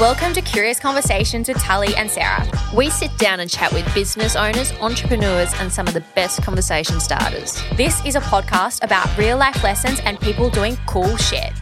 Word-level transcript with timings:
Welcome 0.00 0.32
to 0.32 0.42
Curious 0.42 0.80
Conversations 0.80 1.46
with 1.46 1.56
Tully 1.58 1.94
and 1.94 2.10
Sarah. 2.10 2.44
We 2.74 2.90
sit 2.90 3.16
down 3.16 3.38
and 3.38 3.48
chat 3.48 3.72
with 3.72 3.86
business 3.94 4.34
owners, 4.34 4.72
entrepreneurs, 4.80 5.52
and 5.60 5.72
some 5.72 5.86
of 5.86 5.94
the 5.94 6.00
best 6.16 6.42
conversation 6.42 6.98
starters. 6.98 7.62
This 7.76 8.04
is 8.04 8.16
a 8.16 8.20
podcast 8.20 8.82
about 8.82 9.16
real 9.16 9.36
life 9.36 9.62
lessons 9.62 10.00
and 10.04 10.18
people 10.18 10.50
doing 10.50 10.76
cool 10.86 11.16
shit. 11.16 11.52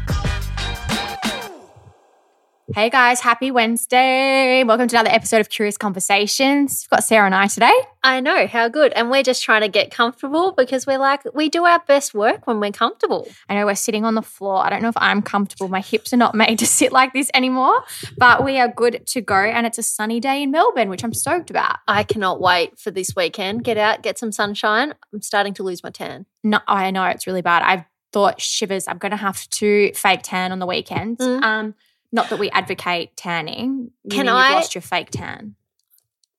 Hey 2.71 2.91
guys, 2.91 3.21
happy 3.21 3.51
Wednesday. 3.51 4.63
Welcome 4.63 4.87
to 4.87 4.97
another 4.97 5.11
episode 5.11 5.41
of 5.41 5.49
Curious 5.49 5.77
Conversations. 5.77 6.85
We've 6.85 6.97
got 6.97 7.05
Sarah 7.05 7.27
and 7.27 7.35
I 7.35 7.49
today. 7.49 7.73
I 8.05 8.21
know, 8.21 8.47
how 8.47 8.69
good. 8.69 8.93
And 8.93 9.11
we're 9.11 9.25
just 9.25 9.43
trying 9.43 9.63
to 9.63 9.69
get 9.69 9.91
comfortable 9.91 10.53
because 10.53 10.87
we're 10.87 10.99
like, 10.99 11.23
we 11.35 11.49
do 11.49 11.65
our 11.65 11.81
best 11.89 12.15
work 12.15 12.47
when 12.47 12.61
we're 12.61 12.71
comfortable. 12.71 13.27
I 13.49 13.57
know 13.57 13.67
we're 13.67 13.75
sitting 13.75 14.05
on 14.05 14.15
the 14.15 14.23
floor. 14.23 14.65
I 14.65 14.71
don't 14.71 14.81
know 14.81 14.89
if 14.89 14.97
I'm 14.97 15.23
comfortable. 15.23 15.67
My 15.67 15.81
hips 15.81 16.13
are 16.13 16.17
not 16.17 16.35
made 16.37 16.61
to 16.61 16.67
sit 16.67 16.93
like 16.93 17.13
this 17.13 17.33
anymore, 17.35 17.83
but 18.17 18.45
we 18.45 18.61
are 18.61 18.69
good 18.69 19.09
to 19.09 19.21
go. 19.21 19.35
And 19.35 19.67
it's 19.67 19.79
a 19.79 19.83
sunny 19.83 20.21
day 20.21 20.45
in 20.45 20.53
Melbourne, 20.53 20.89
which 20.89 21.03
I'm 21.03 21.15
stoked 21.15 21.51
about. 21.51 21.81
I 21.89 22.05
cannot 22.05 22.41
wait 22.41 22.79
for 22.79 22.93
this 22.93 23.15
weekend. 23.17 23.65
Get 23.65 23.77
out, 23.77 24.03
get 24.03 24.19
some 24.19 24.31
sunshine. 24.31 24.95
I'm 25.13 25.21
starting 25.21 25.53
to 25.55 25.65
lose 25.65 25.83
my 25.83 25.91
tan. 25.91 26.27
No, 26.45 26.61
I 26.69 26.93
know 26.93 27.05
it's 27.07 27.27
really 27.27 27.43
bad. 27.43 27.63
I've 27.65 27.85
thought 28.13 28.41
shivers. 28.41 28.87
I'm 28.87 28.99
going 28.99 29.11
to 29.11 29.17
have 29.17 29.49
to 29.51 29.93
fake 29.95 30.21
tan 30.23 30.53
on 30.53 30.61
the 30.61 30.67
weekends. 30.67 31.21
Mm. 31.21 31.43
Um, 31.43 31.75
not 32.13 32.29
that 32.31 32.39
we 32.39 32.51
advocate 32.51 33.17
tanning. 33.17 33.91
You 34.05 34.11
Can 34.11 34.27
mean 34.27 34.35
I- 34.35 34.49
You've 34.49 34.55
lost 34.57 34.75
your 34.75 34.83
fake 34.83 35.11
tan. 35.11 35.55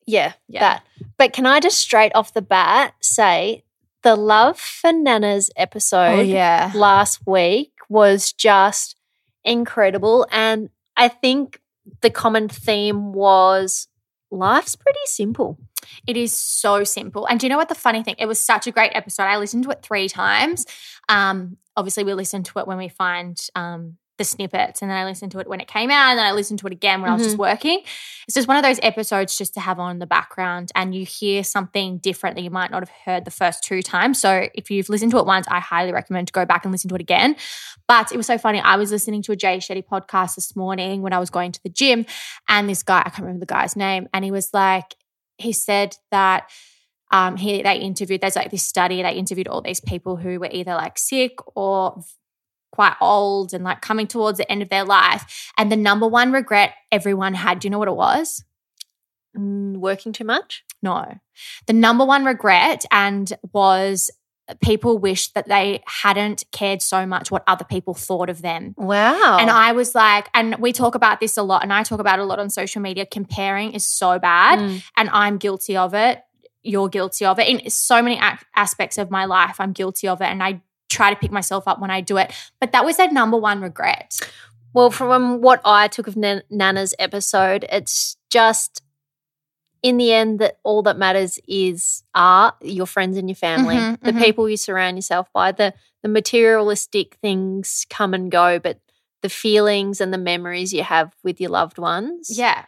Yeah, 0.06 0.34
Yeah. 0.48 0.60
that. 0.60 0.84
But 1.18 1.34
can 1.34 1.46
I 1.46 1.60
just 1.60 1.78
straight 1.80 2.12
off 2.14 2.34
the 2.34 2.42
bat 2.42 2.94
say 3.02 3.64
the 4.02 4.16
Love 4.16 4.60
for 4.60 4.92
Nanas 4.92 5.50
episode 5.56 6.20
Oh, 6.20 6.22
yeah. 6.22 6.72
last 6.76 7.26
week 7.26 7.72
was 7.90 8.34
just 8.34 8.98
incredible. 9.46 10.28
And 10.32 10.70
I 10.98 11.08
think 11.08 11.62
the 12.02 12.10
common 12.10 12.50
theme 12.50 13.14
was 13.14 13.88
life's 14.30 14.76
pretty 14.76 15.00
simple. 15.06 15.58
It 16.08 16.18
is 16.18 16.38
so 16.38 16.84
simple. 16.84 17.26
And 17.26 17.40
do 17.40 17.46
you 17.46 17.50
know 17.50 17.58
what 17.58 17.70
the 17.70 17.76
funny 17.76 18.04
thing? 18.04 18.16
It 18.18 18.26
was 18.26 18.40
such 18.42 18.68
a 18.68 18.72
great 18.72 18.92
episode. 18.94 19.24
I 19.24 19.38
listened 19.38 19.64
to 19.66 19.70
it 19.72 19.82
three 19.84 20.08
times. 20.10 20.66
Um, 21.10 21.58
obviously, 21.78 22.04
we 22.04 22.14
listen 22.14 22.44
to 22.44 22.60
it 22.60 22.68
when 22.68 22.78
we 22.78 22.88
find 22.90 23.38
um, 23.56 23.98
the 24.18 24.24
snippets, 24.24 24.82
and 24.82 24.92
then 24.92 24.98
I 24.98 25.06
listened 25.06 25.32
to 25.32 25.40
it 25.40 25.48
when 25.48 25.60
it 25.60 25.68
came 25.68 25.90
out, 25.90 26.12
and 26.12 26.20
then 26.20 26.26
I 26.26 26.32
listened 26.34 26.60
to 26.60 26.68
it 26.68 26.74
again 26.74 27.02
when 27.02 27.10
I 27.10 27.16
was 27.16 27.24
just 27.24 27.38
working. 27.38 27.82
It's 28.28 28.36
just 28.36 28.48
one 28.48 28.58
of 28.58 28.64
those 28.64 28.80
episodes 28.84 29.38
just 29.38 29.56
to 29.56 29.60
have 29.60 29.80
on 29.80 29.92
in 29.92 30.00
the 30.00 30.06
background, 30.06 30.72
and 30.76 30.94
you 30.94 31.06
hear 31.06 31.44
something 31.44 31.98
different 31.98 32.36
that 32.36 32.44
you 32.44 32.52
might 32.52 32.70
not 32.70 32.84
have 32.84 32.92
heard 33.06 33.26
the 33.26 33.32
first 33.32 33.64
two 33.64 33.82
times. 33.82 34.22
So 34.22 34.48
if 34.54 34.70
you've 34.70 34.90
listened 34.90 35.12
to 35.12 35.18
it 35.18 35.26
once, 35.26 35.48
I 35.50 35.60
highly 35.60 35.92
recommend 35.92 36.28
to 36.28 36.34
go 36.34 36.46
back 36.46 36.64
and 36.64 36.72
listen 36.72 36.90
to 36.90 36.96
it 36.96 37.02
again. 37.02 37.36
But 37.88 38.12
it 38.12 38.18
was 38.18 38.28
so 38.28 38.38
funny. 38.38 38.60
I 38.60 38.76
was 38.76 38.92
listening 38.92 39.24
to 39.24 39.32
a 39.32 39.36
Jay 39.36 39.58
Shetty 39.58 39.84
podcast 39.84 40.36
this 40.36 40.56
morning 40.56 41.02
when 41.02 41.12
I 41.12 41.20
was 41.20 41.30
going 41.30 41.52
to 41.52 41.64
the 41.64 41.70
gym, 41.70 42.06
and 42.48 42.70
this 42.70 42.84
guy, 42.84 43.00
I 43.00 43.10
can't 43.10 43.22
remember 43.22 43.40
the 43.40 43.54
guy's 43.54 43.76
name, 43.76 44.08
and 44.14 44.24
he 44.24 44.32
was 44.32 44.50
like, 44.54 44.96
he 45.38 45.54
said 45.54 45.96
that 46.12 46.50
um, 47.12 47.36
he 47.36 47.62
they 47.62 47.78
interviewed. 47.78 48.22
There's 48.22 48.36
like 48.36 48.52
this 48.52 48.64
study. 48.64 49.02
They 49.02 49.14
interviewed 49.14 49.48
all 49.48 49.62
these 49.62 49.80
people 49.80 50.18
who 50.18 50.40
were 50.40 50.50
either 50.52 50.74
like 50.74 50.98
sick 50.98 51.38
or 51.56 52.02
quite 52.74 52.96
old 53.00 53.54
and 53.54 53.64
like 53.64 53.82
coming 53.82 54.08
towards 54.08 54.40
the 54.40 54.52
end 54.52 54.62
of 54.62 54.70
their 54.70 54.84
life. 54.84 55.52
And 55.58 55.72
the 55.72 55.76
number 55.78 56.08
one 56.08 56.32
regret 56.32 56.74
everyone 56.92 57.36
had. 57.36 57.60
Do 57.60 57.68
you 57.68 57.70
know 57.70 57.80
what 57.80 57.88
it 57.88 57.96
was? 57.96 58.44
Mm, 59.38 59.78
working 59.78 60.12
too 60.12 60.24
much? 60.26 60.64
No, 60.82 61.16
the 61.68 61.74
number 61.74 62.04
one 62.04 62.26
regret 62.26 62.84
and 62.92 63.32
was 63.54 64.12
people 64.62 64.98
wished 64.98 65.34
that 65.36 65.48
they 65.48 65.82
hadn't 65.88 66.44
cared 66.52 66.82
so 66.82 67.06
much 67.06 67.32
what 67.32 67.44
other 67.48 67.64
people 67.64 67.94
thought 67.94 68.30
of 68.30 68.42
them. 68.42 68.74
Wow. 68.78 69.38
And 69.40 69.50
I 69.50 69.72
was 69.72 69.96
like, 69.96 70.28
and 70.34 70.56
we 70.60 70.74
talk 70.74 70.96
about 70.96 71.22
this 71.22 71.38
a 71.38 71.44
lot, 71.44 71.64
and 71.64 71.72
I 71.72 71.84
talk 71.84 72.00
about 72.02 72.20
it 72.20 72.24
a 72.24 72.26
lot 72.26 72.40
on 72.40 72.50
social 72.50 72.82
media. 72.82 73.06
Comparing 73.06 73.72
is 73.72 73.86
so 73.86 74.20
bad, 74.20 74.60
Mm. 74.60 74.84
and 74.98 75.10
I'm 75.14 75.38
guilty 75.38 75.78
of 75.78 75.94
it. 75.94 76.22
You're 76.62 76.90
guilty 76.90 77.24
of 77.26 77.40
it. 77.40 77.48
In 77.48 77.70
so 77.70 78.02
many 78.02 78.20
aspects 78.56 78.98
of 78.98 79.10
my 79.10 79.24
life, 79.26 79.56
I'm 79.60 79.72
guilty 79.72 80.08
of 80.10 80.22
it, 80.22 80.26
and 80.26 80.44
I 80.44 80.62
try 80.94 81.10
to 81.14 81.20
pick 81.20 81.32
myself 81.32 81.68
up 81.68 81.80
when 81.82 81.92
I 81.92 82.02
do 82.02 82.18
it. 82.18 82.32
But 82.60 82.72
that 82.72 82.86
was 82.86 82.98
their 82.98 83.12
number 83.12 83.38
one 83.38 83.62
regret. 83.62 84.20
Well, 84.74 84.90
from 84.92 85.42
what 85.42 85.62
I 85.66 85.88
took 85.88 86.08
of 86.08 86.16
Nan- 86.16 86.44
Nana's 86.50 86.96
episode, 86.98 87.66
it's 87.72 88.18
just 88.30 88.82
in 89.84 89.98
the 89.98 90.14
end 90.14 90.40
that 90.40 90.58
all 90.64 90.82
that 90.84 90.98
matters 90.98 91.40
is 91.48 92.04
are 92.16 92.56
your 92.62 92.88
friends 92.88 93.18
and 93.18 93.28
your 93.30 93.36
family, 93.36 93.76
Mhm, 93.76 94.00
the 94.02 94.12
mhm. 94.14 94.20
people 94.24 94.50
you 94.50 94.58
surround 94.58 94.98
yourself 94.98 95.28
by. 95.34 95.52
The 95.52 95.74
the 96.02 96.10
materialistic 96.10 97.16
things 97.22 97.86
come 97.90 98.14
and 98.14 98.30
go, 98.32 98.60
but 98.60 98.80
the 99.22 99.30
feelings 99.30 100.02
and 100.02 100.14
the 100.14 100.18
memories 100.18 100.74
you 100.74 100.84
have 100.84 101.14
with 101.24 101.40
your 101.40 101.50
loved 101.50 101.78
ones. 101.78 102.30
Yeah, 102.38 102.66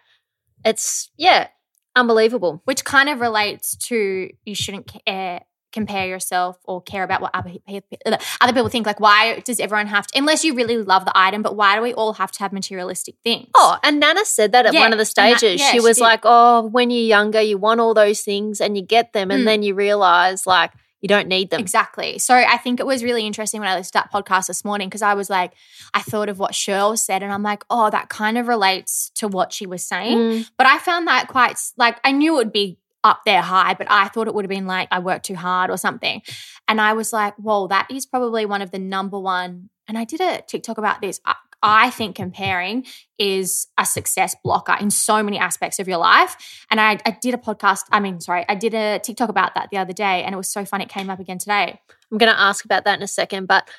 It's 0.63 1.09
yeah, 1.17 1.47
unbelievable. 1.95 2.61
which 2.65 2.83
kind 2.85 3.09
of 3.09 3.19
relates 3.19 3.75
to 3.89 4.29
you 4.45 4.55
shouldn't 4.55 4.87
care, 5.05 5.41
compare 5.75 6.07
yourself 6.07 6.57
or 6.63 6.81
care 6.81 7.03
about 7.03 7.21
what 7.21 7.29
other 7.35 7.51
people, 7.67 8.17
other 8.41 8.53
people 8.53 8.69
think. 8.69 8.87
Like, 8.87 8.99
why 8.99 9.39
does 9.41 9.59
everyone 9.59 9.87
have 9.87 10.07
to? 10.07 10.17
Unless 10.17 10.43
you 10.43 10.55
really 10.55 10.77
love 10.79 11.05
the 11.05 11.11
item, 11.15 11.43
but 11.43 11.55
why 11.55 11.75
do 11.75 11.81
we 11.83 11.93
all 11.93 12.13
have 12.13 12.31
to 12.31 12.39
have 12.39 12.51
materialistic 12.51 13.15
things? 13.23 13.49
Oh, 13.55 13.77
and 13.83 13.99
Nana 13.99 14.25
said 14.25 14.53
that 14.53 14.65
at 14.65 14.73
Yeah, 14.73 14.79
one 14.79 14.93
of 14.93 14.97
the 14.97 15.03
that- 15.03 15.37
stages. 15.39 15.61
yeah, 15.61 15.69
she 15.71 15.77
she 15.77 15.79
was 15.81 15.97
did. 15.97 16.03
like, 16.03 16.21
"Oh, 16.23 16.63
when 16.71 16.89
you're 16.89 17.03
younger, 17.17 17.41
you 17.41 17.57
want 17.59 17.79
all 17.81 17.93
those 17.93 18.21
things 18.21 18.59
and 18.61 18.75
you 18.75 18.83
get 18.83 19.13
them, 19.13 19.29
and 19.29 19.41
Mm. 19.43 19.45
then 19.45 19.63
you 19.63 19.75
realize 19.75 20.47
like 20.47 20.71
you 21.01 21.07
don't 21.09 21.27
need 21.27 21.49
them." 21.51 21.59
Exactly. 21.59 22.17
So 22.17 22.33
I 22.33 22.57
think 22.57 22.79
it 22.79 22.85
was 22.87 23.03
really 23.03 23.25
interesting 23.27 23.59
when 23.59 23.69
I 23.69 23.75
listened 23.75 23.93
to 23.93 23.99
that 23.99 24.11
podcast 24.13 24.47
this 24.47 24.63
morning 24.65 24.87
because 24.89 25.01
I 25.01 25.13
was 25.13 25.29
like, 25.29 25.51
I 25.93 26.01
thought 26.01 26.29
of 26.29 26.39
what 26.39 26.53
Cheryl 26.53 26.97
said, 26.97 27.21
and 27.21 27.31
I'm 27.33 27.43
like, 27.43 27.63
oh, 27.69 27.89
that 27.89 28.07
kind 28.09 28.37
of 28.37 28.47
relates 28.47 29.11
to 29.15 29.27
what 29.27 29.51
she 29.53 29.65
was 29.65 29.83
saying. 29.85 30.17
Mm. 30.17 30.49
But 30.57 30.67
I 30.67 30.77
found 30.79 31.07
that 31.07 31.27
quite 31.27 31.57
like 31.77 31.97
I 32.03 32.11
knew 32.11 32.33
it 32.35 32.37
would 32.37 32.53
be 32.53 32.77
up 33.05 33.21
there 33.25 33.41
high, 33.41 33.73
but 33.75 33.87
I 33.89 34.09
thought 34.09 34.27
it 34.27 34.35
would 34.35 34.43
have 34.43 34.49
been 34.49 34.67
like 34.67 34.89
I 34.91 34.99
worked 34.99 35.25
too 35.25 35.35
hard 35.35 35.69
or 35.69 35.77
something. 35.77 36.21
And 36.67 36.81
I 36.81 36.91
was 36.93 37.13
like, 37.13 37.35
whoa, 37.37 37.67
that 37.67 37.87
is 37.89 38.05
probably 38.05 38.45
one 38.45 38.61
of 38.61 38.71
the 38.71 38.79
number 38.79 39.17
one. 39.19 39.69
And 39.87 39.97
I 39.97 40.03
did 40.03 40.19
a 40.19 40.41
TikTok 40.41 40.77
about 40.77 40.99
this. 41.01 41.21
I, 41.25 41.35
I 41.61 41.89
think 41.91 42.15
comparing 42.15 42.85
is 43.17 43.67
a 43.77 43.85
success 43.85 44.35
blocker 44.43 44.75
in 44.79 44.89
so 44.91 45.23
many 45.23 45.37
aspects 45.39 45.79
of 45.79 45.87
your 45.87 45.97
life. 45.99 46.65
And 46.69 46.81
I, 46.81 46.97
I 47.05 47.17
did 47.21 47.33
a 47.33 47.37
podcast, 47.37 47.83
I 47.91 47.99
mean, 47.99 48.19
sorry, 48.19 48.43
I 48.49 48.55
did 48.55 48.73
a 48.73 48.99
TikTok 48.99 49.29
about 49.29 49.55
that 49.55 49.69
the 49.71 49.77
other 49.77 49.93
day, 49.93 50.23
and 50.23 50.33
it 50.33 50.37
was 50.37 50.49
so 50.49 50.65
fun. 50.65 50.81
It 50.81 50.89
came 50.89 51.09
up 51.09 51.19
again 51.19 51.37
today. 51.37 51.79
I'm 52.11 52.17
going 52.17 52.31
to 52.31 52.39
ask 52.39 52.65
about 52.65 52.83
that 52.85 52.97
in 52.97 53.03
a 53.03 53.07
second, 53.07 53.47
but 53.47 53.69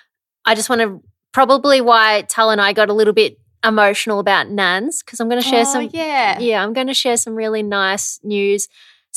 I 0.44 0.54
just 0.54 0.68
want 0.70 0.80
to 0.82 1.02
probably 1.32 1.80
why 1.80 2.22
Tal 2.28 2.50
and 2.50 2.60
I 2.60 2.72
got 2.72 2.88
a 2.88 2.92
little 2.94 3.12
bit 3.12 3.38
emotional 3.64 4.20
about 4.20 4.48
Nans 4.48 5.02
because 5.02 5.20
I'm 5.20 5.28
going 5.28 5.42
to 5.42 5.48
share 5.48 5.64
Oh, 5.66 5.72
some. 5.72 5.90
yeah. 5.92 6.38
yeah, 6.38 6.62
I'm 6.62 6.72
going 6.72 6.86
to 6.86 6.94
share 6.94 7.16
some 7.16 7.34
really 7.34 7.62
nice 7.62 8.20
news. 8.22 8.68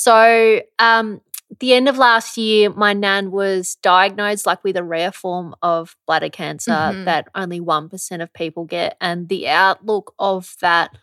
So, 0.02 0.62
um, 0.78 1.20
the 1.58 1.74
end 1.74 1.86
of 1.86 1.98
last 1.98 2.38
year, 2.38 2.70
my 2.70 2.94
nan 2.94 3.30
was 3.30 3.74
diagnosed 3.82 4.46
like 4.46 4.64
with 4.64 4.78
a 4.78 4.82
rare 4.82 5.12
form 5.12 5.54
of 5.60 5.94
bladder 6.06 6.30
cancer 6.30 6.70
Mhm. 6.70 7.04
that 7.04 7.28
only 7.34 7.60
1% 7.60 8.22
of 8.22 8.32
people 8.32 8.64
get. 8.64 8.96
And 8.98 9.28
the 9.28 9.46
outlook 9.48 10.14
of 10.18 10.56
that 10.62 10.96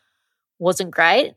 wasn't 0.57 0.89
great. 0.89 1.35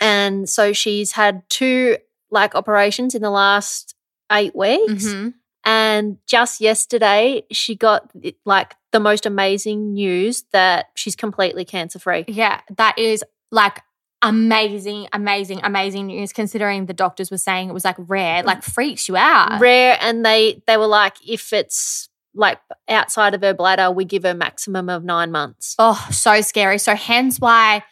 And 0.00 0.48
so 0.48 0.72
she's 0.72 1.12
had 1.12 1.42
two 1.48 1.96
like 2.30 2.54
operations 2.54 3.16
in 3.16 3.22
the 3.22 3.30
last 3.30 3.96
eight 4.30 4.54
weeks. 4.54 5.06
Mhm. 5.06 5.34
And 5.64 6.18
just 6.28 6.60
yesterday, 6.60 7.44
she 7.50 7.74
got 7.74 8.08
like 8.44 8.76
the 8.92 9.00
most 9.00 9.26
amazing 9.26 9.94
news 9.94 10.44
that 10.52 10.90
she's 10.94 11.16
completely 11.16 11.64
cancer 11.64 11.98
free. 11.98 12.24
Yeah, 12.28 12.60
that 12.76 12.96
is 12.98 13.24
like 13.50 13.80
amazing, 14.22 15.08
amazing, 15.12 15.60
amazing 15.62 16.06
news 16.06 16.32
considering 16.32 16.86
the 16.86 16.94
doctors 16.94 17.30
were 17.30 17.36
saying 17.38 17.68
it 17.68 17.72
was 17.72 17.84
like 17.84 17.96
rare, 17.98 18.42
like 18.42 18.62
freaks 18.62 19.08
you 19.08 19.16
out. 19.16 19.60
Rare, 19.60 19.98
and 20.00 20.24
they 20.24 20.62
they 20.66 20.76
were 20.76 20.86
like, 20.86 21.14
if 21.26 21.52
it's 21.52 22.08
like 22.34 22.58
outside 22.88 23.34
of 23.34 23.42
her 23.42 23.52
bladder, 23.54 23.90
we 23.90 24.04
give 24.04 24.22
her 24.22 24.34
maximum 24.34 24.88
of 24.88 25.04
nine 25.04 25.30
months. 25.30 25.74
Oh, 25.78 26.06
so 26.10 26.40
scary. 26.40 26.78
So 26.78 26.94
hence 26.94 27.38
why 27.38 27.82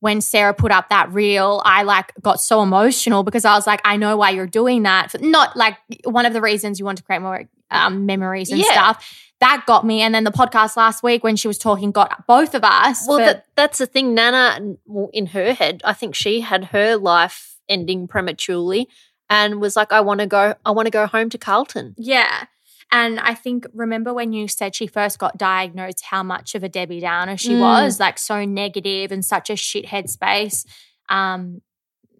when 0.00 0.20
Sarah 0.20 0.54
put 0.54 0.70
up 0.70 0.90
that 0.90 1.12
reel, 1.12 1.60
I 1.64 1.82
like 1.82 2.12
got 2.22 2.40
so 2.40 2.62
emotional 2.62 3.24
because 3.24 3.44
I 3.44 3.54
was 3.54 3.66
like, 3.66 3.80
I 3.84 3.96
know 3.96 4.16
why 4.16 4.30
you're 4.30 4.46
doing 4.46 4.84
that. 4.84 5.20
Not 5.20 5.56
like 5.56 5.76
one 6.04 6.24
of 6.26 6.32
the 6.32 6.40
reasons 6.40 6.78
you 6.78 6.84
want 6.84 6.98
to 6.98 7.04
create 7.04 7.20
more 7.20 7.44
um, 7.72 8.06
memories 8.06 8.50
and 8.52 8.60
Yeah. 8.60 8.70
stuff. 8.70 9.27
That 9.40 9.64
got 9.66 9.86
me. 9.86 10.00
And 10.02 10.14
then 10.14 10.24
the 10.24 10.32
podcast 10.32 10.76
last 10.76 11.02
week 11.02 11.22
when 11.22 11.36
she 11.36 11.46
was 11.48 11.58
talking 11.58 11.92
got 11.92 12.26
both 12.26 12.54
of 12.54 12.64
us. 12.64 13.06
Well, 13.06 13.18
for- 13.18 13.24
that, 13.24 13.46
that's 13.56 13.78
the 13.78 13.86
thing. 13.86 14.14
Nana, 14.14 14.74
well, 14.86 15.10
in 15.12 15.26
her 15.26 15.52
head, 15.54 15.80
I 15.84 15.92
think 15.92 16.14
she 16.14 16.40
had 16.40 16.64
her 16.66 16.96
life 16.96 17.56
ending 17.68 18.08
prematurely, 18.08 18.88
and 19.30 19.60
was 19.60 19.76
like, 19.76 19.92
"I 19.92 20.00
want 20.00 20.20
to 20.20 20.26
go. 20.26 20.54
I 20.64 20.70
want 20.70 20.86
to 20.86 20.90
go 20.90 21.06
home 21.06 21.28
to 21.30 21.38
Carlton." 21.38 21.94
yeah. 21.98 22.44
And 22.90 23.20
I 23.20 23.34
think, 23.34 23.66
remember 23.74 24.14
when 24.14 24.32
you 24.32 24.48
said 24.48 24.74
she 24.74 24.86
first 24.86 25.18
got 25.18 25.36
diagnosed, 25.36 26.04
how 26.06 26.22
much 26.22 26.54
of 26.54 26.64
a 26.64 26.70
Debbie 26.70 27.00
Downer 27.00 27.36
she 27.36 27.50
Mm. 27.50 27.60
was, 27.60 28.00
like 28.00 28.18
so 28.18 28.46
negative 28.46 29.12
and 29.12 29.22
such 29.22 29.50
a 29.50 29.56
shit 29.56 29.84
headspace, 29.84 30.64
um, 31.10 31.60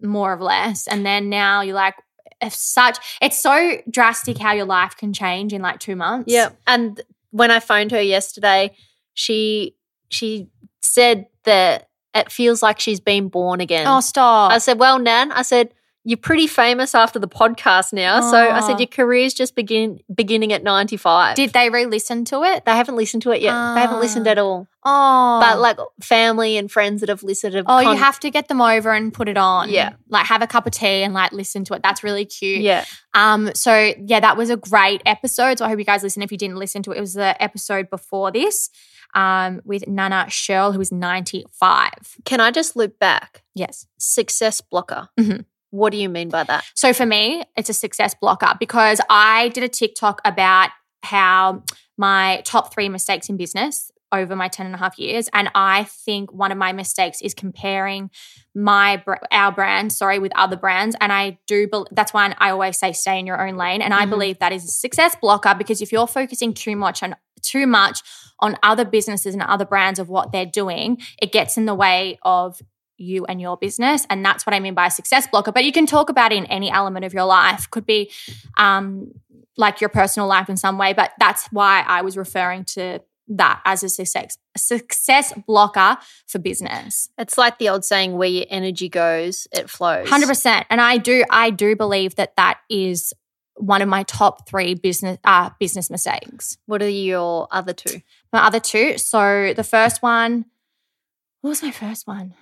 more 0.03 0.31
or 0.33 0.39
less. 0.43 0.85
And 0.87 1.03
then 1.03 1.27
now 1.27 1.61
you're 1.61 1.73
like, 1.73 1.95
if 2.41 2.53
such, 2.53 2.97
it's 3.21 3.41
so 3.41 3.81
drastic 3.89 4.37
how 4.37 4.53
your 4.53 4.65
life 4.65 4.95
can 4.95 5.13
change 5.13 5.53
in 5.53 5.61
like 5.61 5.79
two 5.79 5.95
months. 5.95 6.31
Yeah. 6.31 6.49
And 6.67 7.01
when 7.31 7.51
I 7.51 7.59
phoned 7.59 7.91
her 7.91 8.01
yesterday, 8.01 8.75
she 9.13 9.75
she 10.09 10.49
said 10.81 11.27
that 11.43 11.89
it 12.13 12.31
feels 12.31 12.63
like 12.63 12.79
she's 12.79 12.99
been 12.99 13.27
born 13.27 13.61
again. 13.61 13.85
Oh, 13.87 13.99
stop. 13.99 14.51
I 14.51 14.57
said, 14.57 14.79
"Well, 14.79 14.99
Nan," 14.99 15.31
I 15.31 15.43
said, 15.43 15.73
"You're 16.09 16.17
pretty 16.29 16.47
famous 16.47 16.95
after 16.95 17.19
the 17.19 17.27
podcast 17.27 17.93
now." 17.93 18.21
So 18.31 18.37
I 18.37 18.57
Oh. 18.59 18.67
said, 18.67 18.79
"Your 18.79 18.87
career's 18.87 19.33
just 19.33 19.53
begin 19.55 19.99
beginning 20.13 20.51
at 20.53 20.63
95." 20.63 21.35
Did 21.35 21.53
they 21.53 21.69
re 21.69 21.85
listen 21.85 22.25
to 22.25 22.43
it? 22.43 22.65
they 22.65 22.71
haven't 22.75 22.95
listened 22.95 23.21
to 23.23 23.31
it 23.31 23.41
yet? 23.41 23.53
they 23.75 23.81
haven't 23.81 23.99
listened 23.99 24.27
Ah. 24.27 24.31
at 24.31 24.37
all. 24.39 24.67
Oh. 24.85 25.39
But 25.41 25.59
like 25.59 25.77
family 26.01 26.57
and 26.57 26.71
friends 26.71 27.01
that 27.01 27.09
have 27.09 27.21
listened 27.23 27.53
have. 27.53 27.65
Oh, 27.67 27.79
you 27.79 27.95
have 27.97 28.19
to 28.21 28.29
get 28.31 28.47
them 28.47 28.61
over 28.61 28.91
and 28.93 29.13
put 29.13 29.27
it 29.27 29.37
on. 29.37 29.69
Yeah. 29.69 29.91
Like 30.09 30.25
have 30.25 30.41
a 30.41 30.47
cup 30.47 30.65
of 30.65 30.71
tea 30.71 31.03
and 31.03 31.13
like 31.13 31.31
listen 31.31 31.63
to 31.65 31.73
it. 31.75 31.83
That's 31.83 32.03
really 32.03 32.25
cute. 32.25 32.61
Yeah. 32.61 32.85
Um, 33.13 33.51
so 33.53 33.93
yeah, 34.05 34.19
that 34.21 34.35
was 34.37 34.49
a 34.49 34.57
great 34.57 35.01
episode. 35.05 35.59
So 35.59 35.65
I 35.65 35.69
hope 35.69 35.79
you 35.79 35.85
guys 35.85 36.01
listen. 36.03 36.21
If 36.23 36.31
you 36.31 36.37
didn't 36.37 36.57
listen 36.57 36.81
to 36.83 36.91
it, 36.93 36.97
it 36.97 37.01
was 37.01 37.13
the 37.13 37.41
episode 37.43 37.89
before 37.89 38.31
this, 38.31 38.69
um, 39.15 39.61
with 39.65 39.87
Nana 39.87 40.25
Cheryl, 40.29 40.73
who 40.73 40.79
is 40.81 40.91
95. 40.91 41.89
Can 42.25 42.39
I 42.39 42.51
just 42.51 42.75
loop 42.75 42.97
back? 42.99 43.43
Yes. 43.53 43.85
Success 43.97 44.61
blocker. 44.61 45.09
Mhm. 45.19 45.45
What 45.71 45.91
do 45.91 45.97
you 45.97 46.09
mean 46.09 46.29
by 46.29 46.43
that? 46.45 46.65
So 46.75 46.93
for 46.93 47.05
me, 47.05 47.43
it's 47.55 47.69
a 47.69 47.73
success 47.73 48.15
blocker 48.19 48.53
because 48.59 48.99
I 49.09 49.49
did 49.49 49.63
a 49.63 49.69
TikTok 49.69 50.21
about 50.25 50.69
how 51.03 51.63
my 51.97 52.41
top 52.45 52.73
three 52.73 52.89
mistakes 52.89 53.29
in 53.29 53.37
business 53.37 53.91
over 54.11 54.35
my 54.35 54.47
10 54.47 54.65
and 54.65 54.73
a 54.73 54.77
half 54.79 54.97
years. 54.97 55.29
And 55.33 55.51
I 55.53 55.83
think 55.83 56.33
one 56.33 56.51
of 56.51 56.57
my 56.57 56.71
mistakes 56.73 57.21
is 57.21 57.33
comparing 57.35 58.09
my 58.55 59.03
our 59.31 59.51
brand, 59.51 59.93
sorry, 59.93 60.17
with 60.17 60.31
other 60.35 60.55
brands. 60.55 60.95
And 60.99 61.13
I 61.13 61.37
do, 61.45 61.67
that's 61.91 62.11
why 62.11 62.33
I 62.39 62.49
always 62.49 62.77
say 62.79 62.91
stay 62.93 63.19
in 63.19 63.27
your 63.27 63.45
own 63.45 63.55
lane. 63.55 63.83
And 63.83 63.93
I 63.93 64.05
Mhm. 64.05 64.09
believe 64.09 64.39
that 64.39 64.51
is 64.51 64.65
a 64.65 64.69
success 64.69 65.15
blocker 65.21 65.53
because 65.55 65.81
if 65.81 65.91
you're 65.91 66.07
focusing 66.07 66.53
too 66.53 66.75
much 66.75 67.03
on 67.03 67.15
too 67.41 67.67
much 67.67 68.01
on 68.39 68.57
other 68.63 68.83
businesses 68.83 69.33
and 69.33 69.43
other 69.43 69.65
brands 69.65 69.99
of 69.99 70.09
what 70.09 70.31
they're 70.31 70.45
doing, 70.45 70.97
it 71.21 71.31
gets 71.31 71.55
in 71.57 71.65
the 71.65 71.75
way 71.75 72.17
of 72.23 72.59
you 72.99 73.25
and 73.25 73.41
your 73.41 73.57
business. 73.57 74.05
And 74.09 74.23
that's 74.23 74.45
what 74.45 74.53
I 74.53 74.59
mean 74.59 74.73
by 74.73 74.87
a 74.87 74.91
success 74.91 75.27
blocker. 75.27 75.51
But 75.51 75.63
you 75.63 75.71
can 75.71 75.85
talk 75.85 76.09
about 76.09 76.31
it 76.31 76.35
in 76.35 76.45
any 76.45 76.69
element 76.69 77.05
of 77.05 77.13
your 77.13 77.25
life. 77.25 77.69
Could 77.71 77.85
be 77.85 78.11
um, 78.57 79.11
like 79.57 79.81
your 79.81 79.89
personal 79.89 80.27
life 80.27 80.49
in 80.49 80.57
some 80.57 80.77
way. 80.77 80.93
But 80.93 81.11
that's 81.19 81.47
why 81.51 81.83
I 81.87 82.01
was 82.01 82.17
referring 82.17 82.65
to 82.65 83.01
that 83.29 83.61
as 83.63 83.83
a 83.83 83.89
success, 83.89 84.37
a 84.55 84.59
success 84.59 85.33
blocker 85.47 85.97
for 86.25 86.39
business. 86.39 87.09
It's 87.17 87.37
like 87.37 87.59
the 87.59 87.69
old 87.69 87.85
saying, 87.85 88.17
where 88.17 88.29
your 88.29 88.45
energy 88.49 88.89
goes, 88.89 89.47
it 89.51 89.69
flows. 89.69 90.09
Hundred 90.09 90.27
percent. 90.27 90.65
And 90.69 90.81
I 90.81 90.97
do, 90.97 91.23
I 91.29 91.51
do 91.51 91.75
believe 91.75 92.15
that 92.15 92.35
that 92.37 92.59
is 92.69 93.13
one 93.55 93.81
of 93.81 93.89
my 93.89 94.03
top 94.03 94.47
three 94.47 94.73
business 94.73 95.19
uh, 95.23 95.49
business 95.59 95.89
mistakes. 95.89 96.57
What 96.65 96.81
are 96.81 96.89
your 96.89 97.47
other 97.51 97.73
two? 97.73 98.01
My 98.33 98.45
other 98.45 98.59
two. 98.59 98.97
So 98.97 99.53
the 99.53 99.63
first 99.63 100.01
one, 100.01 100.45
what 101.41 101.49
was 101.49 101.61
my 101.61 101.71
first 101.71 102.07
one? 102.07 102.33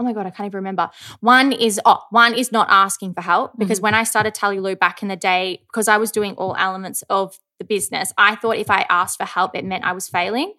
Oh 0.00 0.04
my 0.04 0.12
god, 0.12 0.26
I 0.26 0.30
can't 0.30 0.46
even 0.46 0.58
remember. 0.58 0.90
One 1.20 1.52
is 1.52 1.80
oh, 1.84 2.02
one 2.10 2.34
is 2.34 2.52
not 2.52 2.68
asking 2.70 3.14
for 3.14 3.20
help 3.20 3.52
because 3.58 3.80
Mhm. 3.80 3.82
when 3.82 3.94
I 3.94 4.04
started 4.04 4.34
Tully 4.34 4.60
Lou 4.60 4.76
back 4.76 5.02
in 5.02 5.08
the 5.08 5.16
day, 5.16 5.62
because 5.68 5.88
I 5.88 5.96
was 5.96 6.12
doing 6.12 6.34
all 6.34 6.54
elements 6.56 7.02
of 7.10 7.38
the 7.58 7.64
business, 7.64 8.12
I 8.16 8.36
thought 8.36 8.56
if 8.56 8.70
I 8.70 8.86
asked 8.88 9.18
for 9.18 9.24
help, 9.24 9.56
it 9.56 9.64
meant 9.64 9.84
I 9.84 9.92
was 9.92 10.08
failing, 10.08 10.52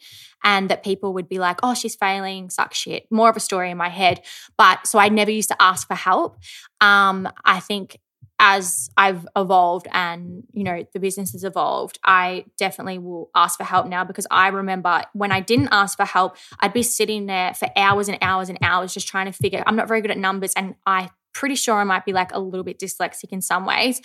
and 0.44 0.70
that 0.70 0.84
people 0.84 1.14
would 1.14 1.30
be 1.30 1.40
like, 1.40 1.60
"Oh, 1.64 1.74
she's 1.74 1.96
failing, 1.96 2.50
suck 2.50 2.74
shit." 2.74 3.06
More 3.10 3.30
of 3.30 3.38
a 3.38 3.40
story 3.40 3.72
in 3.72 3.78
my 3.78 3.88
head, 3.90 4.22
but 4.58 4.86
so 4.86 5.00
I 5.00 5.08
never 5.08 5.32
used 5.32 5.48
to 5.50 5.62
ask 5.62 5.88
for 5.88 5.96
help. 5.96 6.38
Um, 6.82 7.30
I 7.46 7.62
think 7.62 7.98
as 8.40 8.90
I've 8.96 9.28
evolved 9.36 9.88
and 9.92 10.44
you 10.52 10.64
know 10.64 10.86
the 10.94 11.00
business 11.00 11.34
has 11.34 11.44
evolved, 11.44 12.00
I 12.04 12.46
definitely 12.58 12.98
will 12.98 13.30
ask 13.36 13.58
for 13.58 13.66
help 13.66 13.88
now 13.88 14.04
because 14.04 14.26
I 14.32 14.48
remember 14.48 15.04
when 15.14 15.32
I 15.32 15.42
didn't 15.42 15.70
ask 15.72 15.98
for 15.98 16.06
help, 16.06 16.38
I'd 16.60 16.74
be 16.74 16.84
sitting 16.84 17.26
there 17.26 17.54
for 17.54 17.70
hours 17.76 18.08
and 18.08 18.18
hours 18.22 18.50
and 18.50 18.58
hours 18.62 18.94
just 18.94 19.08
trying 19.08 19.26
to 19.26 19.34
figure. 19.34 19.64
I'm 19.68 19.76
not 19.76 19.88
very 19.88 20.02
good 20.02 20.12
at 20.12 20.18
numbers, 20.18 20.54
and 20.56 20.76
I 20.86 21.10
pretty 21.34 21.56
sure 21.56 21.76
I 21.76 21.84
might 21.84 22.06
be 22.06 22.14
like 22.14 22.34
a 22.34 22.40
little 22.40 22.64
bit 22.64 22.80
dyslexic 22.80 23.30
in 23.32 23.42
some 23.42 23.66
ways. 23.66 24.02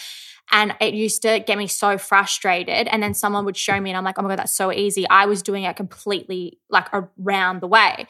And 0.50 0.74
it 0.80 0.92
used 0.92 1.22
to 1.22 1.40
get 1.40 1.56
me 1.56 1.66
so 1.66 1.96
frustrated. 1.96 2.86
And 2.88 3.02
then 3.02 3.14
someone 3.14 3.46
would 3.46 3.56
show 3.56 3.80
me, 3.80 3.90
and 3.90 3.96
I'm 3.96 4.04
like, 4.04 4.18
oh 4.18 4.22
my 4.22 4.28
God, 4.28 4.40
that's 4.40 4.52
so 4.54 4.72
easy. 4.72 5.08
I 5.08 5.26
was 5.26 5.42
doing 5.42 5.64
it 5.64 5.74
completely 5.76 6.58
like 6.68 6.88
around 6.92 7.60
the 7.60 7.66
way. 7.66 8.06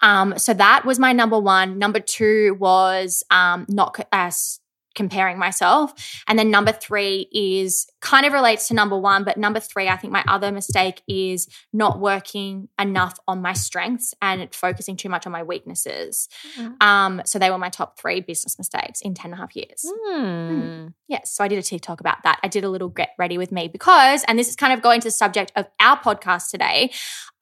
Um, 0.00 0.38
so 0.38 0.54
that 0.54 0.84
was 0.84 0.98
my 0.98 1.12
number 1.12 1.38
one. 1.38 1.78
Number 1.78 2.00
two 2.00 2.56
was 2.58 3.22
um, 3.30 3.66
not 3.68 3.98
as 4.12 4.60
comparing 4.94 5.38
myself. 5.38 5.92
And 6.26 6.38
then 6.38 6.50
number 6.50 6.72
three 6.72 7.28
is 7.32 7.86
kind 8.00 8.26
of 8.26 8.32
relates 8.32 8.68
to 8.68 8.74
number 8.74 8.98
one, 8.98 9.24
but 9.24 9.36
number 9.36 9.60
three, 9.60 9.88
I 9.88 9.96
think 9.96 10.12
my 10.12 10.24
other 10.28 10.52
mistake 10.52 11.02
is 11.08 11.48
not 11.72 12.00
working 12.00 12.68
enough 12.78 13.14
on 13.26 13.42
my 13.42 13.52
strengths 13.52 14.14
and 14.22 14.54
focusing 14.54 14.96
too 14.96 15.08
much 15.08 15.26
on 15.26 15.32
my 15.32 15.42
weaknesses. 15.42 16.28
Mm. 16.58 16.82
Um, 16.82 17.22
so 17.24 17.38
they 17.38 17.50
were 17.50 17.58
my 17.58 17.70
top 17.70 17.98
three 17.98 18.20
business 18.20 18.58
mistakes 18.58 19.00
in 19.00 19.14
10 19.14 19.32
and 19.32 19.34
a 19.34 19.36
half 19.36 19.56
years. 19.56 19.84
Hmm. 19.84 20.88
Yes. 21.08 21.34
So 21.34 21.44
I 21.44 21.48
did 21.48 21.58
a 21.58 21.62
TikTok 21.62 22.00
about 22.00 22.22
that. 22.24 22.38
I 22.42 22.48
did 22.48 22.64
a 22.64 22.68
little 22.68 22.88
get 22.88 23.10
ready 23.18 23.38
with 23.38 23.52
me 23.52 23.68
because, 23.68 24.24
and 24.28 24.38
this 24.38 24.48
is 24.48 24.56
kind 24.56 24.72
of 24.72 24.82
going 24.82 25.00
to 25.00 25.08
the 25.08 25.12
subject 25.12 25.52
of 25.56 25.66
our 25.80 25.98
podcast 25.98 26.50
today. 26.50 26.92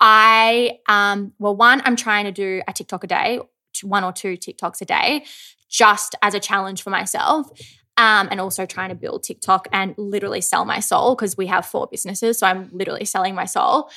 I, 0.00 0.78
um, 0.88 1.32
well, 1.38 1.54
one, 1.54 1.82
I'm 1.84 1.96
trying 1.96 2.24
to 2.24 2.32
do 2.32 2.62
a 2.66 2.72
TikTok 2.72 3.04
a 3.04 3.06
day, 3.06 3.40
one 3.82 4.04
or 4.04 4.12
two 4.12 4.36
TikToks 4.36 4.80
a 4.80 4.84
day, 4.84 5.24
just 5.72 6.14
as 6.22 6.34
a 6.34 6.40
challenge 6.40 6.82
for 6.82 6.90
myself. 6.90 7.50
Um, 7.98 8.28
and 8.30 8.40
also 8.40 8.64
trying 8.64 8.88
to 8.88 8.94
build 8.94 9.22
TikTok 9.22 9.68
and 9.70 9.94
literally 9.98 10.40
sell 10.40 10.64
my 10.64 10.80
soul 10.80 11.14
because 11.14 11.36
we 11.36 11.46
have 11.48 11.66
four 11.66 11.88
businesses. 11.90 12.38
So 12.38 12.46
I'm 12.46 12.70
literally 12.72 13.04
selling 13.04 13.34
my 13.34 13.44
soul. 13.44 13.90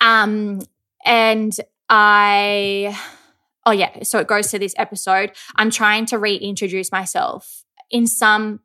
Um, 0.00 0.62
and 1.04 1.56
I, 1.88 2.98
oh 3.64 3.70
yeah, 3.70 4.02
so 4.02 4.18
it 4.18 4.26
goes 4.26 4.50
to 4.50 4.58
this 4.58 4.74
episode. 4.76 5.30
I'm 5.54 5.70
trying 5.70 6.06
to 6.06 6.18
reintroduce 6.18 6.90
myself 6.90 7.64
in 7.88 8.08
some 8.08 8.60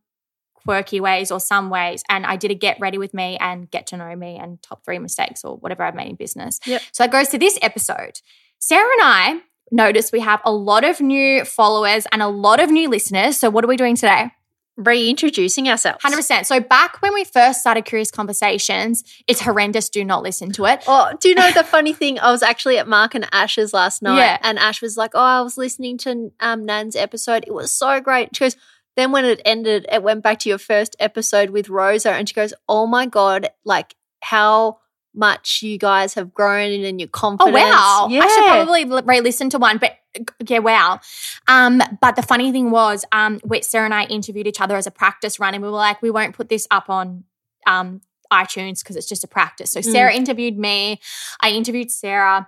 quirky 0.55 0.99
ways 0.99 1.31
or 1.31 1.39
some 1.39 1.69
ways. 1.69 2.03
And 2.09 2.25
I 2.25 2.35
did 2.35 2.49
a 2.49 2.55
get 2.55 2.79
ready 2.79 2.97
with 2.97 3.13
me 3.13 3.37
and 3.39 3.69
get 3.69 3.87
to 3.87 3.97
know 3.97 4.15
me 4.15 4.37
and 4.37 4.61
top 4.63 4.83
three 4.83 4.99
mistakes 4.99 5.43
or 5.43 5.57
whatever 5.57 5.83
I've 5.83 5.95
made 5.95 6.09
in 6.09 6.15
business. 6.15 6.59
Yep. 6.65 6.81
So 6.91 7.03
it 7.03 7.11
goes 7.11 7.27
to 7.29 7.37
this 7.37 7.57
episode. 7.61 8.19
Sarah 8.57 8.89
and 8.99 9.01
I 9.03 9.41
noticed 9.71 10.11
we 10.11 10.19
have 10.19 10.41
a 10.43 10.51
lot 10.51 10.83
of 10.83 10.99
new 11.01 11.45
followers 11.45 12.05
and 12.11 12.21
a 12.21 12.27
lot 12.27 12.59
of 12.59 12.69
new 12.69 12.89
listeners. 12.89 13.37
So 13.37 13.49
what 13.49 13.63
are 13.63 13.67
we 13.67 13.77
doing 13.77 13.95
today? 13.95 14.31
Reintroducing 14.77 15.69
ourselves. 15.69 16.03
100%. 16.03 16.45
So 16.45 16.59
back 16.59 17.01
when 17.01 17.13
we 17.13 17.23
first 17.23 17.61
started 17.61 17.85
Curious 17.85 18.09
Conversations, 18.09 19.03
it's 19.27 19.41
horrendous. 19.41 19.89
Do 19.89 20.03
not 20.03 20.23
listen 20.23 20.51
to 20.53 20.65
it. 20.65 20.83
Oh, 20.87 21.11
do 21.19 21.29
you 21.29 21.35
know 21.35 21.51
the 21.51 21.63
funny 21.63 21.93
thing? 21.93 22.19
I 22.19 22.31
was 22.31 22.41
actually 22.41 22.77
at 22.77 22.87
Mark 22.87 23.13
and 23.13 23.27
Ash's 23.31 23.73
last 23.73 24.01
night, 24.01 24.17
Yeah. 24.17 24.37
and 24.41 24.57
Ash 24.57 24.81
was 24.81 24.97
like, 24.97 25.11
"Oh, 25.13 25.19
I 25.19 25.41
was 25.41 25.57
listening 25.57 25.97
to 25.99 26.31
um, 26.39 26.65
Nan's 26.65 26.95
episode. 26.95 27.43
It 27.45 27.53
was 27.53 27.71
so 27.71 27.99
great." 28.01 28.35
She 28.35 28.43
goes, 28.45 28.55
"Then 28.95 29.11
when 29.11 29.23
it 29.25 29.41
ended, 29.45 29.85
it 29.91 30.01
went 30.03 30.23
back 30.23 30.39
to 30.39 30.49
your 30.49 30.57
first 30.57 30.95
episode 30.99 31.51
with 31.51 31.69
Rosa, 31.69 32.11
and 32.13 32.27
she 32.27 32.33
goes, 32.33 32.53
"Oh 32.67 32.87
my 32.87 33.05
god, 33.05 33.49
like 33.63 33.95
how 34.21 34.79
much 35.13 35.61
you 35.61 35.77
guys 35.77 36.13
have 36.13 36.33
grown 36.33 36.83
and 36.83 36.99
your 36.99 37.09
confidence. 37.09 37.55
Oh 37.55 37.59
confidence." 37.59 37.75
wow! 37.75 38.07
yeah. 38.09 38.21
I 38.23 38.27
should 38.27 38.65
probably 38.85 39.03
re-listen 39.13 39.49
to 39.51 39.57
one, 39.59 39.77
but 39.77 39.97
yeah, 40.47 40.59
wow. 40.59 40.99
Um, 41.47 41.81
but 42.01 42.15
the 42.15 42.21
funny 42.21 42.51
thing 42.51 42.71
was, 42.71 43.05
um, 43.11 43.39
Sarah 43.61 43.85
and 43.85 43.93
I 43.93 44.03
interviewed 44.05 44.47
each 44.47 44.61
other 44.61 44.75
as 44.75 44.87
a 44.87 44.91
practice 44.91 45.39
run, 45.39 45.53
and 45.53 45.63
we 45.63 45.69
were 45.69 45.75
like, 45.75 46.01
we 46.01 46.11
won't 46.11 46.35
put 46.35 46.49
this 46.49 46.67
up 46.71 46.89
on 46.89 47.23
um 47.67 48.01
iTunes 48.31 48.79
because 48.79 48.95
it's 48.95 49.07
just 49.09 49.23
a 49.23 49.27
practice. 49.27 49.71
So 49.71 49.81
Mm. 49.81 49.91
Sarah 49.91 50.13
interviewed 50.13 50.57
me, 50.57 51.01
I 51.41 51.49
interviewed 51.51 51.91
Sarah, 51.91 52.47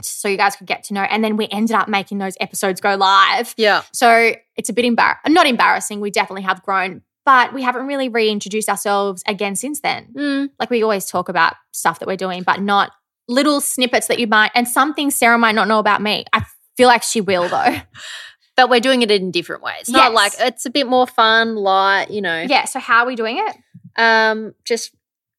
so 0.00 0.28
you 0.28 0.36
guys 0.36 0.54
could 0.54 0.68
get 0.68 0.84
to 0.84 0.94
know, 0.94 1.02
and 1.02 1.24
then 1.24 1.36
we 1.36 1.48
ended 1.50 1.74
up 1.74 1.88
making 1.88 2.18
those 2.18 2.36
episodes 2.40 2.80
go 2.80 2.94
live. 2.94 3.52
yeah. 3.56 3.82
So 3.92 4.32
it's 4.56 4.68
a 4.68 4.72
bit 4.72 4.84
embar- 4.84 5.16
not 5.26 5.46
embarrassing. 5.48 6.00
We 6.00 6.12
definitely 6.12 6.42
have 6.42 6.62
grown, 6.62 7.02
but 7.28 7.52
we 7.52 7.62
haven't 7.62 7.86
really 7.86 8.08
reintroduced 8.08 8.68
ourselves 8.70 9.22
again 9.26 9.54
since 9.54 9.80
then 9.80 10.08
Mm. 10.16 10.48
like 10.58 10.70
we 10.70 10.82
always 10.82 11.04
talk 11.06 11.28
about 11.28 11.52
stuff 11.72 11.98
that 11.98 12.08
we're 12.08 12.16
doing, 12.26 12.42
but 12.42 12.60
not 12.60 12.92
little 13.28 13.60
snippets 13.60 14.06
that 14.06 14.18
you 14.18 14.26
might, 14.26 14.50
and 14.54 14.66
some 14.66 14.94
things 14.94 15.14
Sarah 15.14 15.36
might 15.38 15.54
not 15.54 15.68
know 15.68 15.78
about 15.78 16.00
me. 16.00 16.24
I 16.32 16.40
feel 16.78 16.88
like 16.88 17.02
she 17.02 17.20
will 17.20 17.48
though. 17.48 17.76
But 18.56 18.70
we're 18.70 18.80
doing 18.80 19.02
it 19.02 19.10
in 19.12 19.30
different 19.30 19.62
ways. 19.62 19.88
Not 19.88 20.10
Yes. 20.12 20.14
like 20.20 20.32
it's 20.48 20.66
a 20.66 20.70
bit 20.70 20.88
more 20.88 21.06
fun, 21.06 21.54
light, 21.54 22.10
you 22.10 22.20
know. 22.20 22.40
yeah. 22.48 22.64
So 22.64 22.80
how 22.80 23.02
are 23.04 23.06
we 23.06 23.14
doing 23.14 23.38
it? 23.38 23.56
Um, 23.96 24.52
just 24.64 24.90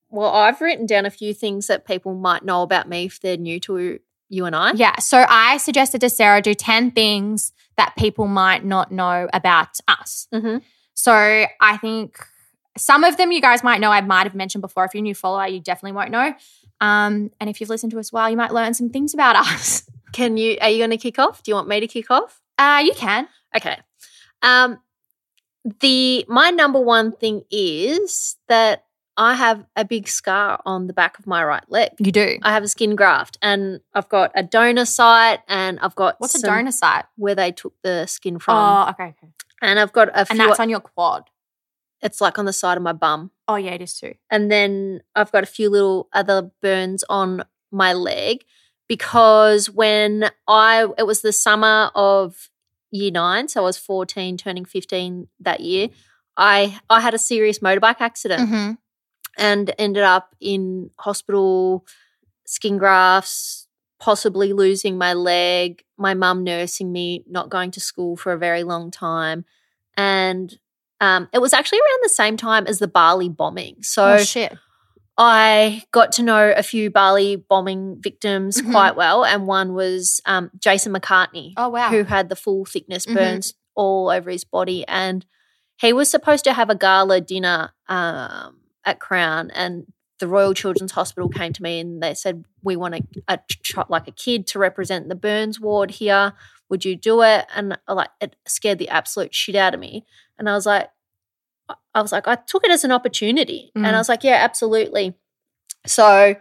well, 0.10 0.34
I've 0.34 0.62
written 0.62 0.86
down 0.86 1.06
a 1.06 1.10
few 1.10 1.34
things 1.34 1.68
that 1.68 1.86
people 1.86 2.14
might 2.16 2.44
know 2.46 2.62
about 2.62 2.88
me 2.88 3.06
if 3.06 3.20
they're 3.20 3.36
new 3.38 3.60
to 3.68 4.00
you 4.30 4.46
and 4.46 4.56
I. 4.56 4.72
Yeah. 4.74 4.98
So 5.00 5.26
I 5.28 5.58
suggested 5.58 6.00
to 6.02 6.10
Sarah 6.10 6.42
do 6.42 6.54
10 6.54 6.92
things 6.92 7.52
that 7.76 7.94
people 7.98 8.26
might 8.28 8.64
not 8.64 8.92
know 8.92 9.28
about 9.34 9.68
us. 9.88 10.28
Mm-hmm. 10.34 10.58
So 11.02 11.46
I 11.62 11.78
think 11.78 12.18
some 12.78 13.06
of 13.06 13.16
them 13.16 13.32
you 13.32 13.40
guys 13.40 13.64
might 13.64 13.80
know, 13.80 13.90
I 13.90 14.02
might 14.02 14.24
have 14.24 14.36
mentioned 14.36 14.62
before. 14.62 14.84
If 14.84 14.94
you're 14.94 15.00
a 15.00 15.02
new 15.02 15.16
follower, 15.16 15.48
you 15.48 15.62
definitely 15.62 15.94
won't 15.94 16.12
know. 16.12 16.34
Um, 16.82 17.32
and 17.40 17.50
if 17.50 17.62
you've 17.62 17.70
listened 17.70 17.94
to 17.94 18.00
us 18.00 18.12
well, 18.12 18.30
you 18.30 18.36
might 18.36 18.52
learn 18.54 18.74
some 18.74 18.90
things 18.90 19.14
about 19.14 19.38
us. 19.38 19.90
Can 20.12 20.36
you? 20.36 20.58
Are 20.60 20.70
you 20.70 20.78
going 20.78 20.90
to 20.90 20.98
kick 20.98 21.18
off? 21.18 21.42
Do 21.42 21.52
you 21.52 21.56
want 21.56 21.70
me 21.70 21.80
to 21.80 21.88
kick 21.88 22.12
off? 22.12 22.42
Uh, 22.58 22.82
you 22.84 22.94
can. 22.94 23.28
Okay. 23.56 23.78
Um, 24.42 24.80
the 25.80 26.26
my 26.28 26.50
number 26.50 26.80
one 26.80 27.12
thing 27.12 27.44
is 27.52 28.36
that 28.48 28.86
I 29.16 29.36
have 29.36 29.66
a 29.76 29.86
big 29.86 30.08
scar 30.08 30.60
on 30.66 30.88
the 30.88 30.94
back 30.94 31.20
of 31.20 31.28
my 31.28 31.44
right 31.44 31.64
leg. 31.70 31.92
You 32.00 32.12
do. 32.12 32.40
I 32.42 32.54
have 32.54 32.64
a 32.64 32.68
skin 32.68 32.96
graft, 32.96 33.38
and 33.42 33.82
I've 33.94 34.10
got 34.10 34.32
a 34.34 34.42
donor 34.42 34.86
site, 34.86 35.42
and 35.48 35.80
I've 35.80 35.96
got 35.96 36.16
What's 36.20 36.36
a 36.36 36.42
donor 36.42 36.72
site? 36.72 37.06
where 37.18 37.36
they 37.36 37.52
took 37.52 37.74
the 37.84 38.08
skin 38.08 38.40
from, 38.40 38.56
Oh, 38.58 38.90
okay, 38.90 39.16
okay. 39.18 39.32
And 39.62 39.80
I've 39.80 39.92
got 39.94 40.10
a 40.14 40.26
few. 40.26 40.32
And 40.32 40.40
that's 40.50 40.60
on 40.60 40.70
your 40.70 40.80
quad. 40.80 41.30
it's 42.02 42.22
like 42.22 42.40
on 42.40 42.46
the 42.46 42.54
side 42.54 42.78
of 42.78 42.84
my 42.84 42.94
bum, 42.94 43.32
Oh, 43.48 43.56
yeah, 43.56 43.72
it 43.72 43.82
is 43.82 43.98
too. 44.00 44.14
and 44.30 44.52
then 44.52 45.02
I've 45.16 45.32
got 45.32 45.44
a 45.44 45.48
few 45.48 45.70
little 45.70 46.08
other 46.14 46.52
burns 46.62 47.04
on 47.10 47.44
my 47.72 47.94
leg 47.94 48.44
because 48.88 49.70
when 49.70 50.30
I 50.48 50.88
it 50.98 51.06
was 51.06 51.22
the 51.22 51.32
summer 51.32 51.92
of 51.96 52.50
year 52.92 53.12
nine, 53.12 53.48
so 53.48 53.62
I 53.62 53.64
was 53.66 53.78
fourteen, 53.78 54.38
turning 54.38 54.66
fifteen 54.66 55.28
that 55.40 55.60
year. 55.62 55.90
I 56.38 56.80
I 56.90 57.02
had 57.02 57.14
a 57.14 57.20
serious 57.20 57.60
motorbike 57.60 58.02
accident 58.02 58.50
Mm-hmm. 58.50 58.72
and 59.38 59.74
ended 59.78 60.04
up 60.04 60.36
in 60.42 60.90
hospital, 61.00 61.86
skin 62.46 62.78
grafts, 62.78 63.68
possibly 64.00 64.54
losing 64.54 64.98
my 64.98 65.14
leg, 65.14 65.84
my 65.98 66.14
mum 66.14 66.44
nursing 66.44 66.92
me, 66.92 67.24
not 67.28 67.50
going 67.50 67.72
to 67.72 67.80
school 67.80 68.16
for 68.16 68.32
a 68.32 68.38
very 68.38 68.64
long 68.64 68.92
time. 68.92 69.46
And 69.98 70.58
um, 71.02 71.28
it 71.34 71.40
was 71.40 71.54
actually 71.54 71.80
around 71.80 72.00
the 72.04 72.10
same 72.10 72.38
time 72.38 72.66
as 72.68 72.80
the 72.80 72.88
Bali 72.88 73.30
bombing. 73.30 73.84
So 73.84 74.14
oh, 74.14 74.18
shit. 74.20 74.58
I 75.18 75.84
got 75.92 76.14
to 76.14 76.24
know 76.24 76.54
a 76.56 76.64
few 76.64 76.90
Bali 76.90 77.36
bombing 77.36 77.98
victims 78.00 78.62
Mhm. 78.62 78.72
quite 78.72 78.96
well. 78.96 79.26
And 79.26 79.48
one 79.48 79.74
was 79.74 80.22
um, 80.26 80.50
Jason 80.58 80.94
McCartney 80.94 81.54
Oh, 81.58 81.68
wow. 81.70 81.90
who 81.90 82.04
had 82.06 82.30
the 82.30 82.36
full 82.38 82.64
thickness 82.66 83.06
Mhm. 83.06 83.14
burns 83.16 83.54
all 83.76 84.10
over 84.10 84.30
his 84.30 84.46
body. 84.46 84.86
And 84.88 85.26
he 85.78 85.92
was 85.92 86.10
supposed 86.10 86.46
to 86.46 86.54
have 86.54 86.70
a 86.70 86.76
gala 86.76 87.20
dinner 87.22 87.72
um, 87.90 88.60
at 88.86 89.00
Crown, 89.00 89.52
and 89.52 89.86
the 90.20 90.28
Royal 90.28 90.54
Children's 90.54 90.92
Hospital 90.94 91.30
came 91.30 91.54
to 91.54 91.64
me 91.64 91.80
and 91.80 92.02
they 92.04 92.14
said, 92.14 92.46
"We 92.62 92.76
want 92.76 92.96
a, 92.96 93.02
a 93.28 93.40
like 93.90 94.08
a 94.08 94.12
kid 94.12 94.48
to 94.48 94.60
represent 94.60 95.10
the 95.10 95.16
burns 95.16 95.60
ward 95.60 95.92
here. 95.92 96.34
Would 96.70 96.86
you 96.86 96.96
do 96.96 97.22
it?" 97.24 97.46
And 97.56 97.78
uh, 97.88 97.96
like 97.96 98.10
it 98.22 98.36
scared 98.48 98.80
the 98.80 98.90
absolute 98.90 99.34
shit 99.34 99.56
out 99.56 99.74
of 99.74 99.80
me. 99.80 100.06
And 100.38 100.50
I 100.50 100.54
was 100.54 100.66
like, 100.66 100.90
I 101.94 102.02
was 102.02 102.12
like, 102.12 102.28
I 102.28 102.36
took 102.36 102.64
it 102.66 102.72
as 102.72 102.84
an 102.84 102.92
opportunity, 102.92 103.72
and 103.76 103.86
Mm. 103.86 103.94
I 103.94 103.98
was 103.98 104.10
like, 104.10 104.24
yeah, 104.24 104.38
absolutely. 104.44 105.16
So 105.86 106.36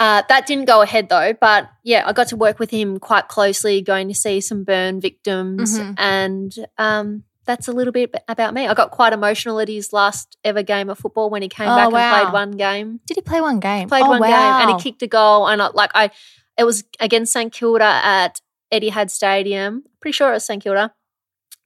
uh, 0.00 0.22
that 0.28 0.46
didn't 0.46 0.64
go 0.66 0.82
ahead 0.82 1.08
though, 1.08 1.32
but 1.40 1.68
yeah, 1.84 2.02
I 2.06 2.12
got 2.12 2.28
to 2.28 2.36
work 2.36 2.58
with 2.58 2.70
him 2.70 2.98
quite 2.98 3.28
closely, 3.28 3.82
going 3.82 4.08
to 4.08 4.14
see 4.14 4.40
some 4.40 4.64
burn 4.64 5.00
victims, 5.00 5.78
Mhm. 5.78 5.94
and 5.98 6.52
um, 6.78 7.24
that's 7.44 7.68
a 7.68 7.72
little 7.72 7.92
bit 7.92 8.14
about 8.28 8.54
me. 8.54 8.66
I 8.68 8.74
got 8.74 8.90
quite 8.90 9.12
emotional 9.12 9.58
at 9.60 9.68
his 9.68 9.92
last 9.92 10.36
ever 10.44 10.62
game 10.62 10.88
of 10.88 10.98
football 10.98 11.28
when 11.30 11.42
he 11.42 11.48
came 11.48 11.68
Oh, 11.68 11.76
back 11.76 11.92
and 11.92 12.22
played 12.24 12.32
one 12.32 12.50
game, 12.52 13.00
Did 13.06 13.16
he 13.16 13.20
play 13.22 13.40
one 13.40 13.60
game? 13.60 13.88
played 13.88 14.04
oh, 14.04 14.10
one 14.10 14.20
wow. 14.20 14.28
game, 14.60 14.68
and 14.70 14.80
he 14.80 14.82
kicked 14.90 15.02
a 15.02 15.06
goal, 15.08 15.48
and 15.48 15.60
I, 15.60 15.68
like 15.68 15.90
I, 15.94 16.10
it 16.58 16.64
was 16.64 16.84
against 17.00 17.32
St 17.32 17.52
Kilda 17.52 17.84
at 17.84 18.40
Etihad 18.72 19.10
Stadium. 19.10 19.84
Pretty 20.00 20.12
sure 20.14 20.30
it 20.30 20.34
was 20.34 20.46
St 20.46 20.62
Kilda. 20.62 20.92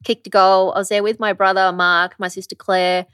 Kicked 0.03 0.27
a 0.27 0.29
goal. 0.29 0.73
I 0.73 0.79
was 0.79 0.89
there 0.89 1.03
with 1.03 1.19
my 1.19 1.33
brother 1.33 1.71
Mark, 1.71 2.15
my 2.19 2.27
sister 2.27 2.55
Claire, 2.55 3.05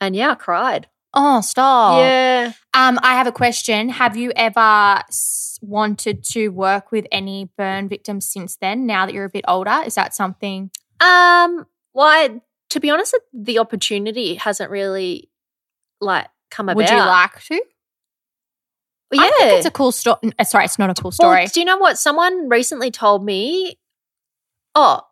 and 0.00 0.14
yeah, 0.16 0.30
I 0.30 0.34
cried. 0.34 0.88
Oh, 1.16 1.40
stop. 1.42 1.98
Yeah. 2.00 2.52
Um, 2.74 2.98
I 3.02 3.14
have 3.14 3.28
a 3.28 3.32
question. 3.32 3.88
Have 3.88 4.16
you 4.16 4.32
ever 4.34 5.02
wanted 5.62 6.24
to 6.24 6.48
work 6.48 6.90
with 6.90 7.06
any 7.12 7.50
burn 7.56 7.88
victims 7.88 8.28
since 8.28 8.56
then? 8.56 8.84
Now 8.86 9.06
that 9.06 9.14
you're 9.14 9.24
a 9.24 9.30
bit 9.30 9.44
older, 9.46 9.80
is 9.86 9.94
that 9.94 10.12
something? 10.12 10.70
Um, 11.00 11.66
well, 11.94 12.06
I, 12.06 12.40
to 12.70 12.80
be 12.80 12.90
honest, 12.90 13.16
the 13.32 13.58
opportunity 13.58 14.34
hasn't 14.34 14.70
really 14.70 15.30
like 16.00 16.26
come 16.50 16.68
about. 16.68 16.76
Would 16.76 16.90
you 16.90 16.96
like 16.98 17.42
to? 17.44 17.54
Yeah. 19.12 19.20
I 19.22 19.30
think 19.38 19.52
it's 19.58 19.66
a 19.66 19.70
cool 19.70 19.92
story. 19.92 20.18
Sorry, 20.44 20.64
it's 20.64 20.78
not 20.78 20.90
a 20.90 20.94
cool 20.94 21.12
Well, 21.18 21.30
story. 21.30 21.46
do 21.46 21.60
you 21.60 21.66
know 21.66 21.76
what? 21.78 21.98
Someone 21.98 22.48
recently 22.48 22.90
told 22.90 23.24
me, 23.24 23.78
oh, 24.74 25.02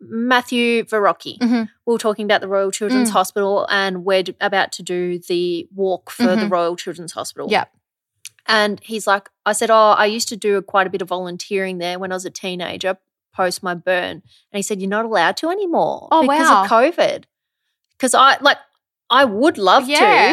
Matthew 0.00 0.84
Verrocchi. 0.84 1.38
Mhm. 1.38 1.68
We 1.86 1.92
were 1.92 1.98
talking 1.98 2.26
about 2.26 2.42
the 2.42 2.48
Royal 2.48 2.70
Children's 2.70 3.08
Mm. 3.10 3.14
Hospital 3.14 3.66
and 3.70 4.04
we're 4.04 4.24
about 4.40 4.70
to 4.72 4.82
do 4.82 5.18
the 5.18 5.66
walk 5.74 6.10
for 6.10 6.24
the 6.36 6.44
Mhm. 6.44 6.50
Royal 6.50 6.76
Children's 6.76 7.12
Hospital. 7.12 7.48
Yeah. 7.50 7.64
And 8.46 8.80
he's 8.84 9.06
like, 9.06 9.30
I 9.46 9.52
said, 9.52 9.70
Oh, 9.70 9.94
I 9.96 10.04
used 10.06 10.28
to 10.28 10.36
do 10.36 10.60
quite 10.62 10.86
a 10.86 10.90
bit 10.90 11.00
of 11.02 11.08
volunteering 11.08 11.78
there 11.78 11.98
when 11.98 12.12
I 12.12 12.16
was 12.16 12.26
a 12.26 12.30
teenager 12.30 12.98
post 13.34 13.62
my 13.62 13.74
burn. 13.74 14.10
And 14.12 14.22
he 14.52 14.62
said, 14.62 14.80
You're 14.80 14.88
not 14.90 15.04
allowed 15.04 15.36
to 15.38 15.50
anymore 15.50 16.08
Oh, 16.10 16.22
because 16.22 16.50
wow. 16.50 16.62
of 16.62 16.70
COVID. 16.70 17.24
Because 17.92 18.14
I 18.14 18.38
like, 18.40 18.58
I 19.10 19.24
would 19.24 19.58
love 19.58 19.86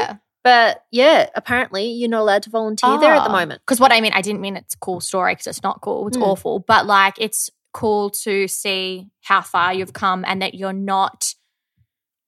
to, 0.07 0.19
but 0.43 0.85
yeah, 0.91 1.29
apparently 1.35 1.87
you're 1.91 2.09
not 2.09 2.21
allowed 2.21 2.43
to 2.43 2.49
volunteer 2.49 2.97
there 2.99 3.13
at 3.13 3.23
the 3.23 3.29
Oh. 3.29 3.33
moment. 3.33 3.61
Because 3.65 3.79
what 3.79 3.91
I 3.91 4.01
mean, 4.01 4.13
I 4.13 4.21
didn't 4.21 4.41
mean 4.41 4.55
it's 4.57 4.73
a 4.75 4.77
cool 4.79 4.99
story 5.01 5.33
because 5.33 5.47
it's 5.47 5.63
not 5.63 5.81
cool. 5.81 6.07
It's 6.07 6.17
Mm. 6.17 6.23
awful. 6.23 6.59
But 6.59 6.85
like, 6.85 7.15
it's 7.17 7.49
cool 7.73 8.09
to 8.09 8.47
see 8.47 9.07
how 9.21 9.41
far 9.41 9.73
you've 9.73 9.93
come 9.93 10.23
and 10.27 10.41
that 10.41 10.55
you're 10.55 10.73
not, 10.73 11.35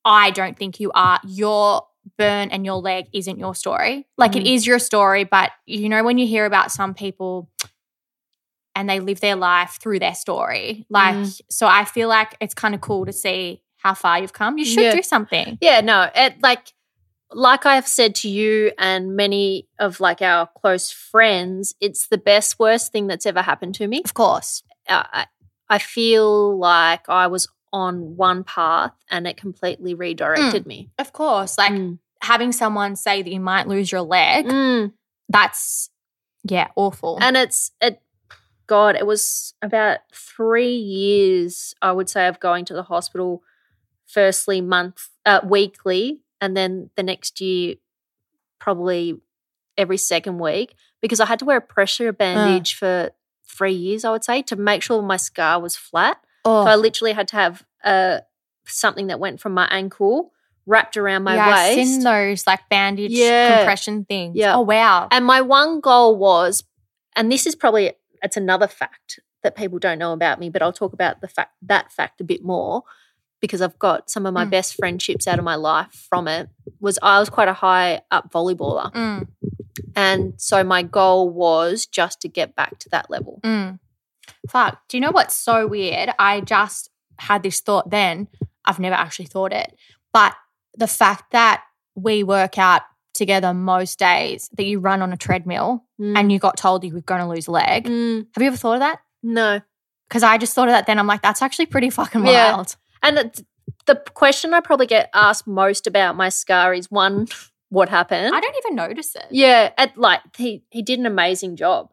I 0.05 0.31
don't 0.31 0.57
think 0.57 0.79
you 0.79 0.91
are, 0.93 1.19
your 1.25 1.87
burn 2.17 2.49
and 2.49 2.65
your 2.65 2.75
leg 2.75 3.07
isn't 3.13 3.39
your 3.39 3.55
story. 3.55 4.05
Like, 4.17 4.35
it 4.35 4.43
Mm. 4.43 4.53
is 4.55 4.67
your 4.67 4.79
story. 4.79 5.23
But 5.23 5.51
you 5.65 5.87
know, 5.89 6.03
when 6.03 6.17
you 6.17 6.27
hear 6.27 6.45
about 6.45 6.71
some 6.71 6.93
people, 6.93 7.49
and 8.75 8.89
they 8.89 8.99
live 8.99 9.19
their 9.19 9.35
life 9.35 9.77
through 9.81 9.99
their 9.99 10.15
story. 10.15 10.85
Like, 10.89 11.15
Mm. 11.15 11.41
so 11.49 11.67
I 11.67 11.85
feel 11.85 12.09
like 12.09 12.35
it's 12.39 12.53
kind 12.53 12.73
of 12.75 12.81
cool 12.81 13.05
to 13.05 13.13
see 13.13 13.61
how 13.77 13.93
far 13.93 14.19
you've 14.19 14.33
come. 14.33 14.57
You 14.57 14.65
should 14.65 14.83
Yeah. 14.83 14.95
do 14.95 15.03
something. 15.03 15.57
Yeah, 15.61 15.81
no, 15.81 16.09
it 16.15 16.41
like 16.41 16.73
like 17.35 17.65
I've 17.65 17.87
said 17.87 18.13
to 18.15 18.29
you 18.29 18.71
and 18.77 19.15
many 19.15 19.67
of 19.79 19.99
like 19.99 20.21
our 20.21 20.45
close 20.61 20.91
friends, 20.91 21.73
it's 21.81 22.07
the 22.07 22.17
best 22.19 22.59
worst 22.59 22.91
thing 22.91 23.07
that's 23.07 23.25
ever 23.25 23.41
happened 23.41 23.73
to 23.75 23.87
me. 23.87 24.03
Of 24.05 24.13
course. 24.13 24.61
Uh, 24.87 25.01
I, 25.11 25.25
I 25.67 25.79
feel 25.79 26.55
like 26.59 27.09
I 27.09 27.25
was 27.25 27.47
on 27.71 28.17
one 28.17 28.43
path 28.43 28.91
and 29.09 29.25
it 29.25 29.35
completely 29.35 29.95
redirected 29.95 30.67
me. 30.67 30.91
Of 30.99 31.11
course. 31.11 31.57
Like 31.57 31.71
Mm. 31.71 31.97
having 32.21 32.51
someone 32.51 32.95
say 32.95 33.23
that 33.23 33.31
you 33.31 33.39
might 33.39 33.67
lose 33.67 33.91
your 33.91 34.01
leg, 34.03 34.45
Mm. 34.45 34.93
that's, 35.27 35.89
yeah, 36.43 36.67
awful. 36.75 37.17
And 37.19 37.35
it's 37.35 37.71
it 37.81 37.99
God, 38.67 38.95
it 38.95 39.05
was 39.05 39.53
about 39.61 39.99
three 40.13 40.75
years, 40.75 41.73
I 41.81 41.91
would 41.91 42.09
say, 42.09 42.27
of 42.27 42.39
going 42.39 42.65
to 42.65 42.73
the 42.73 42.83
hospital 42.83 43.43
firstly 44.05 44.61
month 44.61 45.09
uh, 45.25 45.41
weekly 45.43 46.21
and 46.39 46.55
then 46.55 46.89
the 46.95 47.03
next 47.03 47.41
year 47.41 47.75
probably 48.59 49.19
every 49.77 49.97
second 49.97 50.37
week 50.39 50.75
because 51.01 51.19
I 51.19 51.25
had 51.25 51.39
to 51.39 51.45
wear 51.45 51.57
a 51.57 51.61
pressure 51.61 52.11
bandage 52.13 52.75
for 52.75 53.11
three 53.45 53.73
years, 53.73 54.05
I 54.05 54.11
would 54.11 54.23
say, 54.23 54.41
to 54.43 54.55
make 54.55 54.81
sure 54.83 55.01
my 55.01 55.17
scar 55.17 55.59
was 55.59 55.75
flat. 55.75 56.17
oh, 56.45 56.63
So 56.65 56.71
I 56.71 56.75
literally 56.75 57.13
had 57.13 57.27
to 57.29 57.35
have 57.35 57.63
uh, 57.83 58.19
something 58.65 59.07
that 59.07 59.19
went 59.19 59.39
from 59.41 59.53
my 59.53 59.67
ankle 59.69 60.31
wrapped 60.65 60.95
around 60.95 61.23
my 61.23 61.35
yeah, 61.35 61.47
I've 61.49 61.75
waist. 61.75 61.91
seen 61.91 62.03
those 62.03 62.47
like 62.47 62.61
bandage 62.69 63.11
Yeah. 63.11 63.57
compression 63.57 64.05
things. 64.05 64.37
Yeah. 64.37 64.55
Oh, 64.55 64.61
wow. 64.61 65.09
And 65.11 65.25
my 65.25 65.41
one 65.41 65.81
goal 65.81 66.15
was, 66.17 66.63
and 67.15 67.31
this 67.31 67.45
is 67.45 67.55
probably 67.55 67.93
it's 68.23 68.37
another 68.37 68.67
fact 68.67 69.19
that 69.43 69.55
people 69.55 69.77
don't 69.79 69.99
know 69.99 70.13
about 70.13 70.39
me, 70.39 70.49
but 70.49 70.61
I'll 70.61 70.73
talk 70.73 70.93
about 70.93 71.21
the 71.21 71.27
fact 71.27 71.51
that 71.61 71.91
fact 71.91 72.21
a 72.21 72.23
bit 72.23 72.43
more 72.43 72.83
because 73.41 73.61
I've 73.61 73.77
got 73.77 74.09
some 74.09 74.25
of 74.25 74.33
my 74.33 74.45
Mm. 74.45 74.49
best 74.51 74.75
friendships 74.75 75.27
out 75.27 75.37
of 75.37 75.43
my 75.45 75.55
life 75.55 76.07
from 76.09 76.27
it. 76.29 76.49
Was 76.79 76.97
I 77.03 77.19
was 77.19 77.29
quite 77.29 77.49
a 77.49 77.53
high 77.53 78.01
up 78.09 78.31
volleyballer, 78.31 78.91
Mm, 78.93 79.27
and 79.95 80.33
so 80.37 80.63
my 80.63 80.81
goal 80.83 81.29
was 81.29 81.85
just 81.85 82.21
to 82.21 82.27
get 82.29 82.55
back 82.55 82.79
to 82.79 82.89
that 82.89 83.09
level. 83.09 83.39
mm. 83.43 83.79
Fuck. 84.49 84.87
Do 84.87 84.97
you 84.97 85.01
know 85.01 85.11
what's 85.11 85.35
so 85.35 85.67
weird? 85.67 86.09
I 86.17 86.39
just 86.41 86.89
had 87.19 87.43
this 87.43 87.59
thought 87.59 87.89
then. 87.89 88.27
I've 88.65 88.79
never 88.79 88.95
actually 88.95 89.25
thought 89.25 89.51
it. 89.53 89.75
But 90.13 90.33
the 90.75 90.87
fact 90.87 91.31
that 91.31 91.63
we 91.95 92.23
work 92.23 92.57
out 92.57 92.83
together 93.13 93.53
most 93.53 93.99
days, 93.99 94.49
that 94.57 94.65
you 94.65 94.79
run 94.79 95.01
on 95.01 95.13
a 95.13 95.17
treadmill 95.17 95.83
and 95.99 96.31
you 96.31 96.39
got 96.39 96.57
told 96.57 96.83
you 96.83 96.93
were 96.93 97.01
going 97.01 97.21
to 97.21 97.27
lose 97.27 97.47
a 97.47 97.51
leg. 97.51 97.85
Mm, 97.85 98.27
Have 98.33 98.41
you 98.41 98.47
ever 98.47 98.57
thought 98.57 98.73
of 98.75 98.79
that? 98.81 98.99
no, 99.21 99.61
Because 100.09 100.23
I 100.23 100.37
just 100.37 100.53
thought 100.53 100.67
of 100.67 100.73
that 100.73 100.85
then. 100.85 100.99
I'm 100.99 101.07
like, 101.07 101.21
that's 101.21 101.41
actually 101.41 101.67
pretty 101.67 101.89
fucking 101.89 102.25
Yeah. 102.25 102.51
wild. 102.53 102.75
and 103.01 103.31
the 103.85 103.95
question 104.13 104.53
I 104.53 104.59
probably 104.59 104.85
get 104.87 105.09
asked 105.13 105.47
most 105.47 105.87
about 105.87 106.15
my 106.15 106.29
scar 106.29 106.73
is 106.73 106.89
one. 106.91 107.27
what 107.69 107.89
happened. 107.89 108.35
I 108.35 108.39
don't 108.39 108.55
even 108.65 108.75
notice 108.75 109.15
it. 109.15 109.25
yeah, 109.31 109.71
at 109.79 109.97
like 109.97 110.21
he 110.37 110.63
he 110.69 110.81
did 110.83 110.99
an 110.99 111.05
amazing 111.07 111.55
job. 111.55 111.89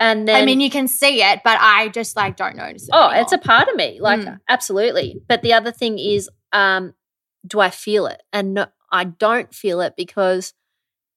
And 0.00 0.26
then 0.28 0.36
I 0.36 0.46
mean, 0.46 0.60
you 0.60 0.70
can 0.70 0.88
see 0.88 1.22
it, 1.22 1.40
but 1.44 1.58
I 1.60 1.88
just 1.88 2.16
like 2.16 2.36
don't 2.36 2.56
notice 2.56 2.84
it. 2.84 2.90
Oh, 2.94 3.10
it's 3.12 3.32
a 3.32 3.38
part 3.38 3.68
of 3.68 3.74
me. 3.76 3.98
Like 4.00 4.20
Mm. 4.20 4.38
absolutely. 4.48 5.20
But 5.28 5.42
the 5.42 5.52
other 5.52 5.70
thing 5.72 5.98
is 5.98 6.30
um 6.52 6.94
do 7.46 7.60
I 7.60 7.68
feel 7.70 8.06
it? 8.06 8.22
And 8.32 8.54
no, 8.54 8.66
I 8.90 9.04
don't 9.04 9.54
feel 9.54 9.80
it 9.82 9.94
because 9.96 10.54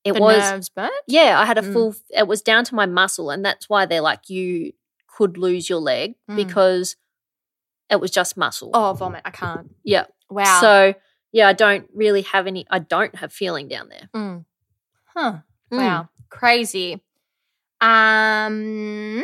it 0.04 0.14
the 0.14 0.20
was 0.22 0.38
nerves 0.52 0.70
burnt. 0.70 0.94
yeah, 1.08 1.40
I 1.40 1.46
had 1.46 1.58
a 1.58 1.62
Mm. 1.62 1.74
full 1.74 1.96
it 2.10 2.28
was 2.28 2.42
down 2.42 2.64
to 2.66 2.76
my 2.76 2.86
muscle 2.86 3.30
and 3.30 3.44
that's 3.46 3.70
why 3.70 3.86
they're 3.86 4.02
like 4.02 4.30
you 4.30 4.74
could 5.08 5.38
lose 5.38 5.70
your 5.70 5.80
leg 5.80 6.16
Mm. 6.30 6.36
because 6.38 6.96
it 7.90 8.00
was 8.00 8.10
just 8.12 8.38
muscle. 8.38 8.72
Oh, 8.74 8.94
vomit! 8.94 9.22
I 9.26 9.32
can't. 9.32 9.70
Yeah. 9.84 10.06
Wow. 10.30 10.60
So, 10.62 10.94
yeah, 11.34 11.48
I 11.50 11.54
don't 11.54 11.90
really 11.94 12.22
have 12.22 12.48
any 12.48 12.66
I 12.72 12.80
don't 12.80 13.14
have 13.16 13.34
feeling 13.34 13.68
down 13.68 13.90
there. 13.90 14.10
Mm. 14.16 14.46
Huh. 15.14 15.34
Mm. 15.72 15.78
Wow. 15.78 16.10
Crazy. 16.30 17.02
Um. 17.82 19.24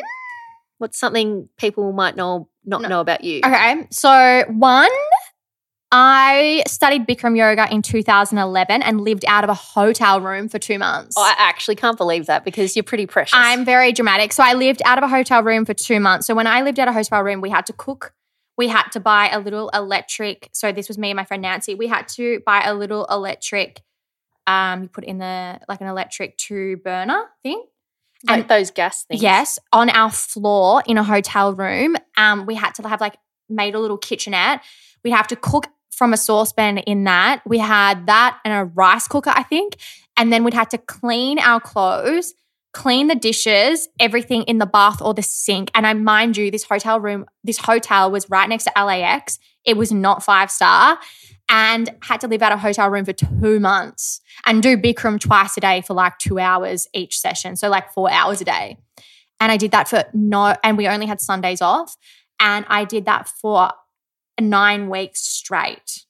What's 0.80 1.00
something 1.00 1.50
people 1.58 1.92
might 1.94 2.16
know 2.16 2.50
not 2.66 2.82
No. 2.82 2.90
know 2.90 3.00
about 3.00 3.24
you? 3.24 3.40
Okay. 3.44 3.88
So 3.90 4.44
one, 4.50 4.90
I 5.92 6.64
studied 6.68 7.08
Bikram 7.08 7.38
yoga 7.38 7.72
in 7.74 7.82
2011 7.82 8.82
and 8.82 9.02
lived 9.02 9.24
out 9.26 9.44
of 9.46 9.50
a 9.50 9.54
hotel 9.54 10.20
room 10.20 10.50
for 10.50 10.60
two 10.60 10.78
months. 10.78 11.16
Oh, 11.18 11.22
I 11.24 11.36
actually 11.38 11.76
can't 11.76 11.98
believe 11.98 12.26
that 12.26 12.44
because 12.44 12.76
you're 12.76 12.84
pretty 12.84 13.06
precious. 13.06 13.34
I'm 13.36 13.64
very 13.64 13.94
dramatic. 13.94 14.34
So 14.34 14.44
I 14.44 14.54
lived 14.54 14.82
out 14.84 14.98
of 14.98 15.06
a 15.06 15.08
hotel 15.08 15.44
room 15.44 15.64
for 15.64 15.74
two 15.74 16.02
months. 16.02 16.28
So 16.28 16.36
when 16.36 16.46
I 16.46 16.62
lived 16.62 16.78
out 16.80 16.90
of 16.90 16.92
a 16.94 16.98
hotel 16.98 17.24
room, 17.24 17.40
we 17.40 17.50
had 17.50 17.66
to 17.68 17.74
cook. 17.74 18.14
We 18.58 18.68
had 18.68 18.90
to 18.94 19.00
buy 19.00 19.30
a 19.30 19.40
little 19.40 19.70
electric. 19.70 20.50
So 20.52 20.74
this 20.74 20.90
was 20.90 20.98
me 20.98 21.12
and 21.12 21.18
my 21.18 21.24
friend 21.24 21.42
Nancy. 21.42 21.74
We 21.74 21.88
had 21.88 22.08
to 22.10 22.42
buy 22.46 22.64
a 22.66 22.74
little 22.74 23.06
electric. 23.06 23.82
Um, 24.46 24.84
you 24.84 24.90
put 24.90 25.06
in 25.06 25.20
the 25.20 25.60
like 25.70 25.80
an 25.80 25.88
electric 25.88 26.38
two 26.38 26.78
burner 26.78 27.26
thing. 27.44 27.64
like 28.28 28.40
and- 28.42 28.50
those 28.50 28.72
gas 28.72 29.04
things. 29.04 29.22
Yes, 29.22 29.58
on 29.72 29.90
our 29.90 30.12
floor 30.12 30.84
in 30.86 30.98
a 30.98 31.04
hotel 31.04 31.54
room. 31.54 31.96
Um, 32.18 32.46
we 32.46 32.56
had 32.56 32.72
to 32.76 32.88
have 32.88 33.00
like 33.00 33.16
made 33.48 33.74
a 33.74 33.80
little 33.80 33.98
kitchenette. 33.98 34.64
We'd 35.04 35.12
have 35.12 35.28
to 35.28 35.36
cook 35.36 35.68
from 35.92 36.14
a 36.14 36.18
saucepan 36.18 36.78
in 36.80 37.04
that. 37.06 37.42
We 37.46 37.58
had 37.58 38.08
that 38.08 38.40
and 38.46 38.54
a 38.54 38.66
rice 38.66 39.08
cooker, 39.08 39.32
I 39.34 39.44
think. 39.44 39.78
And 40.16 40.32
then 40.32 40.44
we'd 40.44 40.54
have 40.54 40.70
to 40.70 40.78
clean 40.78 41.40
our 41.40 41.60
clothes, 41.60 42.34
clean 42.74 43.08
the 43.08 43.16
dishes, 43.16 43.88
everything 44.00 44.44
in 44.44 44.58
the 44.58 44.66
bath 44.66 45.02
or 45.02 45.14
the 45.14 45.24
sink. 45.24 45.72
And 45.74 45.86
I 45.88 45.94
mind 45.94 46.38
you, 46.38 46.52
this 46.52 46.64
hotel 46.64 47.00
room, 47.00 47.26
this 47.44 47.58
hotel 47.58 48.12
was 48.12 48.30
right 48.30 48.48
next 48.48 48.66
to 48.66 48.72
LAX. 48.76 49.40
It 49.66 49.78
was 49.78 49.92
not 49.92 50.24
five 50.24 50.52
star 50.52 51.00
and 51.50 51.90
had 52.02 52.22
to 52.22 52.28
live 52.28 52.42
out 52.42 52.52
a 52.52 52.58
hotel 52.58 52.90
room 52.90 53.06
for 53.06 53.14
two 53.14 53.60
months 53.60 54.22
and 54.46 54.62
do 54.62 54.78
Bikram 54.78 55.20
twice 55.20 55.58
a 55.58 55.62
day 55.62 55.82
for 55.82 55.94
like 55.94 56.18
two 56.18 56.40
hours 56.40 56.88
each 56.94 57.20
session. 57.20 57.56
So 57.56 57.70
like 57.70 57.92
four 57.94 58.12
hours 58.12 58.42
a 58.42 58.46
day. 58.46 58.78
And 59.40 59.52
I 59.52 59.58
did 59.58 59.72
that 59.72 59.88
for 59.88 60.04
no, 60.14 60.56
and 60.64 60.78
we 60.78 60.88
only 60.88 61.06
had 61.06 61.22
Sundays 61.22 61.62
off. 61.62 61.96
And 62.40 62.66
I 62.70 62.86
did 62.86 63.06
that 63.06 63.28
for 63.28 63.72
nine 64.40 64.90
weeks 64.90 65.22
straight. 65.22 66.06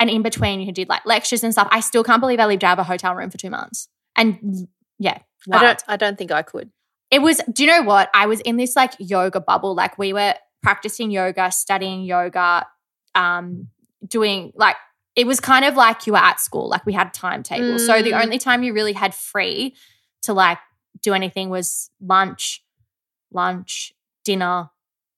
And 0.00 0.10
in 0.10 0.22
between, 0.22 0.60
you 0.60 0.72
did 0.72 0.88
like 0.88 1.06
lectures 1.06 1.44
and 1.44 1.52
stuff. 1.52 1.68
I 1.70 1.80
still 1.80 2.04
can't 2.04 2.20
believe 2.20 2.40
I 2.40 2.46
lived 2.46 2.64
out 2.64 2.74
of 2.78 2.80
a 2.80 2.84
hotel 2.84 3.14
room 3.14 3.30
for 3.30 3.38
two 3.38 3.50
months. 3.50 3.88
And 4.16 4.68
yeah, 4.98 5.18
I 5.50 5.60
don't 5.62 5.84
I 5.88 5.96
don't 5.96 6.18
think 6.18 6.32
I 6.32 6.42
could. 6.42 6.70
It 7.10 7.20
was, 7.22 7.40
do 7.52 7.64
you 7.64 7.70
know 7.70 7.82
what? 7.82 8.10
I 8.12 8.26
was 8.26 8.40
in 8.40 8.56
this 8.56 8.74
like 8.74 8.92
yoga 8.98 9.40
bubble. 9.40 9.74
Like 9.74 9.96
we 9.98 10.12
were 10.12 10.34
practicing 10.62 11.10
yoga, 11.10 11.50
studying 11.52 12.02
yoga, 12.02 12.66
um, 13.14 13.68
doing 14.06 14.52
like, 14.56 14.76
it 15.14 15.26
was 15.26 15.38
kind 15.38 15.64
of 15.64 15.76
like 15.76 16.06
you 16.06 16.14
were 16.14 16.18
at 16.18 16.40
school, 16.40 16.68
like 16.68 16.84
we 16.84 16.92
had 16.92 17.06
a 17.06 17.10
timetable. 17.10 17.78
So 17.78 18.02
the 18.02 18.10
Mm. 18.12 18.22
only 18.24 18.38
time 18.38 18.64
you 18.64 18.72
really 18.72 18.94
had 18.94 19.14
free 19.14 19.76
to 20.22 20.32
like 20.32 20.58
do 21.02 21.14
anything 21.14 21.50
was 21.50 21.88
lunch, 22.00 22.64
lunch, 23.30 23.92
dinner, 24.24 24.70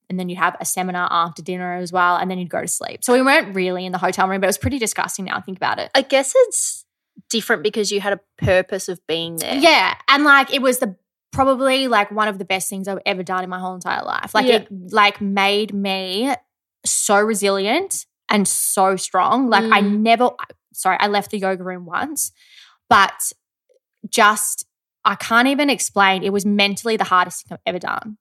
and 0.08 0.18
then 0.20 0.28
you'd 0.28 0.38
have 0.38 0.56
a 0.60 0.64
seminar 0.64 1.08
after 1.10 1.42
dinner 1.42 1.74
as 1.76 1.92
well, 1.92 2.16
and 2.16 2.30
then 2.30 2.38
you'd 2.38 2.50
go 2.50 2.60
to 2.60 2.68
sleep. 2.68 3.02
So 3.04 3.12
we 3.12 3.22
weren't 3.22 3.54
really 3.54 3.84
in 3.86 3.92
the 3.92 3.98
hotel 3.98 4.28
room, 4.28 4.40
but 4.40 4.46
it 4.46 4.48
was 4.48 4.58
pretty 4.58 4.78
disgusting 4.78 5.24
now 5.26 5.36
I 5.36 5.40
think 5.40 5.58
about 5.58 5.78
it. 5.78 5.90
I 5.94 6.02
guess 6.02 6.32
it's 6.36 6.84
different 7.30 7.62
because 7.62 7.90
you 7.90 8.00
had 8.00 8.12
a 8.12 8.20
purpose 8.38 8.88
of 8.88 9.00
being 9.06 9.36
there. 9.36 9.56
Yeah. 9.56 9.94
And 10.08 10.24
like 10.24 10.52
it 10.52 10.62
was 10.62 10.78
the 10.78 10.96
probably 11.32 11.88
like 11.88 12.10
one 12.10 12.28
of 12.28 12.38
the 12.38 12.44
best 12.44 12.68
things 12.70 12.86
I've 12.88 12.98
ever 13.04 13.22
done 13.22 13.42
in 13.44 13.50
my 13.50 13.58
whole 13.58 13.74
entire 13.74 14.04
life. 14.04 14.34
Like 14.34 14.46
Yeah. 14.46 14.56
it 14.56 14.68
like 14.92 15.20
made 15.20 15.74
me 15.74 16.32
so 16.84 17.18
resilient 17.20 18.06
and 18.30 18.46
so 18.46 18.96
strong. 18.96 19.48
Like 19.50 19.64
I 19.64 19.80
Mm. 19.82 19.98
never 20.00 20.30
sorry, 20.72 20.98
I 21.00 21.08
left 21.08 21.30
the 21.30 21.38
yoga 21.38 21.64
room 21.64 21.84
once, 21.86 22.32
but 22.88 23.32
just 24.08 24.66
I 25.04 25.14
can't 25.14 25.48
even 25.48 25.70
explain. 25.70 26.22
It 26.22 26.32
was 26.32 26.44
mentally 26.44 26.96
the 26.96 27.04
hardest 27.04 27.46
thing 27.46 27.54
I've 27.56 27.60
ever 27.74 27.78
done. 27.78 28.18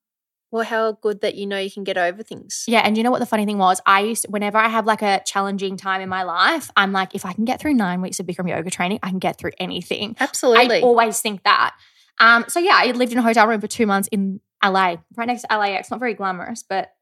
Well, 0.56 0.64
how 0.64 0.94
good 0.94 1.20
that 1.20 1.36
you 1.36 1.46
know 1.48 1.60
you 1.60 1.70
can 1.70 1.84
get 1.84 1.98
over 1.98 2.24
things. 2.24 2.64
Yeah, 2.66 2.80
and 2.80 2.96
you 2.96 3.04
know 3.04 3.12
what 3.12 3.20
the 3.20 3.26
funny 3.26 3.44
thing 3.44 3.58
was? 3.58 3.82
I 3.86 4.00
used 4.00 4.22
to, 4.22 4.32
whenever 4.32 4.58
I 4.58 4.70
have 4.70 4.86
like 4.86 5.02
a 5.02 5.22
challenging 5.26 5.76
time 5.76 6.00
in 6.00 6.08
my 6.08 6.24
life, 6.24 6.72
I'm 6.78 6.94
like, 6.94 7.14
if 7.14 7.26
I 7.26 7.34
can 7.34 7.44
get 7.44 7.60
through 7.60 7.74
nine 7.74 8.00
weeks 8.00 8.22
of 8.22 8.26
Bikram 8.26 8.48
yoga 8.48 8.70
training, 8.70 9.00
I 9.04 9.10
can 9.10 9.20
get 9.20 9.38
through 9.38 9.52
anything. 9.60 10.16
Absolutely. 10.18 10.78
I 10.78 10.80
always 10.80 11.20
think 11.20 11.44
that. 11.44 11.76
Um, 12.22 12.46
so 12.48 12.62
yeah, 12.62 12.72
I 12.76 12.92
lived 12.92 13.12
in 13.12 13.18
a 13.18 13.22
hotel 13.22 13.46
room 13.48 13.60
for 13.60 13.68
two 13.68 13.86
months 13.86 14.08
in 14.14 14.40
LA, 14.64 14.96
right 15.18 15.28
next 15.28 15.42
to 15.42 15.58
LAX. 15.58 15.92
Not 15.92 16.00
very 16.00 16.14
glamorous, 16.14 16.64
but 16.64 16.94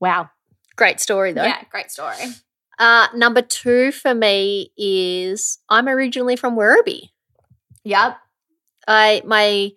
wow. 0.00 0.30
Great 0.74 0.98
story 0.98 1.34
though. 1.34 1.44
Yeah, 1.44 1.62
great 1.70 1.90
story. 1.90 2.16
Uh, 2.78 3.08
number 3.14 3.42
two 3.42 3.92
for 3.92 4.14
me 4.14 4.72
is 4.78 5.58
I'm 5.68 5.88
originally 5.90 6.36
from 6.36 6.56
Werribee. 6.56 7.10
Yep. 7.84 8.16
I 8.88 9.20
my 9.26 9.72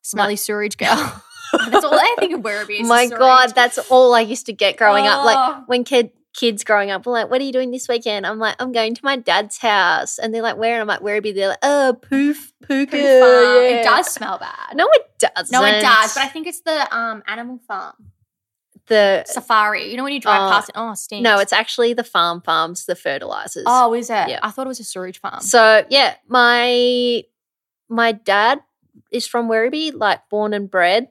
Smelly 0.00 0.36
sewerage 0.36 0.78
girl. 0.78 1.22
That's 1.70 1.84
all 1.84 1.94
I 1.94 2.16
think 2.18 2.32
of 2.34 2.40
Werribee. 2.40 2.80
my 2.86 3.06
god, 3.06 3.54
that's 3.54 3.78
all 3.90 4.14
I 4.14 4.20
used 4.20 4.46
to 4.46 4.52
get 4.52 4.76
growing 4.76 5.06
up. 5.06 5.24
Like 5.24 5.36
Oh. 5.38 5.62
when 5.66 5.84
kid 5.84 6.10
kids 6.36 6.64
growing 6.64 6.90
up 6.90 7.06
were 7.06 7.12
like, 7.12 7.30
"What 7.30 7.40
are 7.40 7.44
you 7.44 7.52
doing 7.52 7.70
this 7.70 7.86
weekend?" 7.88 8.26
I'm 8.26 8.38
like, 8.40 8.56
"I'm 8.58 8.72
going 8.72 8.94
to 8.94 9.00
my 9.04 9.16
dad's 9.16 9.58
house," 9.58 10.18
and 10.18 10.34
they're 10.34 10.42
like, 10.42 10.56
"Where?" 10.56 10.72
And 10.72 10.80
I'm 10.82 10.86
like, 10.88 11.00
"Werribee." 11.00 11.34
They're 11.34 11.48
like, 11.48 11.58
"Oh, 11.62 11.96
poof, 12.02 12.52
puka." 12.66 12.90
Pretty 12.90 13.04
farm. 13.20 13.54
yeah." 13.64 13.80
It 13.80 13.84
does 13.84 14.06
smell 14.12 14.38
bad. 14.38 14.74
No, 14.76 14.88
it 14.92 15.06
does. 15.18 15.50
No, 15.52 15.64
it 15.64 15.80
does. 15.80 16.14
But 16.14 16.24
I 16.24 16.28
think 16.28 16.46
it's 16.46 16.60
the 16.62 16.94
um 16.96 17.22
animal 17.26 17.60
farm 17.68 17.94
the 18.86 19.24
safari. 19.26 19.90
You 19.90 19.96
know 19.96 20.02
when 20.04 20.12
you 20.12 20.20
drive 20.20 20.42
Oh, 20.42 20.52
past 20.52 20.68
it, 20.68 20.74
oh, 20.76 20.90
it 20.90 20.96
stinks. 20.96 21.22
no, 21.24 21.38
it's 21.38 21.52
actually 21.54 21.94
the 21.94 22.04
farm 22.04 22.42
farms, 22.42 22.84
the 22.84 22.94
fertilizers. 22.94 23.64
oh, 23.66 23.94
is 23.94 24.10
it? 24.10 24.28
Yeah. 24.28 24.40
I 24.42 24.50
thought 24.50 24.66
it 24.66 24.68
was 24.68 24.80
a 24.80 24.84
sewage 24.84 25.20
farm. 25.20 25.40
So 25.40 25.86
yeah, 25.88 26.16
my 26.28 27.22
my 27.88 28.12
dad 28.12 28.60
is 29.10 29.26
from 29.26 29.48
Werribee, 29.48 29.92
like 29.94 30.28
born 30.28 30.52
and 30.52 30.70
bred, 30.70 31.08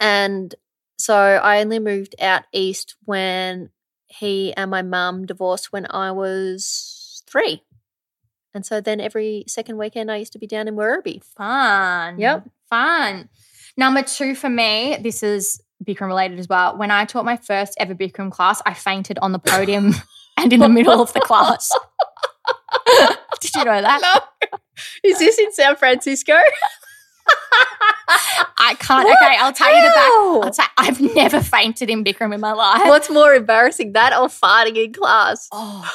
and 0.00 0.54
so 0.98 1.14
I 1.14 1.60
only 1.60 1.78
moved 1.78 2.14
out 2.20 2.44
east 2.52 2.96
when 3.04 3.70
he 4.06 4.54
and 4.56 4.70
my 4.70 4.82
mum 4.82 5.26
divorced 5.26 5.72
when 5.72 5.86
I 5.90 6.12
was 6.12 7.22
three, 7.26 7.62
and 8.54 8.64
so 8.64 8.80
then 8.80 9.00
every 9.00 9.44
second 9.46 9.76
weekend 9.78 10.10
I 10.10 10.16
used 10.16 10.32
to 10.32 10.38
be 10.38 10.46
down 10.46 10.68
in 10.68 10.76
Werribee. 10.76 11.22
Fun. 11.22 12.18
Yep. 12.18 12.48
Fun. 12.70 13.28
Number 13.76 14.02
two 14.02 14.34
for 14.34 14.48
me, 14.48 14.96
this 15.00 15.22
is 15.22 15.60
Bikram 15.84 16.06
related 16.06 16.38
as 16.38 16.48
well. 16.48 16.76
When 16.76 16.90
I 16.90 17.04
taught 17.04 17.24
my 17.24 17.36
first 17.36 17.74
ever 17.78 17.94
Bikram 17.94 18.30
class, 18.30 18.62
I 18.64 18.74
fainted 18.74 19.18
on 19.20 19.32
the 19.32 19.38
podium 19.38 19.94
and 20.36 20.52
in 20.52 20.60
the 20.60 20.68
middle 20.68 21.00
of 21.00 21.12
the 21.12 21.20
class. 21.20 21.70
Did 23.40 23.54
you 23.54 23.64
know 23.64 23.82
that? 23.82 24.24
Is 25.02 25.18
this 25.18 25.38
in 25.38 25.52
San 25.52 25.76
Francisco? 25.76 26.34
I 28.58 28.74
can't. 28.78 29.06
Okay, 29.06 29.36
I'll 29.38 29.52
tell 29.52 29.74
you 29.74 29.82
the 29.82 29.88
back. 29.88 30.10
I'll 30.46 30.50
tell, 30.50 30.66
I've 30.78 31.00
never 31.14 31.40
fainted 31.40 31.90
in 31.90 32.04
Bikram 32.04 32.34
in 32.34 32.40
my 32.40 32.52
life. 32.52 32.86
What's 32.86 33.10
more 33.10 33.34
embarrassing, 33.34 33.92
that 33.92 34.12
or 34.12 34.28
farting 34.28 34.76
in 34.76 34.92
class? 34.92 35.48
Oh, 35.52 35.90